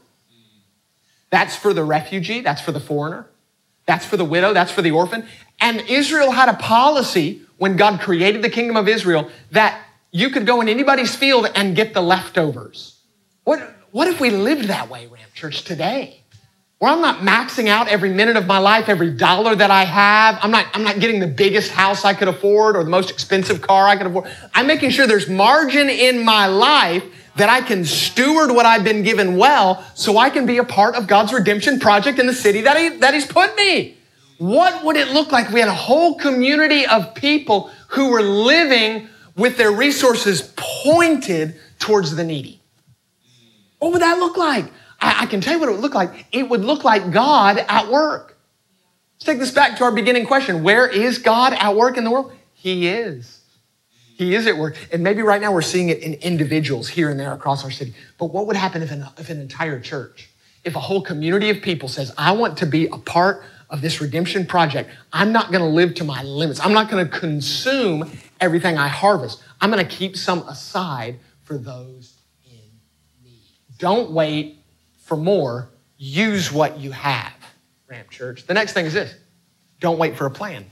That's 1.29 1.55
for 1.55 1.75
the 1.75 1.85
refugee. 1.85 2.41
That's 2.41 2.63
for 2.63 2.73
the 2.73 2.81
foreigner. 2.81 3.27
That's 3.89 4.05
for 4.05 4.19
the 4.19 4.25
widow. 4.25 4.53
That's 4.53 4.71
for 4.71 4.83
the 4.83 4.91
orphan. 4.91 5.27
And 5.61 5.81
Israel 5.81 6.31
had 6.31 6.51
a 6.51 6.55
policy 6.55 7.41
when 7.57 7.77
God 7.77 8.01
created 8.01 8.43
the 8.43 8.51
kingdom 8.51 8.77
of 8.77 8.87
Israel 8.87 9.31
that 9.51 9.83
you 10.13 10.29
could 10.29 10.47
go 10.47 10.61
in 10.61 10.69
anybody's 10.69 11.17
field 11.17 11.51
and 11.55 11.75
get 11.75 11.95
the 11.95 12.03
leftovers. 12.03 13.01
What, 13.45 13.61
what 13.91 14.07
if 14.07 14.21
we 14.21 14.29
lived 14.29 14.65
that 14.65 14.91
way, 14.91 15.07
Ramp 15.07 15.33
Church, 15.33 15.65
today? 15.65 16.23
Where 16.81 16.93
I'm 16.93 17.01
not 17.01 17.21
maxing 17.21 17.69
out 17.69 17.89
every 17.89 18.11
minute 18.11 18.37
of 18.37 18.47
my 18.47 18.59
life, 18.59 18.91
every 18.91 19.11
dollar 19.11 19.57
that 19.57 19.71
I 19.71 19.85
have. 19.85 20.39
I'm 20.43 20.51
not, 20.51 20.67
I'm 20.75 20.85
not 20.85 21.01
getting 21.01 21.19
the 21.19 21.27
biggest 21.27 21.71
house 21.73 22.05
I 22.05 22.13
could 22.13 22.29
afford 22.29 22.77
or 22.77 22.85
the 22.85 22.91
most 22.91 23.11
expensive 23.11 23.63
car 23.63 23.89
I 23.89 23.97
could 23.97 24.07
afford. 24.07 24.31
I'm 24.55 24.67
making 24.67 24.91
sure 24.91 25.07
there's 25.07 25.31
margin 25.31 25.89
in 25.89 26.27
my 26.27 26.47
life 26.47 27.05
that 27.39 27.49
I 27.49 27.61
can 27.61 27.85
steward 27.85 28.51
what 28.51 28.67
I've 28.67 28.85
been 28.85 29.03
given 29.03 29.37
well 29.37 29.85
so 29.95 30.19
I 30.19 30.29
can 30.29 30.45
be 30.45 30.59
a 30.59 30.65
part 30.65 30.97
of 30.97 31.07
God's 31.07 31.33
redemption 31.33 31.79
project 31.81 32.19
in 32.19 32.27
the 32.27 32.35
city 32.35 32.61
that, 32.63 32.77
he, 32.77 32.89
that 32.99 33.15
He's 33.15 33.27
put 33.27 33.57
me. 33.57 33.97
What 34.39 34.85
would 34.85 34.97
it 34.97 35.09
look 35.09 35.33
like 35.33 35.51
we 35.51 35.61
had 35.61 35.69
a 35.69 35.75
whole 35.75 36.17
community 36.17 36.87
of 36.87 37.15
people 37.15 37.71
who 37.89 38.11
were 38.11 38.23
living 38.23 39.09
with 39.37 39.57
their 39.57 39.73
resources 39.73 40.53
pointed 40.57 41.57
towards 41.79 42.15
the 42.15 42.25
needy? 42.25 42.61
What 43.79 43.93
would 43.93 44.03
that 44.03 44.19
look 44.19 44.37
like? 44.37 44.67
I, 45.01 45.23
I, 45.23 45.27
can 45.27 45.41
tell 45.41 45.55
you 45.55 45.61
what 45.61 45.69
it 45.69 45.73
would 45.73 45.81
look 45.81 45.95
like. 45.95 46.27
It 46.33 46.49
would 46.49 46.65
look 46.65 46.83
like 46.85 47.13
God 47.13 47.65
at 47.69 47.89
work. 47.89 48.37
Let's 49.17 49.25
take 49.25 49.39
this 49.39 49.53
back 49.53 49.79
to 49.79 49.85
our 49.85 49.93
beginning 49.93 50.27
question. 50.27 50.63
Where 50.63 50.89
is 50.89 51.19
God 51.19 51.53
at 51.53 51.77
work 51.77 51.97
in 51.97 52.05
the 52.05 52.11
world? 52.11 52.33
He 52.53 52.89
is. 52.89 53.38
He 54.19 54.35
is 54.35 54.49
at 54.49 54.59
work. 54.59 54.77
And 54.93 55.05
maybe 55.05 55.23
right 55.23 55.41
now 55.41 55.53
we're 55.53 55.63
seeing 55.63 55.91
it 55.91 56.01
in 56.01 56.15
individuals 56.15 56.89
here 56.89 57.09
and 57.09 57.19
there 57.19 57.33
across 57.33 57.65
our 57.65 57.71
city. 57.71 57.95
But 58.19 58.27
what 58.27 58.49
would 58.49 58.57
happen 58.57 58.83
if 58.83 58.91
an, 58.91 59.07
if 59.17 59.31
an 59.31 59.41
entire 59.41 59.79
church, 59.79 60.29
if 60.65 60.75
a 60.75 60.81
whole 60.81 61.01
community 61.01 61.51
of 61.51 61.63
people 61.63 61.89
says, 61.89 62.13
I 62.19 62.33
want 62.33 62.59
to 62.59 62.67
be 62.67 62.89
a 62.89 62.99
part 62.99 63.45
of 63.71 63.81
this 63.81 64.01
redemption 64.01 64.45
project. 64.45 64.91
I'm 65.13 65.31
not 65.31 65.53
going 65.53 65.63
to 65.63 65.69
live 65.69 65.95
to 65.97 66.05
my 66.05 66.25
limits. 66.25 66.59
I'm 66.59 66.73
not 66.73 66.91
going 66.91 67.09
to 67.09 67.19
consume 67.19 68.11
everything 68.41 68.77
I 68.77 68.89
harvest. 68.89 69.41
I'm 69.61 69.71
going 69.71 69.87
to 69.87 69.97
keep 69.97 70.17
some 70.17 70.41
aside 70.49 71.21
for 71.45 71.57
those 71.57 72.19
in 72.45 72.59
need. 73.23 73.43
don't 73.79 74.11
wait 74.11 74.65
for 75.05 75.17
more. 75.17 75.69
Use 75.97 76.51
what 76.51 76.81
you 76.81 76.91
have, 76.91 77.33
Ramp 77.87 78.11
Church. 78.11 78.47
The 78.47 78.55
next 78.55 78.73
thing 78.73 78.85
is 78.87 78.95
this 78.95 79.15
don't 79.79 79.99
wait 79.99 80.17
for 80.17 80.27
a 80.27 80.31
plan. 80.31 80.65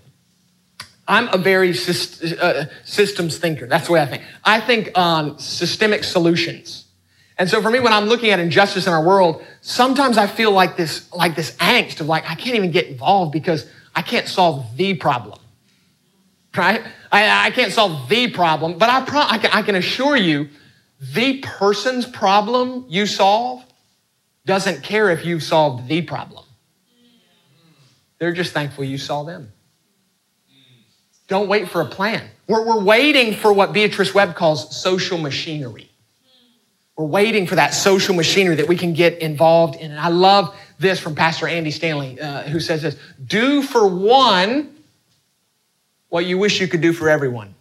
I'm 1.09 1.29
a 1.29 1.39
very 1.39 1.71
uh, 1.71 2.65
systems 2.85 3.39
thinker. 3.39 3.67
That's 3.67 3.87
the 3.87 3.93
way 3.93 4.03
I 4.03 4.07
think. 4.07 4.23
I 4.45 4.61
think 4.61 4.91
on 4.95 5.39
systemic 5.39 6.05
solutions. 6.05 6.87
And 7.39 7.49
so 7.49 7.61
for 7.61 7.71
me, 7.71 7.81
when 7.81 7.93
I'm 7.93 8.07
looking 8.07 8.31
at 8.31 8.41
injustice 8.41 8.87
in 8.87 8.93
our 8.93 9.05
world, 9.05 9.45
sometimes 9.61 10.17
I 10.19 10.27
feel 10.27 10.51
like 10.51 10.77
this, 10.77 11.13
like 11.13 11.37
this 11.37 11.53
angst 11.57 12.01
of 12.01 12.07
like, 12.07 12.29
I 12.29 12.35
can't 12.35 12.57
even 12.57 12.71
get 12.71 12.87
involved 12.87 13.33
because 13.33 13.69
I 13.95 14.03
can't 14.03 14.27
solve 14.27 14.77
the 14.77 14.95
problem. 14.95 15.39
Right? 16.57 16.83
I, 17.13 17.49
I 17.49 17.51
can't 17.51 17.73
solve 17.73 18.09
the 18.09 18.31
problem, 18.31 18.79
but 18.79 18.89
I, 18.89 19.05
pro- 19.05 19.21
I, 19.21 19.39
can, 19.39 19.51
I 19.53 19.63
can 19.63 19.75
assure 19.75 20.17
you 20.17 20.49
the 21.01 21.41
person's 21.41 22.07
problem 22.07 22.87
you 22.89 23.05
solve 23.05 23.63
doesn't 24.47 24.83
care 24.83 25.11
if 25.11 25.27
you've 25.27 25.43
solved 25.43 25.89
the 25.89 26.01
problem. 26.03 26.45
They're 28.19 28.33
just 28.33 28.55
thankful 28.55 28.85
you 28.85 28.97
saw 28.97 29.25
them. 29.25 29.53
Don't 31.29 31.49
wait 31.49 31.69
for 31.69 31.81
a 31.81 31.87
plan. 31.87 32.29
We're, 32.49 32.65
we're 32.65 32.83
waiting 32.83 33.35
for 33.35 33.53
what 33.53 33.73
Beatrice 33.73 34.15
Webb 34.15 34.35
calls 34.37 34.77
social 34.77 35.19
machinery. 35.19 35.91
We're 36.97 37.07
waiting 37.07 37.47
for 37.47 37.57
that 37.57 37.75
social 37.75 38.15
machinery 38.15 38.57
that 38.57 38.69
we 38.69 38.77
can 38.77 38.95
get 38.95 39.19
involved 39.19 39.77
in. 39.77 39.91
And 39.91 40.01
I 40.01 40.09
love 40.09 40.57
this 40.79 40.99
from 40.99 41.15
Pastor 41.15 41.47
Andy 41.47 41.71
Stanley, 41.71 42.19
uh, 42.21 42.43
who 42.45 42.61
says 42.61 42.83
this 42.83 42.97
Do 43.25 43.63
for 43.63 43.87
one 43.87 44.75
what 46.09 46.25
you 46.25 46.39
wish 46.39 46.61
you 46.61 46.69
could 46.69 46.81
do 46.81 46.93
for 46.93 47.11
everyone. 47.11 47.55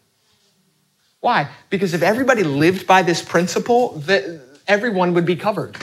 Why? 1.19 1.49
Because 1.69 1.93
if 1.93 2.03
everybody 2.03 2.43
lived 2.43 2.85
by 2.85 3.01
this 3.01 3.21
principle, 3.21 3.97
that 4.01 4.41
everyone 4.67 5.15
would 5.15 5.25
be 5.25 5.35
covered. 5.35 5.75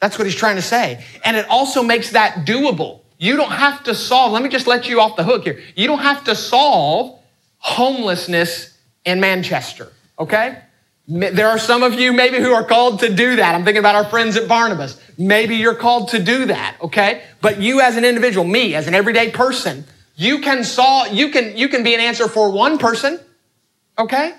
That's 0.00 0.16
what 0.16 0.26
he's 0.26 0.36
trying 0.36 0.56
to 0.56 0.62
say. 0.62 1.04
And 1.24 1.36
it 1.36 1.46
also 1.48 1.82
makes 1.82 2.10
that 2.10 2.46
doable. 2.46 3.01
You 3.22 3.36
don't 3.36 3.52
have 3.52 3.84
to 3.84 3.94
solve, 3.94 4.32
let 4.32 4.42
me 4.42 4.48
just 4.48 4.66
let 4.66 4.88
you 4.88 5.00
off 5.00 5.14
the 5.14 5.22
hook 5.22 5.44
here. 5.44 5.62
You 5.76 5.86
don't 5.86 6.00
have 6.00 6.24
to 6.24 6.34
solve 6.34 7.20
homelessness 7.58 8.76
in 9.04 9.20
Manchester, 9.20 9.92
okay? 10.18 10.58
There 11.06 11.46
are 11.46 11.58
some 11.58 11.84
of 11.84 11.94
you 11.94 12.12
maybe 12.12 12.38
who 12.38 12.52
are 12.52 12.64
called 12.64 12.98
to 12.98 13.14
do 13.14 13.36
that. 13.36 13.54
I'm 13.54 13.62
thinking 13.62 13.78
about 13.78 13.94
our 13.94 14.06
friends 14.06 14.36
at 14.36 14.48
Barnabas. 14.48 15.00
Maybe 15.16 15.54
you're 15.54 15.76
called 15.76 16.08
to 16.08 16.18
do 16.20 16.46
that, 16.46 16.76
okay? 16.82 17.22
But 17.40 17.60
you 17.60 17.80
as 17.80 17.96
an 17.96 18.04
individual, 18.04 18.44
me 18.44 18.74
as 18.74 18.88
an 18.88 18.94
everyday 18.94 19.30
person, 19.30 19.84
you 20.16 20.40
can 20.40 20.64
solve, 20.64 21.12
you 21.12 21.28
can, 21.28 21.56
you 21.56 21.68
can 21.68 21.84
be 21.84 21.94
an 21.94 22.00
answer 22.00 22.26
for 22.26 22.50
one 22.50 22.76
person. 22.76 23.20
Okay? 24.00 24.34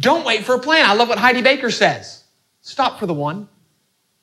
Don't 0.00 0.24
wait 0.24 0.44
for 0.44 0.54
a 0.54 0.58
plan. 0.58 0.88
I 0.88 0.94
love 0.94 1.10
what 1.10 1.18
Heidi 1.18 1.42
Baker 1.42 1.70
says. 1.70 2.24
Stop 2.62 2.98
for 2.98 3.04
the 3.04 3.12
one. 3.12 3.46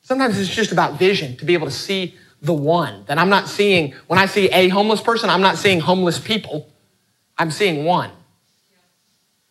Sometimes 0.01 0.39
it's 0.39 0.49
just 0.49 0.71
about 0.71 0.97
vision 0.97 1.37
to 1.37 1.45
be 1.45 1.53
able 1.53 1.67
to 1.67 1.71
see 1.71 2.15
the 2.41 2.53
one. 2.53 3.03
That 3.05 3.17
I'm 3.17 3.29
not 3.29 3.47
seeing, 3.47 3.93
when 4.07 4.19
I 4.19 4.25
see 4.25 4.49
a 4.49 4.69
homeless 4.69 5.01
person, 5.01 5.29
I'm 5.29 5.41
not 5.41 5.57
seeing 5.57 5.79
homeless 5.79 6.19
people. 6.19 6.71
I'm 7.37 7.51
seeing 7.51 7.85
one. 7.85 8.11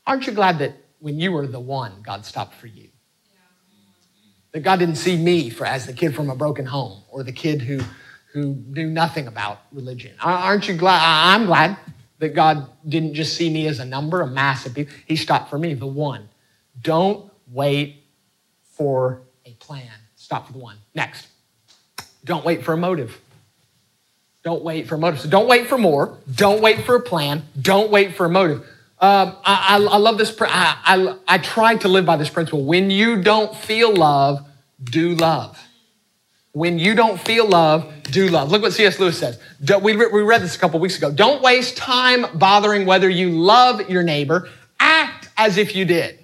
Aren't 0.06 0.26
you 0.26 0.32
glad 0.32 0.58
that 0.60 0.74
when 1.00 1.18
you 1.18 1.32
were 1.32 1.46
the 1.46 1.60
one, 1.60 2.02
God 2.02 2.24
stopped 2.24 2.54
for 2.54 2.66
you? 2.66 2.88
That 4.52 4.60
God 4.60 4.78
didn't 4.78 4.96
see 4.96 5.16
me 5.16 5.50
for 5.50 5.66
as 5.66 5.86
the 5.86 5.92
kid 5.92 6.14
from 6.14 6.30
a 6.30 6.34
broken 6.34 6.64
home 6.64 7.02
or 7.10 7.22
the 7.22 7.32
kid 7.32 7.60
who, 7.60 7.80
who 8.32 8.54
knew 8.68 8.88
nothing 8.88 9.26
about 9.26 9.60
religion. 9.72 10.14
Aren't 10.22 10.68
you 10.68 10.76
glad? 10.76 11.00
I'm 11.02 11.46
glad 11.46 11.76
that 12.18 12.30
God 12.30 12.68
didn't 12.88 13.14
just 13.14 13.36
see 13.36 13.50
me 13.50 13.66
as 13.68 13.78
a 13.78 13.84
number, 13.84 14.22
a 14.22 14.26
mass 14.26 14.66
of 14.66 14.74
people. 14.74 14.94
He 15.06 15.16
stopped 15.16 15.50
for 15.50 15.58
me, 15.58 15.74
the 15.74 15.86
one. 15.86 16.28
Don't 16.80 17.30
wait 17.46 18.04
for 18.62 19.22
a 19.44 19.52
plan. 19.54 19.90
Stop 20.16 20.46
for 20.46 20.52
the 20.52 20.58
one. 20.58 20.78
Next. 20.94 21.28
Don't 22.24 22.44
wait 22.44 22.64
for 22.64 22.72
a 22.72 22.76
motive. 22.76 23.20
Don't 24.44 24.62
wait 24.62 24.88
for 24.88 24.94
a 24.94 24.98
motive. 24.98 25.20
So 25.20 25.28
don't 25.28 25.48
wait 25.48 25.66
for 25.66 25.78
more. 25.78 26.16
Don't 26.34 26.62
wait 26.62 26.84
for 26.84 26.94
a 26.94 27.00
plan. 27.00 27.42
Don't 27.60 27.90
wait 27.90 28.14
for 28.14 28.26
a 28.26 28.30
motive. 28.30 28.60
Um, 29.00 29.36
I, 29.44 29.76
I, 29.78 29.84
I, 29.94 29.96
love 29.98 30.18
this. 30.18 30.34
I, 30.40 30.76
I, 30.84 31.16
I 31.28 31.38
try 31.38 31.76
to 31.76 31.88
live 31.88 32.04
by 32.04 32.16
this 32.16 32.30
principle. 32.30 32.64
When 32.64 32.90
you 32.90 33.22
don't 33.22 33.54
feel 33.54 33.94
love, 33.94 34.44
do 34.82 35.14
love. 35.14 35.58
When 36.52 36.78
you 36.78 36.94
don't 36.94 37.20
feel 37.20 37.46
love, 37.46 37.92
do 38.04 38.28
love. 38.28 38.50
Look 38.50 38.62
what 38.62 38.72
C.S. 38.72 38.98
Lewis 38.98 39.18
says. 39.18 39.38
We, 39.82 39.94
we 39.94 40.22
read 40.22 40.42
this 40.42 40.56
a 40.56 40.58
couple 40.58 40.80
weeks 40.80 40.98
ago. 40.98 41.12
Don't 41.12 41.42
waste 41.42 41.76
time 41.76 42.26
bothering 42.34 42.86
whether 42.86 43.08
you 43.08 43.30
love 43.30 43.88
your 43.88 44.02
neighbor. 44.02 44.48
Act 44.80 45.28
as 45.36 45.58
if 45.58 45.76
you 45.76 45.84
did. 45.84 46.18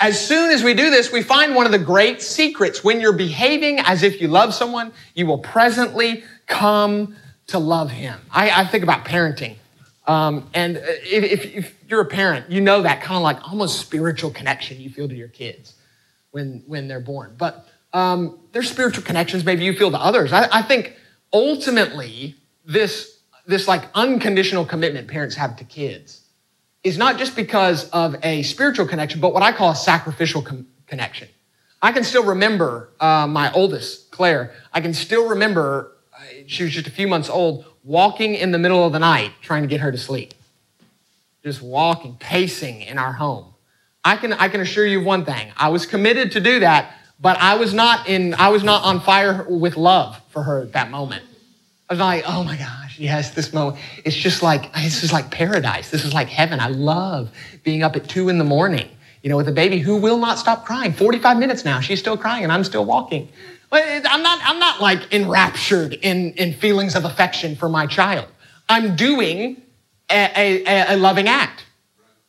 As 0.00 0.26
soon 0.26 0.50
as 0.50 0.64
we 0.64 0.74
do 0.74 0.90
this, 0.90 1.12
we 1.12 1.22
find 1.22 1.54
one 1.54 1.66
of 1.66 1.72
the 1.72 1.78
great 1.78 2.20
secrets. 2.20 2.82
When 2.82 3.00
you're 3.00 3.12
behaving 3.12 3.78
as 3.80 4.02
if 4.02 4.20
you 4.20 4.28
love 4.28 4.52
someone, 4.52 4.92
you 5.14 5.26
will 5.26 5.38
presently 5.38 6.24
come 6.46 7.16
to 7.48 7.58
love 7.58 7.90
him. 7.90 8.18
I, 8.30 8.62
I 8.62 8.66
think 8.66 8.82
about 8.82 9.04
parenting. 9.04 9.56
Um, 10.06 10.50
and 10.52 10.76
if, 10.76 11.44
if, 11.54 11.74
you're 11.88 12.00
a 12.00 12.06
parent, 12.06 12.50
you 12.50 12.60
know 12.60 12.82
that 12.82 13.02
kind 13.02 13.16
of 13.16 13.22
like 13.22 13.42
almost 13.48 13.78
spiritual 13.78 14.30
connection 14.30 14.80
you 14.80 14.90
feel 14.90 15.08
to 15.08 15.14
your 15.14 15.28
kids 15.28 15.74
when, 16.32 16.62
when 16.66 16.88
they're 16.88 17.00
born. 17.00 17.34
But 17.38 17.68
um, 17.92 18.38
there's 18.52 18.70
spiritual 18.70 19.04
connections 19.04 19.44
maybe 19.44 19.64
you 19.64 19.74
feel 19.74 19.90
to 19.90 19.98
others. 19.98 20.32
I, 20.32 20.48
I 20.50 20.62
think 20.62 20.96
ultimately 21.32 22.34
this, 22.64 23.20
this 23.46 23.68
like 23.68 23.84
unconditional 23.94 24.64
commitment 24.64 25.08
parents 25.08 25.36
have 25.36 25.56
to 25.56 25.64
kids 25.64 26.23
is 26.84 26.98
not 26.98 27.18
just 27.18 27.34
because 27.34 27.88
of 27.90 28.16
a 28.22 28.42
spiritual 28.42 28.86
connection, 28.86 29.20
but 29.20 29.32
what 29.32 29.42
I 29.42 29.52
call 29.52 29.70
a 29.70 29.76
sacrificial 29.76 30.42
com- 30.42 30.66
connection. 30.86 31.28
I 31.82 31.92
can 31.92 32.04
still 32.04 32.24
remember 32.24 32.90
uh, 33.00 33.26
my 33.26 33.50
oldest, 33.52 34.10
Claire. 34.10 34.54
I 34.72 34.80
can 34.80 34.94
still 34.94 35.30
remember 35.30 35.92
she 36.46 36.62
was 36.62 36.72
just 36.72 36.86
a 36.86 36.90
few 36.90 37.08
months 37.08 37.28
old, 37.28 37.64
walking 37.82 38.34
in 38.34 38.52
the 38.52 38.58
middle 38.58 38.84
of 38.86 38.92
the 38.92 38.98
night 38.98 39.32
trying 39.40 39.62
to 39.62 39.68
get 39.68 39.80
her 39.80 39.90
to 39.90 39.98
sleep. 39.98 40.34
Just 41.42 41.60
walking, 41.60 42.16
pacing 42.18 42.82
in 42.82 42.98
our 42.98 43.12
home. 43.12 43.46
I 44.04 44.16
can, 44.16 44.32
I 44.34 44.48
can 44.48 44.60
assure 44.60 44.86
you 44.86 45.02
one 45.02 45.24
thing. 45.24 45.52
I 45.56 45.68
was 45.68 45.86
committed 45.86 46.32
to 46.32 46.40
do 46.40 46.60
that, 46.60 46.94
but 47.20 47.38
I 47.38 47.56
was 47.56 47.72
not 47.72 48.08
in, 48.08 48.34
I 48.34 48.48
was 48.48 48.62
not 48.64 48.84
on 48.84 49.00
fire 49.00 49.46
with 49.48 49.76
love 49.76 50.20
for 50.30 50.42
her 50.42 50.62
at 50.62 50.72
that 50.72 50.90
moment. 50.90 51.24
Like, 51.90 52.24
oh 52.26 52.42
my 52.42 52.56
gosh, 52.56 52.98
yes, 52.98 53.34
this 53.34 53.52
moment. 53.52 53.78
It's 54.04 54.16
just 54.16 54.42
like, 54.42 54.72
this 54.72 55.04
is 55.04 55.12
like 55.12 55.30
paradise. 55.30 55.90
This 55.90 56.04
is 56.04 56.14
like 56.14 56.28
heaven. 56.28 56.58
I 56.58 56.68
love 56.68 57.30
being 57.62 57.82
up 57.82 57.94
at 57.94 58.08
two 58.08 58.28
in 58.30 58.38
the 58.38 58.44
morning, 58.44 58.88
you 59.22 59.30
know, 59.30 59.36
with 59.36 59.48
a 59.48 59.52
baby 59.52 59.78
who 59.78 59.96
will 59.96 60.18
not 60.18 60.38
stop 60.38 60.64
crying. 60.64 60.92
45 60.92 61.38
minutes 61.38 61.64
now, 61.64 61.80
she's 61.80 62.00
still 62.00 62.16
crying 62.16 62.42
and 62.42 62.52
I'm 62.52 62.64
still 62.64 62.84
walking. 62.84 63.28
I'm 63.70 64.22
not, 64.22 64.40
I'm 64.44 64.58
not 64.58 64.80
like 64.80 65.12
enraptured 65.12 65.94
in, 65.94 66.32
in 66.32 66.54
feelings 66.54 66.94
of 66.94 67.04
affection 67.04 67.54
for 67.56 67.68
my 67.68 67.86
child. 67.86 68.28
I'm 68.68 68.96
doing 68.96 69.60
a, 70.10 70.62
a, 70.66 70.94
a 70.94 70.96
loving 70.96 71.28
act. 71.28 71.64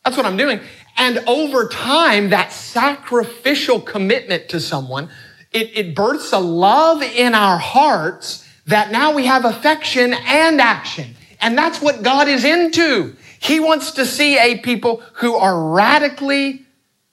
That's 0.03 0.18
what 0.18 0.26
I'm 0.26 0.38
doing. 0.38 0.60
And 0.97 1.20
over 1.28 1.68
time, 1.68 2.30
that 2.30 2.51
sacrificial 2.51 3.80
commitment 3.80 4.49
to 4.49 4.60
someone, 4.60 5.10
it, 5.51 5.72
it 5.76 5.95
births 5.95 6.32
a 6.34 6.39
love 6.39 7.01
in 7.01 7.36
our 7.36 7.58
hearts 7.58 8.45
that 8.68 8.91
now 8.91 9.13
we 9.13 9.26
have 9.26 9.45
affection 9.45 10.13
and 10.13 10.59
action. 10.59 11.16
And 11.39 11.57
that's 11.57 11.82
what 11.82 12.03
God 12.03 12.28
is 12.28 12.43
into. 12.43 13.16
He 13.39 13.59
wants 13.59 13.91
to 13.91 14.05
see 14.05 14.39
a 14.39 14.57
people 14.59 15.03
who 15.13 15.36
are 15.36 15.72
radically 15.72 16.63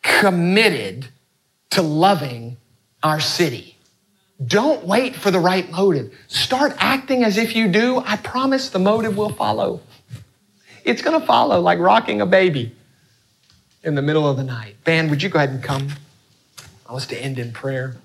committed 0.03 1.09
to 1.71 1.83
loving 1.83 2.57
our 3.03 3.21
city. 3.21 3.77
Don't 4.45 4.85
wait 4.85 5.15
for 5.15 5.31
the 5.31 5.39
right 5.39 5.71
motive. 5.71 6.13
Start 6.29 6.75
acting 6.79 7.23
as 7.23 7.37
if 7.37 7.55
you 7.55 7.69
do. 7.69 7.99
I 7.99 8.17
promise 8.17 8.71
the 8.71 8.79
motive 8.79 9.17
will 9.17 9.33
follow. 9.33 9.81
It's 10.85 11.03
going 11.03 11.21
to 11.21 11.27
follow 11.27 11.61
like 11.61 11.79
rocking 11.79 12.21
a 12.21 12.27
baby 12.27 12.75
in 13.85 13.95
the 13.95 14.03
middle 14.03 14.29
of 14.29 14.37
the 14.37 14.43
night. 14.43 14.77
Band, 14.85 15.11
would 15.11 15.23
you 15.23 15.29
go 15.29 15.39
ahead 15.39 15.51
and 15.51 15.63
come? 15.63 15.89
I 16.87 16.93
want 16.93 17.03
us 17.03 17.07
to 17.09 17.23
end 17.23 17.39
in 17.39 17.53
prayer. 17.53 17.97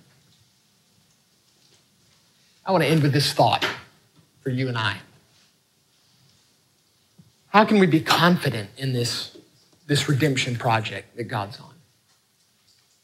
I 2.67 2.71
want 2.71 2.83
to 2.83 2.89
end 2.89 3.01
with 3.01 3.13
this 3.13 3.33
thought 3.33 3.65
for 4.41 4.51
you 4.51 4.67
and 4.67 4.77
I. 4.77 4.97
How 7.47 7.65
can 7.65 7.79
we 7.79 7.87
be 7.87 8.01
confident 8.01 8.69
in 8.77 8.93
this, 8.93 9.35
this 9.87 10.07
redemption 10.07 10.57
project 10.57 11.15
that 11.15 11.23
God's 11.23 11.59
on? 11.59 11.73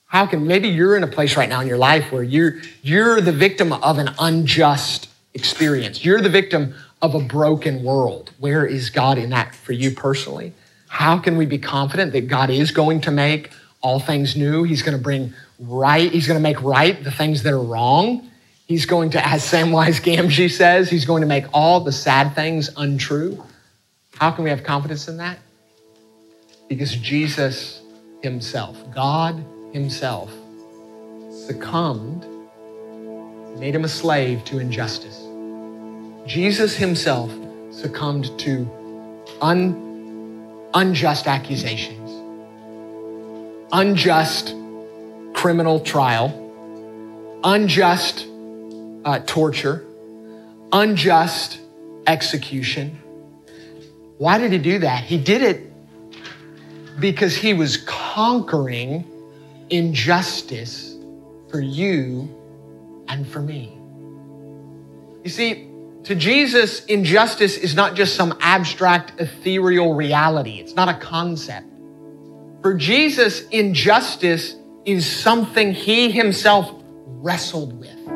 How 0.06 0.28
can 0.28 0.46
maybe 0.46 0.68
you're 0.68 0.96
in 0.96 1.04
a 1.04 1.08
place 1.08 1.36
right 1.36 1.50
now 1.50 1.62
in 1.62 1.68
your 1.68 1.78
life 1.78 2.12
where 2.12 2.22
you're 2.22 2.58
you're 2.84 3.20
the 3.20 3.32
victim 3.32 3.74
of 3.74 3.98
an 3.98 4.10
unjust 4.20 5.10
experience. 5.34 6.06
You're 6.06 6.22
the 6.22 6.30
victim 6.30 6.76
of 7.02 7.16
a 7.16 7.20
broken 7.20 7.84
world. 7.84 8.32
Where 8.40 8.66
is 8.66 8.90
God 8.90 9.18
in 9.18 9.32
that 9.32 9.56
for 9.56 9.74
you 9.74 9.92
personally? 9.92 10.54
How 10.88 11.18
can 11.18 11.38
we 11.38 11.46
be 11.46 11.58
confident 11.58 12.12
that 12.14 12.28
God 12.28 12.50
is 12.50 12.72
going 12.72 13.02
to 13.02 13.12
make 13.12 13.52
all 13.82 14.00
things 14.00 14.36
new? 14.36 14.64
He's 14.64 14.84
going 14.84 14.96
to 14.96 15.04
bring 15.04 15.34
right, 15.60 16.12
he's 16.12 16.28
going 16.28 16.38
to 16.38 16.44
make 16.44 16.62
right 16.62 17.04
the 17.04 17.12
things 17.12 17.44
that 17.44 17.54
are 17.54 17.62
wrong. 17.62 18.30
He's 18.68 18.86
going 18.86 19.10
to, 19.12 19.26
as 19.26 19.44
Samwise 19.44 20.02
Gamgee 20.02 20.50
says, 20.50 20.90
he's 20.90 21.06
going 21.06 21.22
to 21.22 21.28
make 21.28 21.46
all 21.54 21.82
the 21.82 21.92
sad 21.92 22.34
things 22.34 22.70
untrue. 22.78 23.44
How 24.16 24.32
can 24.32 24.44
we 24.44 24.50
have 24.50 24.64
confidence 24.64 25.08
in 25.08 25.18
that? 25.18 25.38
Because 26.70 26.96
Jesus 26.96 27.82
himself, 28.22 28.78
God 28.94 29.44
himself 29.74 30.32
succumbed, 31.30 32.26
made 33.60 33.76
him 33.76 33.84
a 33.84 33.90
slave 33.90 34.46
to 34.46 34.60
injustice. 34.60 35.20
Jesus 36.26 36.76
himself 36.76 37.32
succumbed 37.70 38.40
to 38.40 38.70
un, 39.42 40.70
unjust 40.74 41.28
accusations, 41.28 42.12
unjust 43.74 44.56
criminal 45.34 45.82
trial, 45.82 46.32
unjust 47.44 48.28
uh, 49.06 49.20
torture, 49.26 49.86
unjust 50.72 51.60
execution. 52.08 53.00
Why 54.18 54.38
did 54.38 54.52
he 54.52 54.58
do 54.58 54.80
that? 54.80 55.04
He 55.04 55.18
did 55.18 55.42
it 55.42 55.72
because 57.00 57.36
he 57.36 57.54
was 57.54 57.78
conquering 57.78 59.06
injustice 59.70 60.96
for 61.50 61.60
you 61.60 62.30
and 63.08 63.28
for 63.28 63.42
me. 63.42 63.78
You 65.24 65.30
see, 65.30 65.70
to 66.04 66.16
Jesus, 66.16 66.84
injustice 66.86 67.58
is 67.58 67.76
not 67.76 67.96
just 67.96 68.16
some 68.16 68.38
abstract, 68.42 69.20
ethereal 69.22 69.94
reality. 69.94 70.60
It's 70.60 70.76
not 70.76 70.90
a 70.90 70.96
concept. 70.96 71.68
For 72.62 72.74
Jesus, 72.74 73.48
injustice 73.50 74.56
is 74.86 75.06
something 75.06 75.74
he 75.74 76.12
himself 76.12 76.72
wrestled 77.06 77.80
with. 77.80 78.13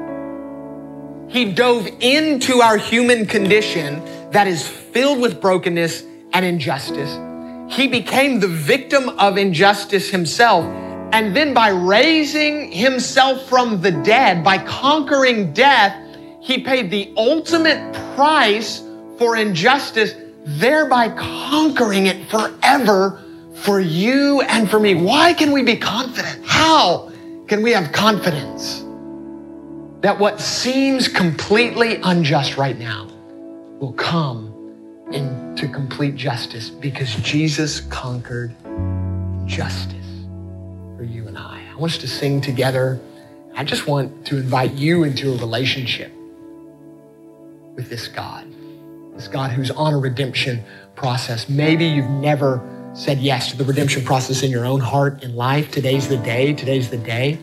He 1.27 1.51
dove 1.51 1.87
into 1.99 2.61
our 2.61 2.77
human 2.77 3.25
condition 3.25 4.03
that 4.31 4.47
is 4.47 4.67
filled 4.67 5.19
with 5.19 5.41
brokenness 5.41 6.03
and 6.33 6.45
injustice. 6.45 7.17
He 7.73 7.87
became 7.87 8.39
the 8.39 8.47
victim 8.47 9.09
of 9.19 9.37
injustice 9.37 10.09
himself 10.09 10.65
and 11.13 11.35
then 11.35 11.53
by 11.53 11.69
raising 11.69 12.71
himself 12.71 13.47
from 13.47 13.81
the 13.81 13.91
dead, 13.91 14.43
by 14.43 14.57
conquering 14.57 15.53
death, 15.53 15.95
he 16.41 16.59
paid 16.59 16.91
the 16.91 17.13
ultimate 17.15 17.93
price 18.15 18.83
for 19.17 19.37
injustice, 19.37 20.15
thereby 20.43 21.09
conquering 21.09 22.07
it 22.07 22.29
forever 22.29 23.23
for 23.55 23.79
you 23.79 24.41
and 24.41 24.69
for 24.69 24.79
me. 24.79 24.95
Why 24.95 25.33
can 25.33 25.51
we 25.53 25.63
be 25.63 25.77
confident? 25.77 26.45
How 26.45 27.11
can 27.47 27.63
we 27.63 27.71
have 27.71 27.91
confidence 27.93 28.83
that 30.01 30.19
what 30.19 30.39
seems 30.39 31.07
completely 31.07 31.99
unjust 32.03 32.57
right 32.57 32.77
now 32.77 33.07
will 33.79 33.93
come 33.93 34.53
into 35.11 35.67
complete 35.67 36.15
justice 36.15 36.69
because 36.69 37.15
Jesus 37.15 37.81
conquered 37.81 38.55
justice? 39.45 39.97
for 40.97 41.03
you 41.03 41.27
and 41.27 41.37
I. 41.37 41.63
I 41.71 41.75
want 41.75 41.93
us 41.93 41.99
to 41.99 42.07
sing 42.07 42.41
together. 42.41 42.99
I 43.55 43.63
just 43.63 43.87
want 43.87 44.25
to 44.25 44.37
invite 44.37 44.73
you 44.73 45.03
into 45.03 45.31
a 45.31 45.37
relationship 45.37 46.11
with 47.75 47.87
this 47.89 48.07
God, 48.07 48.47
this 49.15 49.27
God 49.27 49.51
who's 49.51 49.69
on 49.69 49.93
a 49.93 49.97
redemption 49.97 50.63
process. 50.95 51.47
Maybe 51.47 51.85
you've 51.85 52.09
never 52.09 52.67
said 52.95 53.19
yes 53.19 53.51
to 53.51 53.57
the 53.57 53.63
redemption 53.63 54.03
process 54.03 54.41
in 54.41 54.49
your 54.49 54.65
own 54.65 54.79
heart 54.79 55.23
and 55.23 55.35
life. 55.35 55.69
Today's 55.69 56.07
the 56.07 56.17
day. 56.17 56.53
Today's 56.53 56.89
the 56.89 56.97
day 56.97 57.37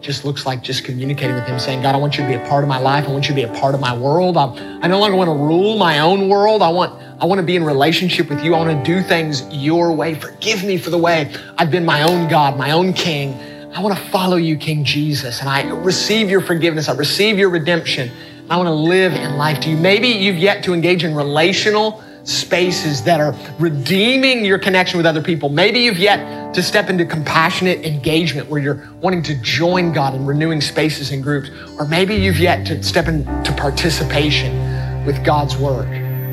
just 0.00 0.24
looks 0.24 0.46
like 0.46 0.62
just 0.62 0.84
communicating 0.84 1.34
with 1.34 1.44
him 1.44 1.58
saying 1.58 1.82
god 1.82 1.94
i 1.94 1.98
want 1.98 2.16
you 2.16 2.22
to 2.22 2.28
be 2.28 2.34
a 2.34 2.48
part 2.48 2.62
of 2.62 2.68
my 2.68 2.78
life. 2.78 3.08
I 3.08 3.12
want 3.12 3.24
you 3.24 3.34
to 3.34 3.34
be 3.34 3.42
a 3.42 3.60
part 3.60 3.74
of 3.74 3.80
my 3.80 3.96
world. 3.96 4.36
I'm, 4.36 4.50
i 4.82 4.86
no 4.86 5.00
longer 5.00 5.16
want 5.16 5.28
to 5.28 5.34
rule 5.34 5.76
my 5.76 6.00
own 6.00 6.28
world. 6.28 6.62
I 6.62 6.68
want 6.68 7.02
i 7.20 7.24
want 7.24 7.38
to 7.38 7.46
be 7.46 7.56
in 7.56 7.64
relationship 7.64 8.28
with 8.28 8.44
you. 8.44 8.54
I 8.54 8.58
want 8.58 8.84
to 8.84 8.94
do 8.94 9.02
things 9.02 9.42
your 9.50 9.92
way. 9.92 10.14
Forgive 10.14 10.64
me 10.64 10.76
for 10.76 10.90
the 10.90 10.98
way 10.98 11.32
i've 11.58 11.70
been 11.70 11.84
my 11.84 12.02
own 12.02 12.28
god 12.28 12.56
my 12.56 12.72
own 12.72 12.92
king. 12.92 13.34
I 13.74 13.80
want 13.80 13.96
to 13.96 14.04
follow 14.10 14.36
you 14.36 14.56
king 14.56 14.84
jesus 14.84 15.40
and 15.40 15.48
i 15.48 15.68
receive 15.70 16.30
your 16.30 16.40
forgiveness. 16.40 16.88
I 16.88 16.94
receive 16.94 17.38
your 17.38 17.50
redemption. 17.50 18.10
I 18.48 18.56
want 18.56 18.68
to 18.68 18.74
live 18.74 19.12
in 19.12 19.36
life 19.36 19.58
to 19.60 19.70
you. 19.70 19.76
Maybe 19.76 20.08
you've 20.08 20.38
yet 20.38 20.62
to 20.64 20.72
engage 20.72 21.02
in 21.02 21.14
relational 21.14 22.04
spaces 22.22 23.02
that 23.02 23.20
are 23.20 23.34
redeeming 23.58 24.44
your 24.44 24.58
connection 24.58 24.96
with 24.96 25.06
other 25.06 25.22
people. 25.22 25.48
Maybe 25.48 25.80
you've 25.80 25.98
yet 25.98 26.45
to 26.56 26.62
step 26.62 26.88
into 26.88 27.04
compassionate 27.04 27.84
engagement 27.84 28.48
where 28.48 28.58
you're 28.58 28.88
wanting 29.02 29.22
to 29.22 29.34
join 29.42 29.92
God 29.92 30.14
in 30.14 30.24
renewing 30.24 30.62
spaces 30.62 31.12
and 31.12 31.22
groups. 31.22 31.50
Or 31.78 31.86
maybe 31.86 32.14
you've 32.14 32.38
yet 32.38 32.66
to 32.68 32.82
step 32.82 33.08
into 33.08 33.52
participation 33.52 35.04
with 35.04 35.22
God's 35.22 35.56
word. 35.58 35.86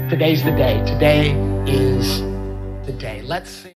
Today's 0.09 0.41
the 0.41 0.51
day. 0.51 0.81
Today 0.85 1.31
is 1.67 2.21
the 2.85 2.93
day. 2.93 3.21
Let's 3.21 3.49
sing. 3.49 3.71